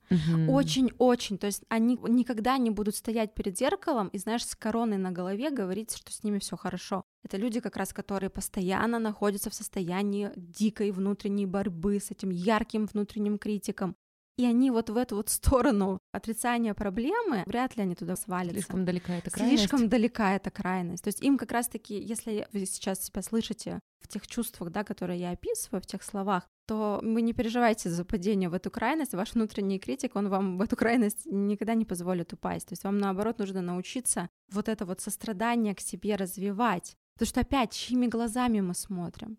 Очень-очень. 0.48 1.36
Mm-hmm. 1.36 1.38
То 1.38 1.46
есть 1.46 1.62
они 1.68 1.98
никогда 2.08 2.58
не 2.58 2.70
будут 2.70 2.96
стоять 2.96 3.34
перед 3.34 3.56
зеркалом 3.58 4.08
и, 4.08 4.18
знаешь, 4.18 4.44
с 4.44 4.54
короной 4.54 4.98
на 4.98 5.12
голове 5.12 5.50
говорить, 5.50 5.96
что 5.96 6.12
с 6.12 6.24
ними 6.24 6.38
все 6.38 6.56
хорошо. 6.56 7.04
Это 7.22 7.36
люди, 7.36 7.60
как 7.60 7.76
раз, 7.76 7.92
которые 7.92 8.30
постоянно 8.30 8.98
находятся 8.98 9.50
в 9.50 9.54
состоянии 9.54 10.30
дикой 10.36 10.90
внутренней 10.90 11.46
борьбы 11.46 12.00
с 12.00 12.10
этим 12.10 12.30
ярким 12.30 12.86
внутренним 12.86 13.38
критиком. 13.38 13.96
И 14.38 14.46
они 14.46 14.70
вот 14.70 14.88
в 14.88 14.96
эту 14.96 15.16
вот 15.16 15.30
сторону 15.30 15.98
отрицания 16.12 16.72
проблемы, 16.72 17.42
вряд 17.46 17.76
ли 17.76 17.82
они 17.82 17.96
туда 17.96 18.14
свалятся. 18.14 18.54
Слишком 18.54 18.84
далека 18.84 19.14
эта 19.16 19.30
крайность. 19.30 19.58
Слишком 19.58 19.88
далека 19.88 20.36
эта 20.36 20.50
крайность. 20.52 21.02
То 21.02 21.08
есть 21.08 21.20
им 21.22 21.36
как 21.36 21.50
раз-таки, 21.50 21.98
если 21.98 22.46
вы 22.52 22.64
сейчас 22.64 23.04
себя 23.04 23.20
слышите 23.22 23.80
в 24.00 24.06
тех 24.06 24.28
чувствах, 24.28 24.70
да, 24.70 24.84
которые 24.84 25.18
я 25.18 25.32
описываю, 25.32 25.82
в 25.82 25.86
тех 25.86 26.04
словах, 26.04 26.48
то 26.68 27.00
вы 27.02 27.22
не 27.22 27.32
переживайте 27.32 27.90
за 27.90 28.04
падение 28.04 28.48
в 28.48 28.54
эту 28.54 28.70
крайность. 28.70 29.12
Ваш 29.12 29.34
внутренний 29.34 29.80
критик, 29.80 30.14
он 30.14 30.28
вам 30.28 30.56
в 30.56 30.62
эту 30.62 30.76
крайность 30.76 31.26
никогда 31.26 31.74
не 31.74 31.84
позволит 31.84 32.32
упасть. 32.32 32.68
То 32.68 32.74
есть 32.74 32.84
вам, 32.84 32.98
наоборот, 32.98 33.40
нужно 33.40 33.60
научиться 33.60 34.28
вот 34.52 34.68
это 34.68 34.86
вот 34.86 35.00
сострадание 35.00 35.74
к 35.74 35.80
себе 35.80 36.14
развивать. 36.14 36.94
Потому 37.14 37.28
что 37.28 37.40
опять, 37.40 37.72
чьими 37.72 38.06
глазами 38.06 38.60
мы 38.60 38.74
смотрим? 38.74 39.38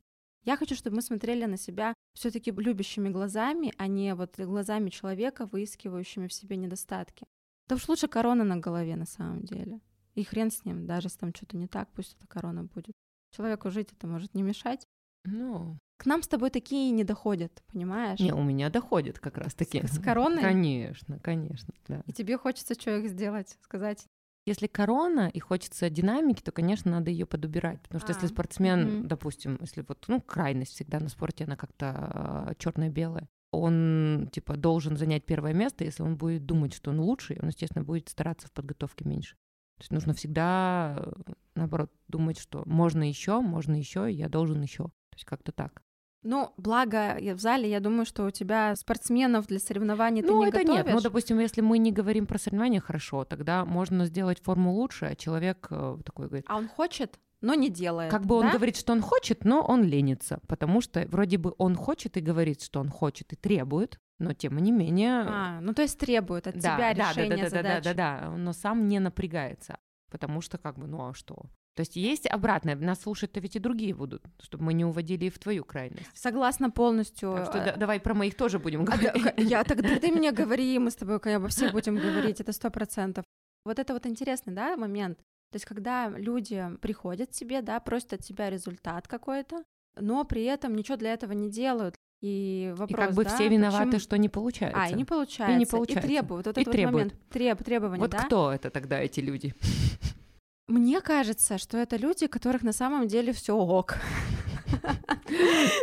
Я 0.49 0.57
хочу, 0.57 0.73
чтобы 0.73 0.95
мы 0.95 1.03
смотрели 1.03 1.45
на 1.45 1.57
себя 1.57 1.93
все-таки 2.15 2.49
любящими 2.49 3.09
глазами, 3.09 3.71
а 3.77 3.85
не 3.85 4.15
вот 4.15 4.39
глазами 4.39 4.89
человека, 4.89 5.45
выискивающими 5.45 6.27
в 6.27 6.33
себе 6.33 6.57
недостатки. 6.57 7.27
Да 7.67 7.75
уж 7.75 7.87
лучше 7.87 8.07
корона 8.07 8.43
на 8.43 8.57
голове 8.57 8.95
на 8.95 9.05
самом 9.05 9.43
деле. 9.43 9.79
И 10.15 10.23
хрен 10.23 10.49
с 10.49 10.65
ним, 10.65 10.87
даже 10.87 11.05
если 11.05 11.19
там 11.19 11.35
что-то 11.35 11.55
не 11.55 11.67
так, 11.67 11.87
пусть 11.93 12.15
эта 12.17 12.25
корона 12.25 12.63
будет. 12.63 12.95
Человеку 13.29 13.69
жить 13.69 13.93
это 13.93 14.07
может 14.07 14.33
не 14.33 14.41
мешать. 14.41 14.87
Ну, 15.23 15.77
к 15.97 16.07
нам 16.07 16.23
с 16.23 16.27
тобой 16.27 16.49
такие 16.49 16.89
не 16.89 17.03
доходят, 17.03 17.61
понимаешь? 17.71 18.19
Не, 18.19 18.33
у 18.33 18.41
меня 18.41 18.71
доходят 18.71 19.19
как 19.19 19.37
раз 19.37 19.53
таки. 19.53 19.85
С, 19.85 19.97
с 19.97 19.99
короной? 19.99 20.41
Конечно, 20.41 21.19
конечно, 21.19 21.75
да. 21.87 22.01
И 22.07 22.11
тебе 22.11 22.39
хочется 22.39 22.73
что 22.73 22.99
сделать, 23.07 23.55
сказать, 23.61 24.03
если 24.49 24.67
корона 24.67 25.29
и 25.31 25.39
хочется 25.39 25.89
динамики, 25.89 26.41
то, 26.41 26.51
конечно, 26.51 26.91
надо 26.91 27.11
ее 27.11 27.25
подубирать. 27.25 27.81
Потому 27.83 27.99
что 27.99 28.11
а, 28.11 28.15
если 28.15 28.27
спортсмен, 28.27 28.99
угу. 28.99 29.07
допустим, 29.07 29.57
если 29.61 29.85
вот, 29.87 30.05
ну, 30.07 30.19
крайность 30.19 30.73
всегда 30.73 30.99
на 30.99 31.07
спорте, 31.07 31.45
она 31.45 31.55
как-то 31.55 32.47
э, 32.49 32.53
черно-белая, 32.57 33.29
он, 33.51 34.29
типа, 34.31 34.57
должен 34.57 34.97
занять 34.97 35.25
первое 35.25 35.53
место, 35.53 35.83
если 35.83 36.03
он 36.03 36.17
будет 36.17 36.45
думать, 36.45 36.73
что 36.73 36.89
он 36.89 36.99
лучший, 36.99 37.39
он, 37.39 37.49
естественно, 37.49 37.83
будет 37.83 38.09
стараться 38.09 38.47
в 38.47 38.51
подготовке 38.51 39.05
меньше. 39.05 39.35
То 39.77 39.83
есть 39.83 39.91
нужно 39.91 40.13
всегда, 40.13 40.95
э, 40.97 41.33
наоборот, 41.55 41.91
думать, 42.07 42.39
что 42.39 42.63
можно 42.65 43.07
еще, 43.07 43.41
можно 43.41 43.75
еще, 43.75 44.11
я 44.11 44.29
должен 44.29 44.61
еще. 44.61 44.85
То 44.85 45.15
есть 45.15 45.25
как-то 45.25 45.51
так. 45.51 45.83
Ну, 46.23 46.53
благо 46.57 47.17
в 47.19 47.39
зале, 47.39 47.69
я 47.69 47.79
думаю, 47.79 48.05
что 48.05 48.25
у 48.25 48.31
тебя 48.31 48.75
спортсменов 48.75 49.47
для 49.47 49.59
соревнований 49.59 50.21
ну, 50.21 50.27
ты 50.27 50.33
не 50.33 50.47
это 50.49 50.59
готовишь. 50.59 50.85
нет. 50.85 50.95
Ну, 50.95 51.01
допустим, 51.01 51.39
если 51.39 51.61
мы 51.61 51.77
не 51.77 51.91
говорим 51.91 52.27
про 52.27 52.37
соревнования, 52.37 52.81
хорошо, 52.81 53.23
тогда 53.23 53.63
можно 53.63 54.05
сделать 54.05 54.41
форму 54.41 54.73
лучше, 54.73 55.05
а 55.05 55.15
человек 55.15 55.67
э, 55.69 55.97
такой 56.03 56.27
говорит. 56.27 56.45
А 56.49 56.57
он 56.57 56.67
хочет, 56.67 57.19
но 57.39 57.53
не 57.53 57.69
делает. 57.69 58.11
Как 58.11 58.25
бы 58.25 58.35
он 58.35 58.47
да? 58.47 58.53
говорит, 58.53 58.75
что 58.75 58.91
он 58.91 59.01
хочет, 59.01 59.45
но 59.45 59.61
он 59.61 59.83
ленится, 59.83 60.39
потому 60.47 60.81
что 60.81 61.07
вроде 61.07 61.37
бы 61.37 61.55
он 61.57 61.75
хочет 61.75 62.17
и 62.17 62.21
говорит, 62.21 62.61
что 62.61 62.81
он 62.81 62.89
хочет 62.89 63.31
и 63.31 63.37
требует, 63.37 63.97
но 64.19 64.33
тем 64.33 64.57
не 64.59 64.73
менее. 64.73 65.23
А, 65.25 65.61
ну 65.61 65.73
то 65.73 65.83
есть 65.83 65.97
требует 65.97 66.47
от 66.47 66.55
да, 66.55 66.75
тебя 66.75 66.93
да, 66.93 67.11
решения 67.11 67.37
да, 67.37 67.43
да, 67.43 67.49
задачи. 67.49 67.83
да, 67.83 67.93
да, 67.93 67.93
да, 67.93 68.27
да, 68.27 68.37
но 68.37 68.51
сам 68.51 68.89
не 68.89 68.99
напрягается, 68.99 69.77
потому 70.11 70.41
что 70.41 70.57
как 70.57 70.77
бы, 70.77 70.87
ну 70.87 71.07
а 71.07 71.13
что? 71.13 71.45
То 71.75 71.81
есть 71.81 71.95
есть 71.95 72.27
обратное, 72.27 72.75
нас 72.75 73.01
слушать-то 73.01 73.39
ведь 73.39 73.55
и 73.55 73.59
другие 73.59 73.93
будут, 73.93 74.21
чтобы 74.41 74.65
мы 74.65 74.73
не 74.73 74.83
уводили 74.83 75.25
и 75.25 75.29
в 75.29 75.39
твою 75.39 75.63
крайность. 75.63 76.09
Согласна 76.13 76.69
полностью. 76.69 77.33
Так 77.33 77.45
что 77.45 77.57
э, 77.59 77.65
да- 77.65 77.75
давай 77.77 77.99
про 78.01 78.13
моих 78.13 78.35
тоже 78.35 78.59
будем 78.59 78.81
А, 78.81 78.85
говорить. 78.85 79.23
х- 79.23 79.33
Я 79.37 79.63
тогда 79.63 79.95
ты 79.97 80.11
мне 80.11 80.31
говори, 80.33 80.77
мы 80.79 80.91
с 80.91 80.95
тобой 80.95 81.17
обо 81.17 81.47
всех 81.47 81.71
будем 81.71 81.95
говорить, 81.95 82.41
это 82.41 82.51
сто 82.51 82.69
процентов. 82.69 83.23
Вот 83.65 83.79
это 83.79 83.93
вот 83.93 84.05
интересный, 84.05 84.53
да, 84.53 84.75
момент. 84.75 85.19
То 85.51 85.55
есть, 85.55 85.65
когда 85.65 86.09
люди 86.09 86.63
приходят 86.81 87.29
к 87.29 87.31
тебе, 87.33 87.61
да, 87.61 87.79
просят 87.79 88.13
от 88.13 88.19
тебя 88.23 88.49
результат 88.49 89.07
какой-то, 89.07 89.63
но 89.99 90.23
при 90.25 90.43
этом 90.43 90.75
ничего 90.75 90.97
для 90.97 91.13
этого 91.13 91.31
не 91.31 91.49
делают. 91.49 91.95
И 92.21 92.73
вопрос, 92.75 92.89
И 92.89 92.93
как 93.07 93.13
бы 93.15 93.23
да, 93.23 93.29
все 93.35 93.47
виноваты, 93.47 93.85
почему- 93.85 93.99
что 94.01 94.17
не 94.17 94.27
получается. 94.29 94.79
А, 94.81 94.89
и 94.89 94.93
не 94.93 95.05
получается. 95.05 95.57
И, 95.61 95.65
получается. 95.65 96.07
требуют. 96.07 96.45
Вот 96.47 96.57
И 96.57 96.61
этот 96.61 96.67
вот 96.67 96.71
требуют. 96.77 96.93
момент. 97.13 97.29
Треб, 97.29 97.63
требования, 97.63 98.01
Вот 98.01 98.11
да? 98.11 98.23
кто 98.25 98.51
это 98.51 98.69
тогда, 98.69 98.99
эти 98.99 99.21
люди? 99.21 99.55
Мне 100.69 101.01
кажется, 101.01 101.57
что 101.57 101.77
это 101.77 101.97
люди, 101.97 102.27
которых 102.27 102.61
на 102.61 102.73
самом 102.73 103.07
деле 103.07 103.33
все 103.33 103.55
ок. 103.55 103.95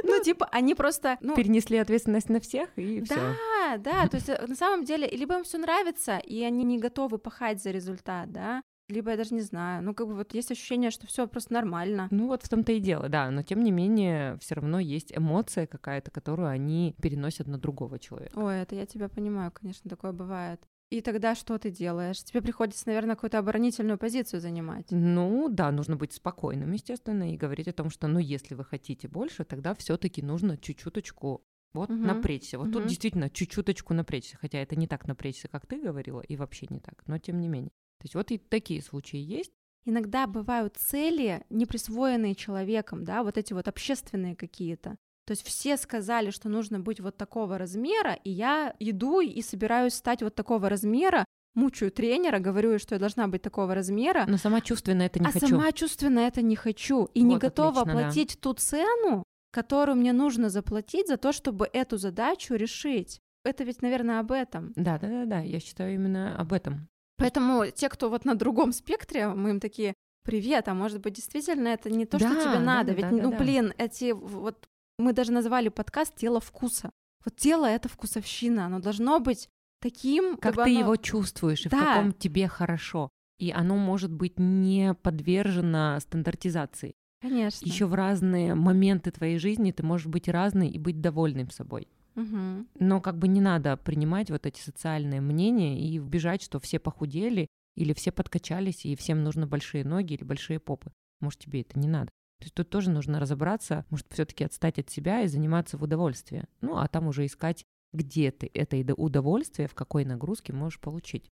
Ну, 0.03 0.23
типа, 0.23 0.49
они 0.53 0.75
просто... 0.75 1.19
ну, 1.21 1.35
Перенесли 1.35 1.79
ответственность 1.79 2.29
на 2.29 2.41
всех 2.41 2.69
и 2.77 3.01
все. 3.03 3.15
Да, 3.15 3.77
да, 3.79 4.09
то 4.09 4.17
есть 4.17 4.29
э, 4.29 4.45
на 4.47 4.55
самом 4.55 4.85
деле, 4.85 5.09
либо 5.09 5.37
им 5.37 5.45
все 5.45 5.59
нравится, 5.59 6.19
и 6.19 6.43
они 6.43 6.65
не 6.65 6.79
готовы 6.79 7.19
пахать 7.19 7.63
за 7.63 7.71
результат, 7.71 8.33
да, 8.33 8.63
либо 8.89 9.11
я 9.11 9.17
даже 9.17 9.35
не 9.35 9.41
знаю, 9.41 9.83
ну 9.83 9.95
как 9.95 10.07
бы 10.07 10.15
вот 10.15 10.35
есть 10.35 10.51
ощущение, 10.51 10.91
что 10.91 11.07
все 11.07 11.27
просто 11.27 11.53
нормально. 11.53 12.09
Ну 12.11 12.27
вот 12.27 12.43
в 12.43 12.49
том-то 12.49 12.73
и 12.73 12.81
дело, 12.81 13.09
да, 13.09 13.31
но 13.31 13.43
тем 13.43 13.63
не 13.63 13.71
менее 13.71 14.39
все 14.39 14.55
равно 14.57 14.79
есть 14.79 15.17
эмоция 15.17 15.67
какая-то, 15.67 16.11
которую 16.11 16.49
они 16.49 16.95
переносят 17.03 17.47
на 17.49 17.59
другого 17.59 17.99
человека. 17.99 18.39
Ой, 18.39 18.59
это 18.61 18.75
я 18.75 18.87
тебя 18.87 19.09
понимаю, 19.09 19.51
конечно, 19.53 19.91
такое 19.91 20.13
бывает. 20.13 20.61
И 20.91 21.01
тогда 21.01 21.35
что 21.37 21.59
ты 21.59 21.71
делаешь? 21.71 22.23
Тебе 22.25 22.43
приходится, 22.43 22.89
наверное, 22.89 23.15
какую-то 23.15 23.39
оборонительную 23.39 23.99
позицию 23.99 24.41
занимать. 24.41 24.87
Ну 24.91 25.49
да, 25.49 25.73
нужно 25.73 25.97
быть 25.97 26.13
спокойным, 26.13 26.71
естественно, 26.73 27.33
и 27.33 27.37
говорить 27.37 27.67
о 27.69 27.73
том, 27.73 27.91
что, 27.91 28.07
ну, 28.07 28.19
если 28.21 28.55
вы 28.55 28.65
хотите 28.65 29.09
больше, 29.09 29.45
тогда 29.45 29.75
все-таки 29.75 30.23
нужно 30.23 30.57
чуть-чуточку 30.57 31.45
вот 31.75 31.91
Мгм. 31.93 32.05
напрячься. 32.05 32.59
Вот 32.59 32.71
тут 32.71 32.85
Мгм. 32.85 32.87
действительно 32.87 33.29
чуть-чуточку 33.29 33.95
напрячься, 33.95 34.37
хотя 34.37 34.59
это 34.59 34.77
не 34.77 34.87
так 34.87 35.07
напрячься, 35.09 35.49
как 35.49 35.67
ты 35.67 35.81
говорила, 35.81 36.21
и 36.21 36.37
вообще 36.37 36.67
не 36.71 36.79
так, 36.81 37.03
но 37.07 37.19
тем 37.19 37.41
не 37.41 37.49
менее. 37.49 37.71
То 37.99 38.05
есть 38.05 38.15
вот 38.15 38.31
и 38.31 38.39
такие 38.39 38.81
случаи 38.81 39.19
есть. 39.19 39.53
Иногда 39.85 40.27
бывают 40.27 40.77
цели, 40.77 41.45
не 41.49 41.65
присвоенные 41.65 42.35
человеком, 42.35 43.05
да, 43.05 43.23
вот 43.23 43.39
эти 43.39 43.53
вот 43.53 43.69
общественные 43.69 44.35
какие-то. 44.37 44.99
То 45.27 45.33
есть 45.33 45.45
все 45.47 45.77
сказали, 45.77 46.31
что 46.31 46.49
нужно 46.49 46.79
быть 46.79 47.01
вот 47.01 47.17
такого 47.17 47.59
размера, 47.59 48.13
и 48.25 48.31
я 48.31 48.75
иду 48.79 49.21
и 49.21 49.43
собираюсь 49.43 49.95
стать 49.95 50.23
вот 50.23 50.35
такого 50.37 50.69
размера, 50.69 51.25
мучаю 51.55 51.91
тренера, 51.91 52.39
говорю, 52.39 52.79
что 52.79 52.95
я 52.95 52.99
должна 53.01 53.27
быть 53.27 53.43
такого 53.43 53.75
размера, 53.75 54.25
Но 54.29 54.37
сама 54.37 54.61
чувственно 54.61 55.03
это 55.03 55.19
не 55.19 55.27
а 55.27 55.33
хочу. 55.33 55.49
сама 55.49 55.73
чувственно 55.73 56.21
это 56.21 56.43
не 56.43 56.55
хочу 56.55 57.07
и 57.15 57.23
не 57.23 57.35
Вот 57.35 57.41
готова 57.43 57.81
отлично, 57.81 57.95
да. 58.01 58.05
платить 58.07 58.39
ту 58.41 58.53
цену, 58.55 59.25
которую 59.53 59.97
мне 59.97 60.13
нужно 60.13 60.49
заплатить 60.49 61.09
за 61.09 61.17
то, 61.17 61.33
чтобы 61.33 61.69
эту 61.73 61.97
задачу 61.99 62.55
решить. 62.55 63.19
Это 63.45 63.65
ведь, 63.65 63.83
наверное, 63.83 64.21
об 64.21 64.31
этом. 64.33 64.73
Да, 64.77 64.99
да, 64.99 65.09
да, 65.09 65.25
да. 65.25 65.41
Я 65.41 65.59
считаю 65.61 65.95
именно 65.95 66.37
об 66.39 66.53
этом. 66.53 66.89
Поэтому 67.17 67.65
те, 67.75 67.89
кто 67.89 68.11
вот 68.11 68.25
на 68.25 68.35
другом 68.35 68.73
спектре, 68.73 69.29
мы 69.29 69.51
им 69.51 69.61
такие, 69.61 69.95
привет, 70.25 70.69
а 70.69 70.75
может 70.75 71.01
быть, 71.01 71.15
действительно 71.15 71.69
это 71.69 71.91
не 71.91 72.05
то, 72.07 72.19
что 72.19 72.29
Да, 72.29 72.41
тебе 72.41 72.53
да, 72.55 72.61
надо. 72.61 72.89
да, 72.89 72.93
Ведь, 72.93 73.11
да, 73.17 73.23
ну, 73.25 73.31
да. 73.31 73.39
блин, 73.39 73.73
эти 73.79 74.13
вот 74.13 74.67
мы 74.99 75.13
даже 75.13 75.33
назвали 75.33 75.69
подкаст 75.69 76.15
«Тело 76.17 76.41
вкуса». 76.41 76.91
Вот 77.25 77.37
тело— 77.37 77.67
это 77.67 77.89
вкусовщина, 77.89 78.67
оно 78.67 78.79
должно 78.81 79.19
быть 79.21 79.49
таким, 79.81 80.37
Как 80.37 80.55
ты 80.55 80.61
оно- 80.63 80.79
его 80.81 80.97
чувствуешь 80.97 81.67
и 81.67 81.69
в 81.69 81.73
Да. 81.73 81.97
каком 81.97 82.13
тебе 82.13 82.49
хорошо. 82.49 83.11
И 83.39 83.51
оно 83.51 83.77
может 83.77 84.11
быть 84.13 84.39
не 84.39 84.95
подвержено 84.95 85.99
стандартизации. 86.01 86.95
Конечно. 87.21 87.67
Еще 87.67 87.87
в 87.87 87.95
разные 87.95 88.55
моменты 88.55 89.11
твоей 89.11 89.39
жизни 89.39 89.73
ты 89.73 89.83
можешь 89.83 90.07
быть 90.07 90.29
разный 90.29 90.69
и 90.71 90.79
быть 90.79 91.01
довольным 91.01 91.51
собой. 91.51 91.89
Мгм. 92.15 92.67
Но 92.79 93.01
как 93.03 93.19
бы 93.19 93.29
не 93.29 93.41
надо 93.43 93.77
принимать 93.77 94.31
вот 94.31 94.47
эти 94.47 94.61
социальные 94.61 95.21
мнения 95.21 95.79
и 95.79 95.99
вбежать, 95.99 96.43
что 96.43 96.59
все 96.61 96.79
похудели 96.79 97.47
или 97.75 97.93
все 97.93 98.11
подкачались, 98.13 98.87
и 98.87 98.97
всем 98.97 99.23
нужны 99.23 99.47
большие 99.47 99.85
ноги 99.85 100.15
или 100.15 100.25
большие 100.25 100.59
попы. 100.59 100.91
Может, 101.21 101.41
тебе 101.41 101.61
это 101.61 101.79
не 101.79 101.89
надо. 101.89 102.09
То 102.39 102.45
есть 102.45 102.55
тут 102.55 102.69
тоже 102.69 102.91
нужно 102.91 103.19
разобраться, 103.19 103.85
может, 103.91 104.07
все-таки 104.11 104.45
отстать 104.45 104.79
от 104.79 104.91
себя 104.91 105.23
и 105.23 105.29
заниматься 105.29 105.79
в 105.79 105.83
удовольствии. 105.83 106.45
Ну, 106.61 106.77
а 106.77 106.87
там 106.89 107.09
уже 107.09 107.25
искать, 107.25 107.65
где 107.93 108.31
ты 108.31 108.51
это 108.53 108.77
удовольствие, 108.95 109.69
в 109.69 109.75
какой 109.75 110.05
нагрузке 110.05 110.53
можешь 110.53 110.81
получить. 110.81 111.31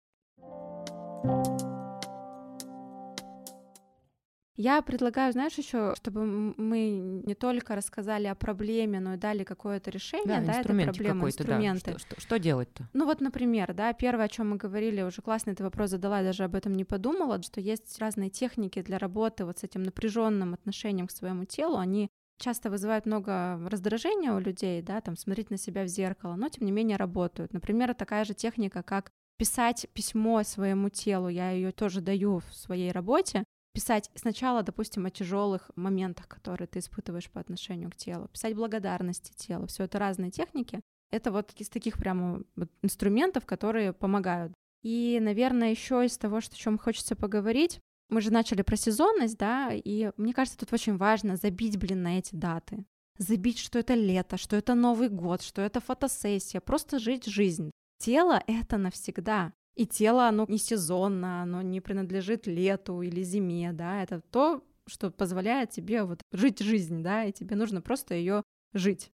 Я 4.58 4.82
предлагаю, 4.82 5.32
знаешь, 5.34 5.54
еще, 5.54 5.94
чтобы 5.96 6.26
мы 6.26 6.90
не 7.26 7.36
только 7.36 7.76
рассказали 7.76 8.26
о 8.26 8.34
проблеме, 8.34 9.00
но 9.00 9.14
и 9.14 9.18
дали 9.18 9.44
какое-то 9.44 9.92
решение, 9.92 10.26
да, 10.28 10.42
этой 10.42 10.58
инструментик 10.58 10.94
проблемы, 10.96 11.20
какой-то, 11.20 11.38
да. 11.38 11.44
инструменты. 11.44 11.92
Что, 11.92 12.00
что- 12.00 12.22
что 12.22 12.40
делать-то? 12.40 12.90
Ну 12.94 13.06
вот, 13.06 13.22
например, 13.22 13.76
да, 13.76 13.94
первое, 13.94 14.26
о 14.26 14.30
чем 14.30 14.50
мы 14.50 14.58
говорили, 14.58 15.04
уже 15.04 15.22
классный 15.22 15.54
ты 15.54 15.64
вопрос 15.64 15.92
задала, 15.92 16.20
я 16.20 16.26
даже 16.26 16.44
об 16.44 16.56
этом 16.56 16.74
не 16.74 16.86
подумала, 16.86 17.40
что 17.44 17.62
есть 17.62 18.00
разные 18.00 18.32
техники 18.32 18.82
для 18.82 18.98
работы 18.98 19.46
вот 19.46 19.60
с 19.60 19.64
этим 19.64 19.84
напряженным 19.84 20.56
отношением 20.56 21.06
к 21.06 21.12
своему 21.12 21.46
телу, 21.46 21.78
они 21.78 22.10
часто 22.40 22.72
вызывают 22.72 23.06
много 23.06 23.60
раздражения 23.70 24.34
у 24.34 24.40
людей, 24.40 24.82
да, 24.82 25.02
там 25.02 25.18
смотреть 25.18 25.52
на 25.52 25.58
себя 25.58 25.84
в 25.84 25.88
зеркало, 25.88 26.36
но 26.36 26.50
тем 26.50 26.66
не 26.66 26.72
менее 26.72 26.98
работают. 26.98 27.54
Например, 27.54 27.94
такая 27.94 28.26
же 28.26 28.34
техника, 28.34 28.82
как 28.82 29.12
писать 29.38 29.88
письмо 29.94 30.42
своему 30.42 30.90
телу, 30.90 31.28
я 31.30 31.52
ее 31.52 31.72
тоже 31.72 32.02
даю 32.02 32.40
в 32.40 32.56
своей 32.56 32.92
работе, 32.92 33.44
писать 33.78 34.10
сначала, 34.16 34.64
допустим, 34.64 35.06
о 35.06 35.12
тяжелых 35.12 35.70
моментах, 35.76 36.28
которые 36.28 36.68
ты 36.68 36.80
испытываешь 36.80 37.30
по 37.30 37.40
отношению 37.40 37.92
к 37.92 37.96
телу, 37.96 38.28
писать 38.28 38.56
благодарности 38.56 39.34
телу, 39.36 39.68
все 39.68 39.84
это 39.84 40.00
разные 40.00 40.32
техники. 40.32 40.82
Это 41.12 41.32
вот 41.32 41.54
из 41.58 41.70
таких 41.70 42.00
прямо 42.00 42.42
инструментов, 42.82 43.46
которые 43.46 43.94
помогают. 43.94 44.52
И, 44.82 45.20
наверное, 45.22 45.70
еще 45.70 46.04
из 46.04 46.18
того, 46.18 46.42
что, 46.42 46.56
о 46.56 46.58
чем 46.58 46.80
хочется 46.80 47.16
поговорить, 47.16 47.80
мы 48.10 48.22
же 48.22 48.34
начали 48.34 48.64
про 48.64 48.78
сезонность, 48.78 49.38
да, 49.38 49.70
и 49.72 50.12
мне 50.18 50.34
кажется, 50.34 50.58
тут 50.58 50.74
очень 50.74 50.98
важно 50.98 51.36
забить, 51.36 51.78
блин, 51.78 52.02
на 52.02 52.18
эти 52.18 52.34
даты. 52.34 52.84
Забить, 53.20 53.60
что 53.60 53.78
это 53.78 53.94
лето, 53.94 54.38
что 54.38 54.56
это 54.56 54.74
Новый 54.74 55.10
год, 55.10 55.44
что 55.44 55.62
это 55.62 55.82
фотосессия, 55.82 56.62
просто 56.62 56.98
жить 56.98 57.26
жизнь. 57.26 57.70
Тело— 58.00 58.42
это 58.48 58.78
навсегда. 58.78 59.54
И 59.78 59.86
тело, 59.86 60.28
оно 60.28 60.46
не 60.48 60.58
сезонно, 60.58 61.44
оно 61.44 61.62
не 61.62 61.82
принадлежит 61.82 62.48
лету 62.48 63.04
или 63.04 63.22
зиме, 63.22 63.72
да, 63.74 64.02
это 64.02 64.22
то, 64.22 64.64
что 64.88 65.12
позволяет 65.12 65.70
тебе 65.70 66.04
вот 66.04 66.22
жить 66.32 66.60
жизнь, 66.60 67.04
да, 67.04 67.26
и 67.26 67.32
тебе 67.32 67.56
нужно 67.56 67.80
просто 67.82 68.16
ее 68.16 68.42
жить. 68.74 69.12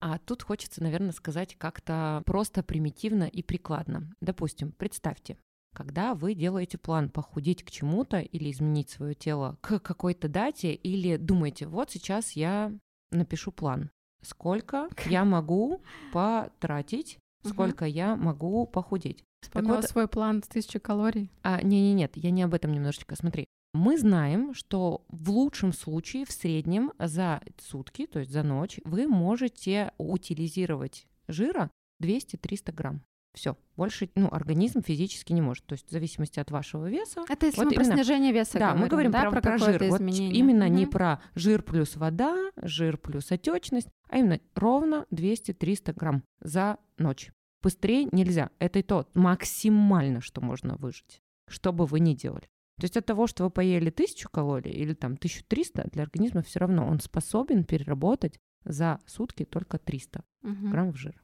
А 0.00 0.18
тут 0.18 0.42
хочется, 0.42 0.82
наверное, 0.82 1.12
сказать 1.12 1.56
как-то 1.58 2.22
просто 2.24 2.62
примитивно 2.62 3.24
и 3.24 3.42
прикладно. 3.42 4.10
Допустим, 4.22 4.72
представьте, 4.72 5.36
когда 5.74 6.14
вы 6.14 6.34
делаете 6.34 6.78
план 6.78 7.10
похудеть 7.10 7.62
к 7.62 7.70
чему-то 7.70 8.20
или 8.20 8.50
изменить 8.50 8.88
свое 8.88 9.14
тело 9.14 9.58
к 9.60 9.78
какой-то 9.78 10.28
дате, 10.28 10.72
или 10.72 11.18
думаете, 11.18 11.66
вот 11.66 11.90
сейчас 11.90 12.32
я 12.32 12.72
напишу 13.10 13.52
план, 13.52 13.90
сколько 14.22 14.88
я 15.04 15.24
могу 15.26 15.82
потратить, 16.14 17.18
сколько 17.44 17.84
я 17.84 18.16
могу 18.16 18.66
похудеть. 18.66 19.27
Вспомнила 19.42 19.76
вот- 19.76 19.84
свой 19.86 20.08
план 20.08 20.42
с 20.42 20.48
тысячи 20.48 20.78
калорий. 20.78 21.30
А, 21.42 21.62
не, 21.62 21.80
не, 21.80 21.94
нет, 21.94 22.12
я 22.16 22.30
не 22.30 22.42
об 22.42 22.54
этом 22.54 22.72
немножечко. 22.72 23.16
Смотри, 23.16 23.46
мы 23.74 23.98
знаем, 23.98 24.54
что 24.54 25.04
в 25.08 25.30
лучшем 25.30 25.72
случае, 25.72 26.24
в 26.24 26.32
среднем 26.32 26.92
за 26.98 27.40
сутки, 27.58 28.06
то 28.06 28.18
есть 28.20 28.32
за 28.32 28.42
ночь, 28.42 28.80
вы 28.84 29.06
можете 29.06 29.92
утилизировать 29.98 31.06
жира 31.28 31.70
200-300 32.02 32.72
грамм. 32.72 33.02
Все, 33.34 33.56
больше, 33.76 34.10
ну, 34.16 34.28
организм 34.32 34.82
физически 34.82 35.32
не 35.32 35.42
может. 35.42 35.64
То 35.66 35.74
есть 35.74 35.86
в 35.86 35.92
зависимости 35.92 36.40
от 36.40 36.50
вашего 36.50 36.88
веса. 36.88 37.24
Это 37.28 37.46
если 37.46 37.58
Вот 37.58 37.66
мы 37.66 37.74
про 37.74 37.82
именно. 37.84 37.94
снижение 37.96 38.32
веса 38.32 38.58
да, 38.58 38.74
мы 38.74 38.88
говорим 38.88 39.12
да, 39.12 39.20
про, 39.30 39.30
про 39.30 39.40
какое-то 39.52 39.78
жир. 39.78 39.90
Вот 39.90 40.00
изменение. 40.00 40.32
именно 40.32 40.68
не 40.68 40.84
Мгм. 40.84 40.90
про 40.90 41.20
жир 41.36 41.62
плюс 41.62 41.94
вода, 41.96 42.36
жир 42.56 42.96
плюс 42.96 43.30
отечность, 43.30 43.88
а 44.08 44.18
именно 44.18 44.40
ровно 44.54 45.06
200-300 45.12 45.92
грамм 45.92 46.24
за 46.40 46.78
ночь. 46.96 47.30
Быстрее 47.62 48.08
нельзя. 48.12 48.50
Это 48.58 48.78
и 48.78 48.82
то 48.82 49.08
максимально, 49.14 50.20
что 50.20 50.40
можно 50.40 50.76
выжить, 50.76 51.22
что 51.48 51.72
бы 51.72 51.86
вы 51.86 52.00
ни 52.00 52.14
делали. 52.14 52.48
То 52.80 52.84
есть 52.84 52.96
от 52.96 53.06
того, 53.06 53.26
что 53.26 53.44
вы 53.44 53.50
поели 53.50 53.90
1000 53.90 54.28
калорий 54.28 54.70
или 54.72 54.94
там 54.94 55.14
1300, 55.14 55.88
для 55.92 56.04
организма 56.04 56.42
все 56.42 56.60
равно 56.60 56.86
он 56.86 57.00
способен 57.00 57.64
переработать 57.64 58.38
за 58.64 59.00
сутки 59.06 59.44
только 59.44 59.78
300 59.78 60.22
Мгм. 60.42 60.70
граммов 60.70 60.96
жира. 60.96 61.20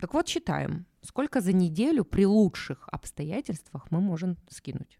Так 0.00 0.14
вот, 0.14 0.26
считаем, 0.26 0.86
сколько 1.02 1.40
за 1.40 1.52
неделю 1.52 2.04
при 2.04 2.26
лучших 2.26 2.88
обстоятельствах 2.90 3.86
мы 3.92 4.00
можем 4.00 4.36
скинуть. 4.48 4.98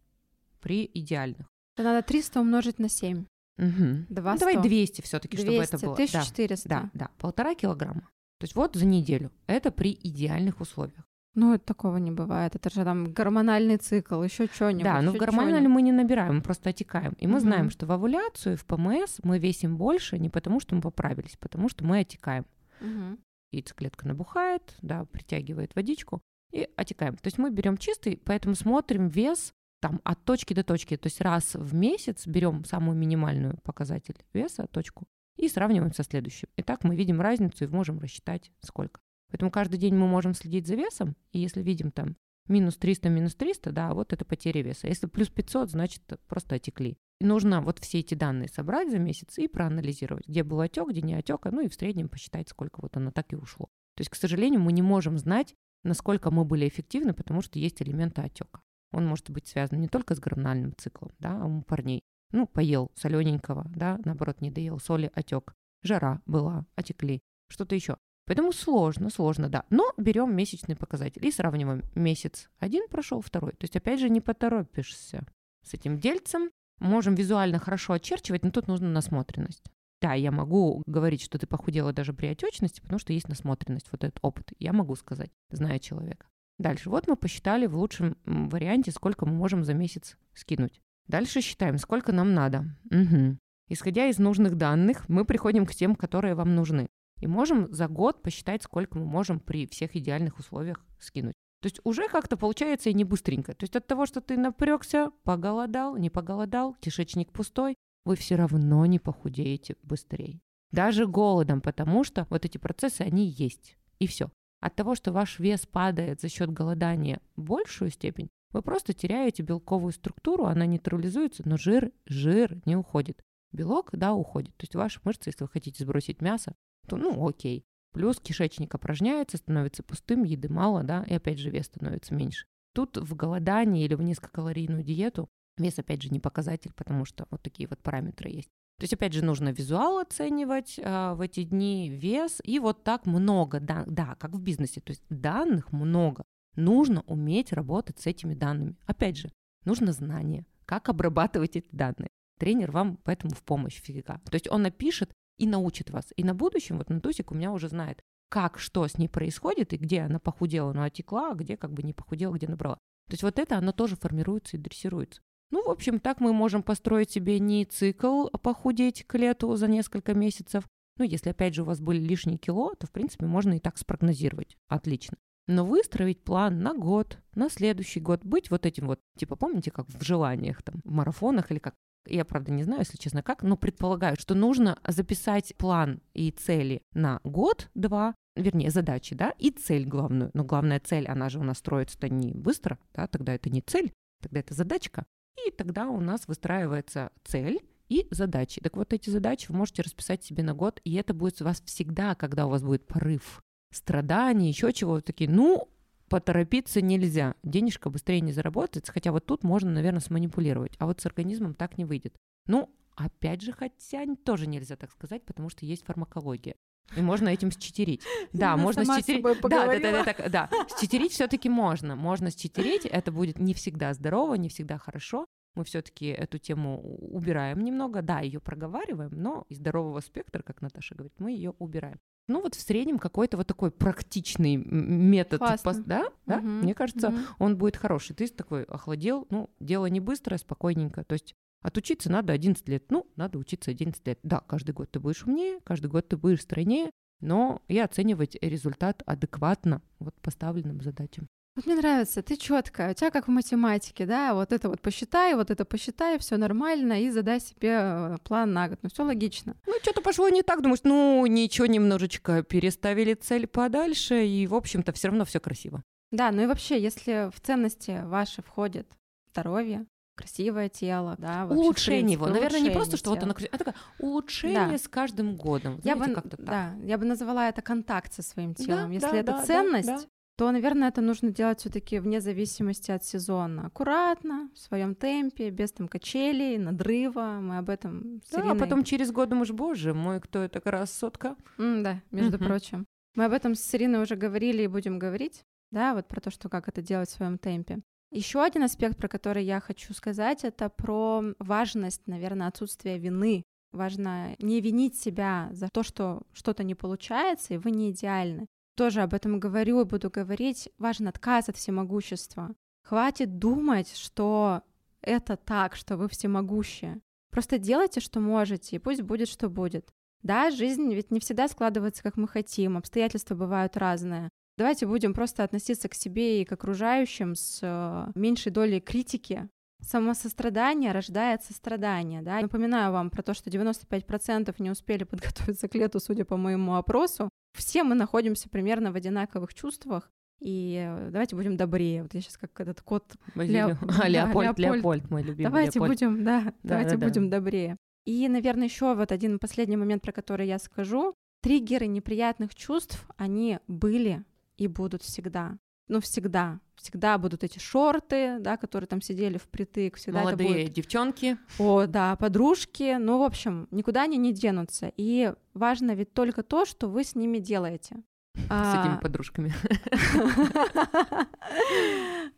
При 0.60 0.88
идеальных. 0.94 1.48
Это 1.74 1.82
надо 1.84 2.06
300 2.06 2.40
умножить 2.40 2.78
на 2.78 2.88
7. 2.88 3.26
Мгм. 3.58 4.06
Два 4.08 4.34
Ну, 4.34 4.38
давай 4.38 4.54
сто. 4.54 4.62
200 4.62 5.00
все-таки, 5.02 5.36
чтобы 5.36 5.52
200, 5.56 5.74
это 5.74 5.86
было. 5.86 5.96
Да, 5.96 6.02
1400. 6.04 6.68
да, 6.68 6.90
да, 6.94 7.10
полтора 7.18 7.54
килограмма. 7.56 8.08
То 8.38 8.44
есть 8.44 8.54
вот 8.54 8.74
за 8.76 8.84
неделю. 8.86 9.30
Это 9.46 9.70
при 9.70 9.98
идеальных 10.02 10.60
условиях. 10.60 11.04
Ну, 11.34 11.52
это 11.54 11.64
такого 11.66 11.98
не 11.98 12.10
бывает. 12.10 12.54
Это 12.54 12.70
же 12.70 12.82
там 12.84 13.12
гормональный 13.12 13.76
цикл, 13.76 14.22
еще 14.22 14.46
что-нибудь. 14.46 14.84
Да, 14.84 15.02
но 15.02 15.12
гормональном 15.12 15.56
чё-нибудь. 15.64 15.74
мы 15.74 15.82
не 15.82 15.92
набираем, 15.92 16.36
мы 16.36 16.40
просто 16.42 16.70
отекаем. 16.70 17.12
И 17.18 17.26
мы 17.26 17.40
знаем, 17.40 17.64
Мгм. 17.66 17.70
что 17.70 17.86
в 17.86 17.92
овуляцию, 17.92 18.56
в 18.56 18.64
ПМС 18.64 19.18
мы 19.22 19.38
весим 19.38 19.76
больше 19.76 20.18
не 20.18 20.30
потому, 20.30 20.60
что 20.60 20.74
мы 20.74 20.80
поправились, 20.80 21.36
потому 21.38 21.68
что 21.68 21.84
мы 21.84 22.00
отекаем. 22.00 22.46
Мгм. 22.80 23.18
Яйцеклетка 23.52 24.08
набухает, 24.08 24.74
да, 24.82 25.04
притягивает 25.04 25.74
водичку 25.74 26.20
и 26.52 26.68
отекаем. 26.76 27.16
То 27.16 27.26
есть 27.26 27.36
мы 27.38 27.50
берем 27.50 27.76
чистый, 27.76 28.16
поэтому 28.24 28.54
смотрим 28.54 29.08
вес 29.08 29.52
там 29.82 30.00
от 30.04 30.24
точки 30.24 30.54
до 30.54 30.64
точки. 30.64 30.96
То 30.96 31.08
есть 31.08 31.20
раз 31.20 31.54
в 31.54 31.74
месяц 31.74 32.26
берем 32.26 32.64
самую 32.64 32.96
минимальную 32.96 33.58
показатель 33.62 34.16
веса, 34.32 34.66
точку, 34.70 35.04
и 35.36 35.48
сравниваем 35.48 35.92
со 35.92 36.02
следующим. 36.02 36.48
И 36.56 36.62
так 36.62 36.84
мы 36.84 36.96
видим 36.96 37.20
разницу 37.20 37.64
и 37.64 37.68
можем 37.68 37.98
рассчитать 37.98 38.52
сколько. 38.60 39.00
Поэтому 39.30 39.50
каждый 39.50 39.78
день 39.78 39.94
мы 39.94 40.06
можем 40.06 40.34
следить 40.34 40.66
за 40.66 40.76
весом, 40.76 41.16
и 41.32 41.40
если 41.40 41.62
видим 41.62 41.90
там 41.90 42.16
минус 42.48 42.76
300, 42.76 43.08
минус 43.08 43.34
300, 43.34 43.72
да, 43.72 43.92
вот 43.92 44.12
это 44.12 44.24
потеря 44.24 44.62
веса. 44.62 44.86
Если 44.86 45.06
плюс 45.06 45.28
500, 45.28 45.70
значит 45.70 46.02
просто 46.28 46.56
отекли. 46.56 46.96
И 47.20 47.24
нужно 47.24 47.62
вот 47.62 47.78
все 47.78 48.00
эти 48.00 48.14
данные 48.14 48.48
собрать 48.48 48.90
за 48.90 48.98
месяц 48.98 49.38
и 49.38 49.48
проанализировать, 49.48 50.28
где 50.28 50.44
был 50.44 50.60
отек, 50.60 50.88
где 50.88 51.02
не 51.02 51.14
отек, 51.14 51.44
ну 51.46 51.60
и 51.60 51.68
в 51.68 51.74
среднем 51.74 52.08
посчитать, 52.08 52.48
сколько 52.48 52.80
вот 52.80 52.96
оно 52.96 53.10
так 53.10 53.32
и 53.32 53.36
ушло. 53.36 53.66
То 53.96 54.02
есть, 54.02 54.10
к 54.10 54.16
сожалению, 54.16 54.60
мы 54.60 54.72
не 54.72 54.82
можем 54.82 55.18
знать, 55.18 55.54
насколько 55.82 56.30
мы 56.30 56.44
были 56.44 56.68
эффективны, 56.68 57.14
потому 57.14 57.40
что 57.40 57.58
есть 57.58 57.80
элементы 57.80 58.20
отека. 58.20 58.60
Он 58.92 59.06
может 59.06 59.30
быть 59.30 59.48
связан 59.48 59.80
не 59.80 59.88
только 59.88 60.14
с 60.14 60.20
гормональным 60.20 60.74
циклом, 60.76 61.10
да, 61.18 61.42
а 61.42 61.46
у 61.46 61.62
парней. 61.62 62.02
Ну, 62.32 62.46
поел 62.46 62.90
солененького, 62.94 63.66
да, 63.74 63.98
наоборот, 64.04 64.40
не 64.40 64.50
доел 64.50 64.78
соли, 64.78 65.10
отек. 65.14 65.54
Жара 65.82 66.20
была, 66.26 66.66
отекли, 66.74 67.20
что-то 67.48 67.74
еще. 67.74 67.96
Поэтому 68.26 68.52
сложно, 68.52 69.08
сложно, 69.08 69.48
да. 69.48 69.64
Но 69.70 69.92
берем 69.96 70.34
месячный 70.34 70.74
показатель 70.74 71.24
и 71.24 71.30
сравниваем. 71.30 71.84
Месяц 71.94 72.50
один 72.58 72.88
прошел, 72.88 73.20
второй. 73.20 73.52
То 73.52 73.64
есть, 73.64 73.76
опять 73.76 74.00
же, 74.00 74.10
не 74.10 74.20
поторопишься 74.20 75.24
с 75.62 75.74
этим 75.74 75.98
дельцем. 75.98 76.50
Можем 76.78 77.14
визуально 77.14 77.58
хорошо 77.58 77.94
очерчивать, 77.94 78.44
но 78.44 78.50
тут 78.50 78.66
нужна 78.66 78.88
насмотренность. 78.88 79.70
Да, 80.02 80.12
я 80.12 80.30
могу 80.30 80.82
говорить, 80.86 81.22
что 81.22 81.38
ты 81.38 81.46
похудела 81.46 81.92
даже 81.92 82.12
при 82.12 82.26
отечности, 82.26 82.80
потому 82.80 82.98
что 82.98 83.12
есть 83.12 83.28
насмотренность, 83.28 83.90
вот 83.92 84.04
этот 84.04 84.18
опыт. 84.22 84.52
Я 84.58 84.72
могу 84.72 84.94
сказать, 84.96 85.30
зная 85.50 85.78
человека. 85.78 86.26
Дальше. 86.58 86.90
Вот 86.90 87.06
мы 87.06 87.16
посчитали 87.16 87.66
в 87.66 87.76
лучшем 87.76 88.16
варианте, 88.24 88.90
сколько 88.90 89.24
мы 89.24 89.32
можем 89.32 89.64
за 89.64 89.72
месяц 89.72 90.16
скинуть. 90.34 90.82
Дальше 91.08 91.40
считаем, 91.40 91.78
сколько 91.78 92.12
нам 92.12 92.34
надо. 92.34 92.76
Мгм. 92.90 93.38
Исходя 93.68 94.06
из 94.06 94.18
нужных 94.18 94.56
данных, 94.56 95.08
мы 95.08 95.24
приходим 95.24 95.66
к 95.66 95.74
тем, 95.74 95.96
которые 95.96 96.34
вам 96.34 96.54
нужны. 96.54 96.88
И 97.20 97.26
можем 97.26 97.72
за 97.72 97.88
год 97.88 98.22
посчитать, 98.22 98.62
сколько 98.62 98.98
мы 98.98 99.06
можем 99.06 99.40
при 99.40 99.66
всех 99.66 99.96
идеальных 99.96 100.38
условиях 100.38 100.84
скинуть. 100.98 101.34
То 101.62 101.66
есть 101.66 101.80
уже 101.84 102.08
как-то 102.08 102.36
получается 102.36 102.90
и 102.90 102.94
не 102.94 103.04
быстренько. 103.04 103.54
То 103.54 103.64
есть 103.64 103.74
от 103.74 103.86
того, 103.86 104.06
что 104.06 104.20
ты 104.20 104.36
напрягся, 104.36 105.10
поголодал, 105.24 105.96
не 105.96 106.10
поголодал, 106.10 106.74
кишечник 106.80 107.32
пустой, 107.32 107.74
вы 108.04 108.16
все 108.16 108.36
равно 108.36 108.84
не 108.86 108.98
похудеете 108.98 109.76
быстрее. 109.82 110.40
Даже 110.70 111.06
голодом, 111.06 111.60
потому 111.60 112.04
что 112.04 112.26
вот 112.30 112.44
эти 112.44 112.58
процессы, 112.58 113.00
они 113.00 113.26
есть. 113.26 113.78
И 113.98 114.06
все. 114.06 114.30
От 114.60 114.76
того, 114.76 114.94
что 114.94 115.12
ваш 115.12 115.38
вес 115.38 115.66
падает 115.66 116.20
за 116.20 116.28
счет 116.28 116.50
голодания 116.50 117.20
в 117.34 117.42
большую 117.42 117.90
степень, 117.90 118.28
вы 118.56 118.62
просто 118.62 118.94
теряете 118.94 119.42
белковую 119.42 119.92
структуру, 119.92 120.46
она 120.46 120.66
нейтрализуется, 120.66 121.42
но 121.44 121.56
жир, 121.56 121.92
жир 122.06 122.58
не 122.64 122.74
уходит. 122.74 123.22
Белок, 123.52 123.90
да, 123.92 124.14
уходит. 124.14 124.56
То 124.56 124.64
есть 124.64 124.74
ваши 124.74 125.00
мышцы, 125.04 125.28
если 125.28 125.44
вы 125.44 125.50
хотите 125.50 125.84
сбросить 125.84 126.22
мясо, 126.22 126.54
то 126.88 126.96
ну 126.96 127.28
окей. 127.28 127.64
Плюс 127.92 128.18
кишечник 128.18 128.74
опорожняется, 128.74 129.36
становится 129.36 129.82
пустым, 129.82 130.24
еды 130.24 130.48
мало, 130.48 130.82
да, 130.82 131.04
и 131.06 131.14
опять 131.14 131.38
же 131.38 131.50
вес 131.50 131.66
становится 131.66 132.14
меньше. 132.14 132.46
Тут 132.74 132.96
в 132.96 133.14
голодании 133.14 133.84
или 133.84 133.94
в 133.94 134.02
низкокалорийную 134.02 134.82
диету 134.82 135.28
вес 135.56 135.78
опять 135.78 136.02
же 136.02 136.10
не 136.10 136.20
показатель, 136.20 136.72
потому 136.74 137.04
что 137.04 137.26
вот 137.30 137.42
такие 137.42 137.68
вот 137.68 137.78
параметры 137.80 138.30
есть. 138.30 138.50
То 138.78 138.84
есть, 138.84 138.92
опять 138.92 139.14
же, 139.14 139.24
нужно 139.24 139.50
визуал 139.50 139.98
оценивать 139.98 140.78
а, 140.82 141.14
в 141.14 141.22
эти 141.22 141.44
дни, 141.44 141.88
вес, 141.88 142.40
и 142.44 142.58
вот 142.58 142.84
так 142.84 143.06
много, 143.06 143.58
да, 143.58 143.84
да, 143.86 144.16
как 144.16 144.32
в 144.32 144.40
бизнесе, 144.40 144.82
то 144.82 144.90
есть 144.90 145.02
данных 145.08 145.72
много. 145.72 146.24
Нужно 146.56 147.02
уметь 147.02 147.52
работать 147.52 147.98
с 148.00 148.06
этими 148.06 148.34
данными. 148.34 148.76
Опять 148.86 149.18
же, 149.18 149.30
нужно 149.64 149.92
знание, 149.92 150.46
как 150.64 150.88
обрабатывать 150.88 151.56
эти 151.56 151.68
данные. 151.72 152.08
Тренер 152.38 152.72
вам 152.72 152.98
поэтому 153.04 153.34
в 153.34 153.42
помощь 153.42 153.80
фига. 153.80 154.20
То 154.24 154.34
есть 154.34 154.50
он 154.50 154.62
напишет 154.62 155.12
и 155.38 155.46
научит 155.46 155.90
вас. 155.90 156.12
И 156.16 156.24
на 156.24 156.34
будущем, 156.34 156.78
вот 156.78 156.90
Натусик 156.90 157.30
у 157.30 157.34
меня 157.34 157.52
уже 157.52 157.68
знает, 157.68 158.00
как, 158.28 158.58
что 158.58 158.86
с 158.86 158.98
ней 158.98 159.08
происходит, 159.08 159.72
и 159.72 159.76
где 159.76 160.00
она 160.00 160.18
похудела, 160.18 160.72
но 160.72 160.82
отекла, 160.82 161.32
а 161.32 161.34
где 161.34 161.56
как 161.56 161.72
бы 161.72 161.82
не 161.82 161.92
похудела, 161.92 162.34
где 162.34 162.48
набрала. 162.48 162.76
То 163.08 163.12
есть 163.12 163.22
вот 163.22 163.38
это, 163.38 163.56
оно 163.58 163.72
тоже 163.72 163.96
формируется 163.96 164.56
и 164.56 164.60
дрессируется. 164.60 165.20
Ну, 165.50 165.62
в 165.64 165.70
общем, 165.70 166.00
так 166.00 166.20
мы 166.20 166.32
можем 166.32 166.62
построить 166.62 167.10
себе 167.10 167.38
не 167.38 167.64
цикл 167.64 168.26
а 168.32 168.38
похудеть 168.38 169.04
к 169.04 169.16
лету 169.16 169.54
за 169.54 169.68
несколько 169.68 170.12
месяцев. 170.12 170.64
Ну, 170.98 171.04
если, 171.04 171.30
опять 171.30 171.54
же, 171.54 171.62
у 171.62 171.66
вас 171.66 171.80
были 171.80 172.00
лишние 172.00 172.38
кило, 172.38 172.74
то, 172.74 172.86
в 172.86 172.90
принципе, 172.90 173.26
можно 173.26 173.54
и 173.54 173.60
так 173.60 173.78
спрогнозировать. 173.78 174.56
Отлично. 174.66 175.18
Но 175.48 175.64
выстроить 175.64 176.24
план 176.24 176.60
на 176.60 176.74
год, 176.74 177.18
на 177.34 177.48
следующий 177.48 178.00
год, 178.00 178.24
быть 178.24 178.50
вот 178.50 178.66
этим 178.66 178.88
вот, 178.88 179.00
типа, 179.16 179.36
помните, 179.36 179.70
как 179.70 179.86
в 179.88 180.02
желаниях, 180.02 180.62
там, 180.62 180.80
в 180.84 180.90
марафонах 180.90 181.50
или 181.52 181.58
как, 181.58 181.74
я, 182.08 182.24
правда, 182.24 182.52
не 182.52 182.64
знаю, 182.64 182.80
если 182.80 182.96
честно, 182.96 183.22
как, 183.22 183.42
но 183.42 183.56
предполагаю, 183.56 184.16
что 184.18 184.34
нужно 184.34 184.78
записать 184.86 185.54
план 185.56 186.00
и 186.14 186.30
цели 186.32 186.82
на 186.94 187.20
год-два, 187.22 188.14
вернее, 188.34 188.70
задачи, 188.70 189.14
да, 189.14 189.32
и 189.38 189.50
цель 189.50 189.86
главную. 189.86 190.30
Но 190.34 190.44
главная 190.44 190.80
цель, 190.80 191.06
она 191.06 191.28
же 191.28 191.38
у 191.38 191.44
нас 191.44 191.58
строится-то 191.58 192.08
не 192.08 192.32
быстро, 192.32 192.78
да, 192.92 193.06
тогда 193.06 193.34
это 193.34 193.48
не 193.48 193.60
цель, 193.60 193.92
тогда 194.22 194.40
это 194.40 194.54
задачка. 194.54 195.06
И 195.46 195.50
тогда 195.52 195.88
у 195.88 196.00
нас 196.00 196.26
выстраивается 196.26 197.12
цель 197.24 197.60
и 197.88 198.08
задачи. 198.10 198.60
Так 198.60 198.76
вот 198.76 198.92
эти 198.92 199.10
задачи 199.10 199.46
вы 199.48 199.58
можете 199.58 199.82
расписать 199.82 200.24
себе 200.24 200.42
на 200.42 200.54
год, 200.54 200.80
и 200.82 200.94
это 200.94 201.14
будет 201.14 201.40
у 201.40 201.44
вас 201.44 201.62
всегда, 201.64 202.16
когда 202.16 202.46
у 202.46 202.50
вас 202.50 202.62
будет 202.62 202.86
порыв 202.86 203.42
страданий, 203.70 204.48
еще 204.48 204.72
чего, 204.72 205.00
такие, 205.00 205.30
ну, 205.30 205.68
поторопиться 206.08 206.80
нельзя, 206.80 207.34
денежка 207.42 207.90
быстрее 207.90 208.20
не 208.20 208.32
заработается, 208.32 208.92
хотя 208.92 209.12
вот 209.12 209.26
тут 209.26 209.42
можно, 209.44 209.70
наверное, 209.70 210.00
сманипулировать, 210.00 210.76
а 210.78 210.86
вот 210.86 211.00
с 211.00 211.06
организмом 211.06 211.54
так 211.54 211.78
не 211.78 211.84
выйдет. 211.84 212.14
Ну, 212.46 212.70
опять 212.94 213.42
же, 213.42 213.52
хотя 213.52 214.04
тоже 214.24 214.46
нельзя 214.46 214.76
так 214.76 214.90
сказать, 214.90 215.24
потому 215.24 215.48
что 215.48 215.66
есть 215.66 215.84
фармакология. 215.84 216.54
И 216.96 217.00
можно 217.00 217.28
этим 217.28 217.50
считерить. 217.50 218.02
Да, 218.32 218.56
можно 218.56 218.84
считерить. 218.84 219.22
Да, 219.42 219.66
да, 219.66 220.04
да, 220.04 220.04
да, 220.04 220.28
да. 220.28 220.50
Считерить 220.78 221.12
все-таки 221.12 221.48
можно. 221.48 221.96
Можно 221.96 222.30
считерить. 222.30 222.84
Это 222.84 223.10
будет 223.10 223.38
не 223.38 223.54
всегда 223.54 223.92
здорово, 223.92 224.34
не 224.34 224.48
всегда 224.48 224.78
хорошо. 224.78 225.26
Мы 225.56 225.64
все-таки 225.64 226.06
эту 226.06 226.38
тему 226.38 226.80
убираем 227.12 227.64
немного. 227.64 228.02
Да, 228.02 228.20
ее 228.20 228.40
проговариваем, 228.40 229.10
но 229.14 229.46
из 229.48 229.56
здорового 229.56 230.00
спектра, 230.00 230.42
как 230.42 230.60
Наташа 230.60 230.94
говорит, 230.94 231.14
мы 231.18 231.32
ее 231.32 231.54
убираем. 231.58 231.98
Ну 232.28 232.42
вот 232.42 232.54
в 232.54 232.60
среднем 232.60 232.98
какой-то 232.98 233.36
вот 233.36 233.46
такой 233.46 233.70
практичный 233.70 234.56
метод, 234.56 235.40
пос- 235.40 235.82
да, 235.84 236.08
да, 236.26 236.38
Мгм, 236.38 236.60
мне 236.62 236.74
кажется, 236.74 237.10
мгм. 237.10 237.20
он 237.38 237.56
будет 237.56 237.76
хороший. 237.76 238.14
Ты 238.14 238.26
такой 238.28 238.64
охладел, 238.64 239.26
ну 239.30 239.50
дело 239.60 239.86
не 239.86 240.00
быстрое, 240.00 240.38
спокойненько. 240.38 241.04
То 241.04 241.12
есть 241.12 241.34
отучиться 241.62 242.10
надо 242.10 242.32
11 242.32 242.68
лет. 242.68 242.90
Ну, 242.90 243.06
надо 243.16 243.38
учиться 243.38 243.70
11 243.70 244.04
лет. 244.06 244.18
Да, 244.22 244.40
каждый 244.40 244.72
год 244.72 244.90
ты 244.90 244.98
будешь 245.00 245.24
умнее, 245.24 245.60
каждый 245.64 245.88
год 245.88 246.08
ты 246.08 246.16
будешь 246.16 246.42
стройнее, 246.42 246.90
но 247.20 247.62
и 247.68 247.78
оценивать 247.78 248.36
результат 248.42 249.02
адекватно 249.06 249.82
вот 249.98 250.14
поставленным 250.20 250.80
задачам. 250.80 251.28
Вот 251.56 251.64
мне 251.66 251.74
нравится, 251.74 252.22
ты 252.22 252.36
четкая, 252.36 252.90
у 252.90 252.94
тебя 252.94 253.10
как 253.10 253.28
в 253.28 253.30
математике, 253.30 254.04
да, 254.04 254.34
вот 254.34 254.52
это 254.52 254.68
вот 254.68 254.82
посчитай, 254.82 255.34
вот 255.34 255.50
это 255.50 255.64
посчитай, 255.64 256.18
все 256.18 256.36
нормально, 256.36 257.02
и 257.02 257.08
задай 257.10 257.40
себе 257.40 257.78
э, 257.80 258.16
план 258.24 258.52
на 258.52 258.68
год. 258.68 258.78
Ну, 258.82 258.90
все 258.92 259.04
логично. 259.04 259.56
Ну, 259.66 259.72
что-то 259.80 260.02
пошло 260.02 260.28
не 260.28 260.42
так, 260.42 260.60
думаешь, 260.60 260.80
ну, 260.84 261.24
ничего, 261.24 261.66
немножечко 261.66 262.42
переставили 262.42 263.14
цель 263.14 263.46
подальше, 263.46 264.26
и, 264.26 264.46
в 264.46 264.54
общем-то, 264.54 264.92
все 264.92 265.08
равно 265.08 265.24
все 265.24 265.40
красиво. 265.40 265.82
Да, 266.12 266.30
ну 266.30 266.42
и 266.42 266.46
вообще, 266.46 266.78
если 266.80 267.30
в 267.34 267.40
ценности 267.40 268.02
ваши 268.04 268.42
входит 268.42 268.86
здоровье, 269.32 269.86
красивое 270.14 270.68
тело, 270.68 271.14
да, 271.18 271.46
вообще, 271.46 271.58
улучшение 271.62 272.12
его. 272.12 272.24
принципе, 272.26 272.44
Наверное, 272.44 272.60
не 272.68 272.70
просто, 272.74 272.96
улучшение 272.96 272.98
что 272.98 273.10
вот 273.10 273.16
тела. 273.16 273.24
оно 273.26 273.34
красиво, 273.34 273.54
а 273.54 273.58
такое 273.58 273.74
улучшение 273.98 274.68
Да. 274.72 274.78
с 274.78 274.88
каждым 274.88 275.36
годом. 275.36 275.80
Я 275.84 275.94
Знаете, 275.94 276.14
бы, 276.14 276.14
как-то 276.20 276.36
так. 276.36 276.46
да, 276.46 276.74
я 276.84 276.98
бы 276.98 277.04
называла 277.06 277.48
это 277.48 277.60
контакт 277.62 278.12
со 278.12 278.22
своим 278.22 278.54
телом. 278.54 278.88
Да, 278.88 278.92
Если 278.94 279.10
да, 279.10 279.16
это 279.16 279.32
да, 279.32 279.38
да, 279.38 279.44
ценность, 279.46 279.88
да. 279.88 280.00
То, 280.36 280.50
наверное, 280.52 280.88
это 280.88 281.00
нужно 281.00 281.30
делать 281.30 281.60
все-таки 281.60 281.98
вне 281.98 282.20
зависимости 282.20 282.90
от 282.90 283.04
сезона. 283.04 283.66
Аккуратно, 283.66 284.50
в 284.54 284.58
своем 284.58 284.94
темпе, 284.94 285.50
без 285.50 285.72
там 285.72 285.88
качелей, 285.88 286.58
надрыва. 286.58 287.38
Мы 287.40 287.58
об 287.58 287.70
этом 287.70 288.20
с 288.24 288.30
Да, 288.30 288.40
Ириной... 288.40 288.52
а 288.56 288.58
потом 288.58 288.84
через 288.84 289.10
год 289.12 289.30
думаешь, 289.30 289.50
боже 289.50 289.94
мой, 289.94 290.20
кто 290.20 290.40
это 290.40 290.60
красотка? 290.60 291.36
М, 291.58 291.82
да, 291.82 292.02
между 292.10 292.36
Мгм. 292.36 292.46
прочим. 292.46 292.86
Мы 293.14 293.24
об 293.24 293.32
этом 293.32 293.54
с 293.54 293.74
Ириной 293.74 294.02
уже 294.02 294.14
говорили 294.16 294.62
и 294.62 294.66
будем 294.66 294.98
говорить, 294.98 295.42
да, 295.70 295.94
вот 295.94 296.06
про 296.06 296.20
то, 296.20 296.30
что 296.30 296.48
как 296.50 296.68
это 296.68 296.82
делать 296.82 297.08
в 297.08 297.12
своем 297.12 297.38
темпе. 297.38 297.80
Еще 298.12 298.42
один 298.42 298.62
аспект, 298.62 298.96
про 298.98 299.08
который 299.08 299.44
я 299.44 299.58
хочу 299.60 299.94
сказать, 299.94 300.44
это 300.44 300.68
про 300.68 301.22
важность, 301.38 302.06
наверное, 302.06 302.48
отсутствия 302.48 302.98
вины. 302.98 303.42
Важно 303.72 304.36
не 304.38 304.60
винить 304.60 304.96
себя 304.96 305.48
за 305.52 305.68
то, 305.68 305.82
что 305.82 306.22
что-то 306.32 306.62
не 306.62 306.74
получается, 306.74 307.54
и 307.54 307.58
вы 307.58 307.70
не 307.72 307.90
идеальны. 307.90 308.46
Тоже 308.76 309.00
об 309.00 309.14
этом 309.14 309.40
говорю 309.40 309.80
и 309.80 309.84
буду 309.84 310.10
говорить. 310.10 310.68
Важен 310.78 311.08
отказ 311.08 311.48
от 311.48 311.56
всемогущества. 311.56 312.54
Хватит 312.82 313.38
думать, 313.38 313.96
что 313.96 314.62
это 315.00 315.36
так, 315.36 315.74
что 315.74 315.96
вы 315.96 316.08
всемогущие. 316.08 317.00
Просто 317.30 317.58
делайте, 317.58 318.00
что 318.00 318.20
можете, 318.20 318.76
и 318.76 318.78
пусть 318.78 319.02
будет, 319.02 319.28
что 319.28 319.48
будет. 319.48 319.88
Да, 320.22 320.50
жизнь 320.50 320.92
ведь 320.92 321.10
не 321.10 321.20
всегда 321.20 321.48
складывается, 321.48 322.02
как 322.02 322.16
мы 322.16 322.28
хотим, 322.28 322.76
обстоятельства 322.76 323.34
бывают 323.34 323.76
разные. 323.76 324.28
Давайте 324.58 324.86
будем 324.86 325.14
просто 325.14 325.44
относиться 325.44 325.88
к 325.88 325.94
себе 325.94 326.42
и 326.42 326.44
к 326.44 326.52
окружающим 326.52 327.34
с 327.34 327.60
э, 327.62 328.12
меньшей 328.14 328.52
долей 328.52 328.80
критики. 328.80 329.48
Самосострадание 329.82 330.92
рождает 330.92 331.44
сострадание. 331.44 332.22
Да? 332.22 332.40
Напоминаю 332.40 332.92
вам 332.92 333.10
про 333.10 333.22
то, 333.22 333.34
что 333.34 333.50
95% 333.50 334.54
не 334.58 334.70
успели 334.70 335.04
подготовиться 335.04 335.68
к 335.68 335.74
лету, 335.74 336.00
судя 336.00 336.24
по 336.24 336.36
моему 336.36 336.76
опросу. 336.76 337.28
Все 337.56 337.82
мы 337.82 337.94
находимся 337.94 338.48
примерно 338.48 338.92
в 338.92 338.96
одинаковых 338.96 339.54
чувствах. 339.54 340.10
И 340.38 340.76
э, 340.86 341.08
давайте 341.10 341.34
будем 341.34 341.56
добрее. 341.56 342.02
Вот 342.02 342.14
я 342.14 342.20
сейчас 342.20 342.36
как 342.36 342.60
этот 342.60 342.80
кот. 342.82 343.04
Да, 343.34 343.78
А, 344.02 344.08
Леопольд, 344.08 344.58
Леопольд. 344.58 344.58
Леопольд, 344.58 345.10
мой 345.10 345.22
любимый 345.22 345.44
давайте 345.50 345.78
Леопольд. 345.78 345.92
будем, 345.92 346.24
да, 346.24 346.42
Да, 346.44 346.52
давайте 346.62 346.96
да, 346.96 347.00
да. 347.00 347.06
будем 347.06 347.30
добрее. 347.30 347.76
И, 348.04 348.28
наверное, 348.28 348.64
еще 348.64 348.94
вот 348.94 349.10
один 349.12 349.38
последний 349.38 349.76
момент, 349.76 350.02
про 350.02 350.12
который 350.12 350.46
я 350.46 350.58
скажу. 350.58 351.14
Триггеры 351.42 351.86
неприятных 351.86 352.54
чувств, 352.54 353.06
они 353.16 353.58
были 353.66 354.24
и 354.56 354.68
будут 354.68 355.02
всегда. 355.02 355.58
Ну, 355.88 356.00
всегда. 356.00 356.60
Всегда 356.74 357.16
будут 357.18 357.42
эти 357.44 357.58
шорты, 357.58 358.38
да, 358.40 358.56
которые 358.56 358.86
там 358.88 359.00
сидели 359.00 359.38
впритык. 359.38 359.96
Всегда 359.96 360.20
это 360.20 360.26
Молодые 360.26 360.48
будет 360.64 360.72
девчонки. 360.72 361.38
о, 361.58 361.86
да, 361.86 362.16
подружки. 362.16 362.96
Ну, 362.98 363.18
в 363.18 363.22
общем, 363.22 363.68
никуда 363.70 364.02
они 364.02 364.16
не 364.18 364.32
денутся. 364.32 364.92
И 364.96 365.32
важно 365.54 365.92
ведь 365.92 366.12
только 366.12 366.42
то, 366.42 366.64
что 366.64 366.88
вы 366.88 367.04
с 367.04 367.14
ними 367.14 367.38
делаете. 367.38 367.96
С 368.34 368.46
А, 368.50 368.84
этими 368.84 369.00
подружками. 369.00 369.52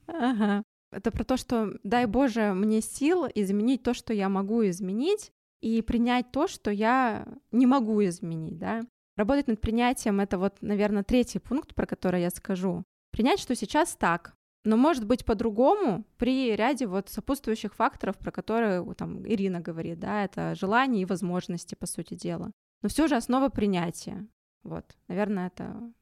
Ага. 0.07 0.63
Это 0.91 1.11
про 1.11 1.25
то, 1.25 1.37
что 1.37 1.75
дай 1.85 2.07
Боже 2.07 2.55
мне 2.55 2.81
сил 2.81 3.27
изменить 3.35 3.83
то, 3.83 3.93
что 3.93 4.15
я 4.15 4.29
могу 4.29 4.67
изменить, 4.69 5.33
и 5.61 5.83
принять 5.83 6.31
то, 6.31 6.47
что 6.47 6.71
я 6.71 7.27
не 7.51 7.67
могу 7.67 8.03
изменить, 8.05 8.59
да. 8.59 8.81
Работать 9.17 9.49
над 9.49 9.61
принятием— 9.61 10.21
это 10.23 10.39
вот, 10.39 10.55
наверное, 10.61 11.03
третий 11.03 11.41
пункт, 11.41 11.75
про 11.75 11.85
который 11.85 12.23
я 12.23 12.31
скажу. 12.31 12.85
Принять, 13.11 13.41
что 13.41 13.55
сейчас 13.55 13.97
так, 13.97 14.35
но 14.65 14.77
может 14.77 15.07
быть 15.07 15.25
по-другому 15.25 16.05
при 16.17 16.55
ряде 16.55 16.87
вот 16.87 17.09
сопутствующих 17.09 17.75
факторов, 17.75 18.19
про 18.19 18.31
которые 18.31 18.85
там 18.95 19.27
Ирина 19.27 19.61
говорит, 19.61 19.99
да, 19.99 20.25
это 20.25 20.55
желания 20.55 21.03
и 21.03 21.07
возможности, 21.07 21.75
по 21.75 21.87
сути 21.87 22.15
дела. 22.15 22.53
Но 22.83 22.89
все 22.89 23.09
же 23.09 23.17
основа 23.17 23.49
принятия. 23.49 24.27
Вот, 24.63 24.85
наверное, 25.09 25.47
это 25.49 25.93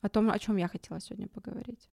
о 0.00 0.08
том, 0.08 0.30
о 0.30 0.38
чем 0.38 0.56
я 0.56 0.68
хотела 0.68 1.00
сегодня 1.00 1.28
поговорить. 1.28 1.88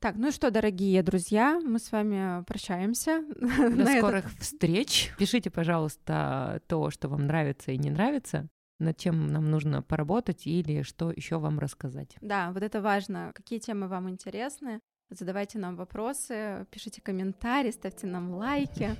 Так, 0.00 0.14
ну 0.16 0.30
что, 0.30 0.50
дорогие 0.52 1.02
друзья, 1.02 1.60
мы 1.64 1.80
с 1.80 1.90
вами 1.90 2.44
прощаемся. 2.44 3.24
До 3.40 3.68
на 3.70 3.82
этот- 3.82 3.98
скорых 3.98 4.30
встреч. 4.38 5.12
Пишите, 5.18 5.50
пожалуйста, 5.50 6.62
то, 6.68 6.90
что 6.90 7.08
вам 7.08 7.26
нравится 7.26 7.72
и 7.72 7.78
не 7.78 7.90
нравится, 7.90 8.48
над 8.78 8.96
чем 8.96 9.26
нам 9.32 9.50
нужно 9.50 9.82
поработать 9.82 10.46
или 10.46 10.82
что 10.82 11.10
еще 11.10 11.38
вам 11.38 11.58
рассказать. 11.58 12.16
Да, 12.20 12.50
вот 12.52 12.62
это 12.62 12.80
важно. 12.80 13.32
Какие 13.34 13.58
темы 13.58 13.88
вам 13.88 14.08
интересны? 14.08 14.80
Задавайте 15.10 15.58
нам 15.58 15.76
вопросы, 15.76 16.66
пишите 16.70 17.00
комментарии, 17.00 17.70
ставьте 17.70 18.06
нам 18.06 18.34
лайки. 18.34 18.90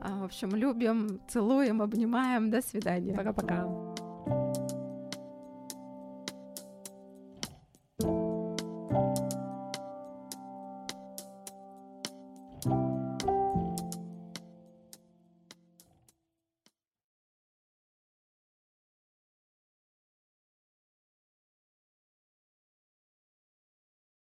А, 0.00 0.20
В 0.20 0.24
общем, 0.24 0.54
любим, 0.54 1.20
целуем, 1.28 1.82
обнимаем. 1.82 2.50
До 2.50 2.62
свидания. 2.62 3.14
Пока-пока. 3.14 4.05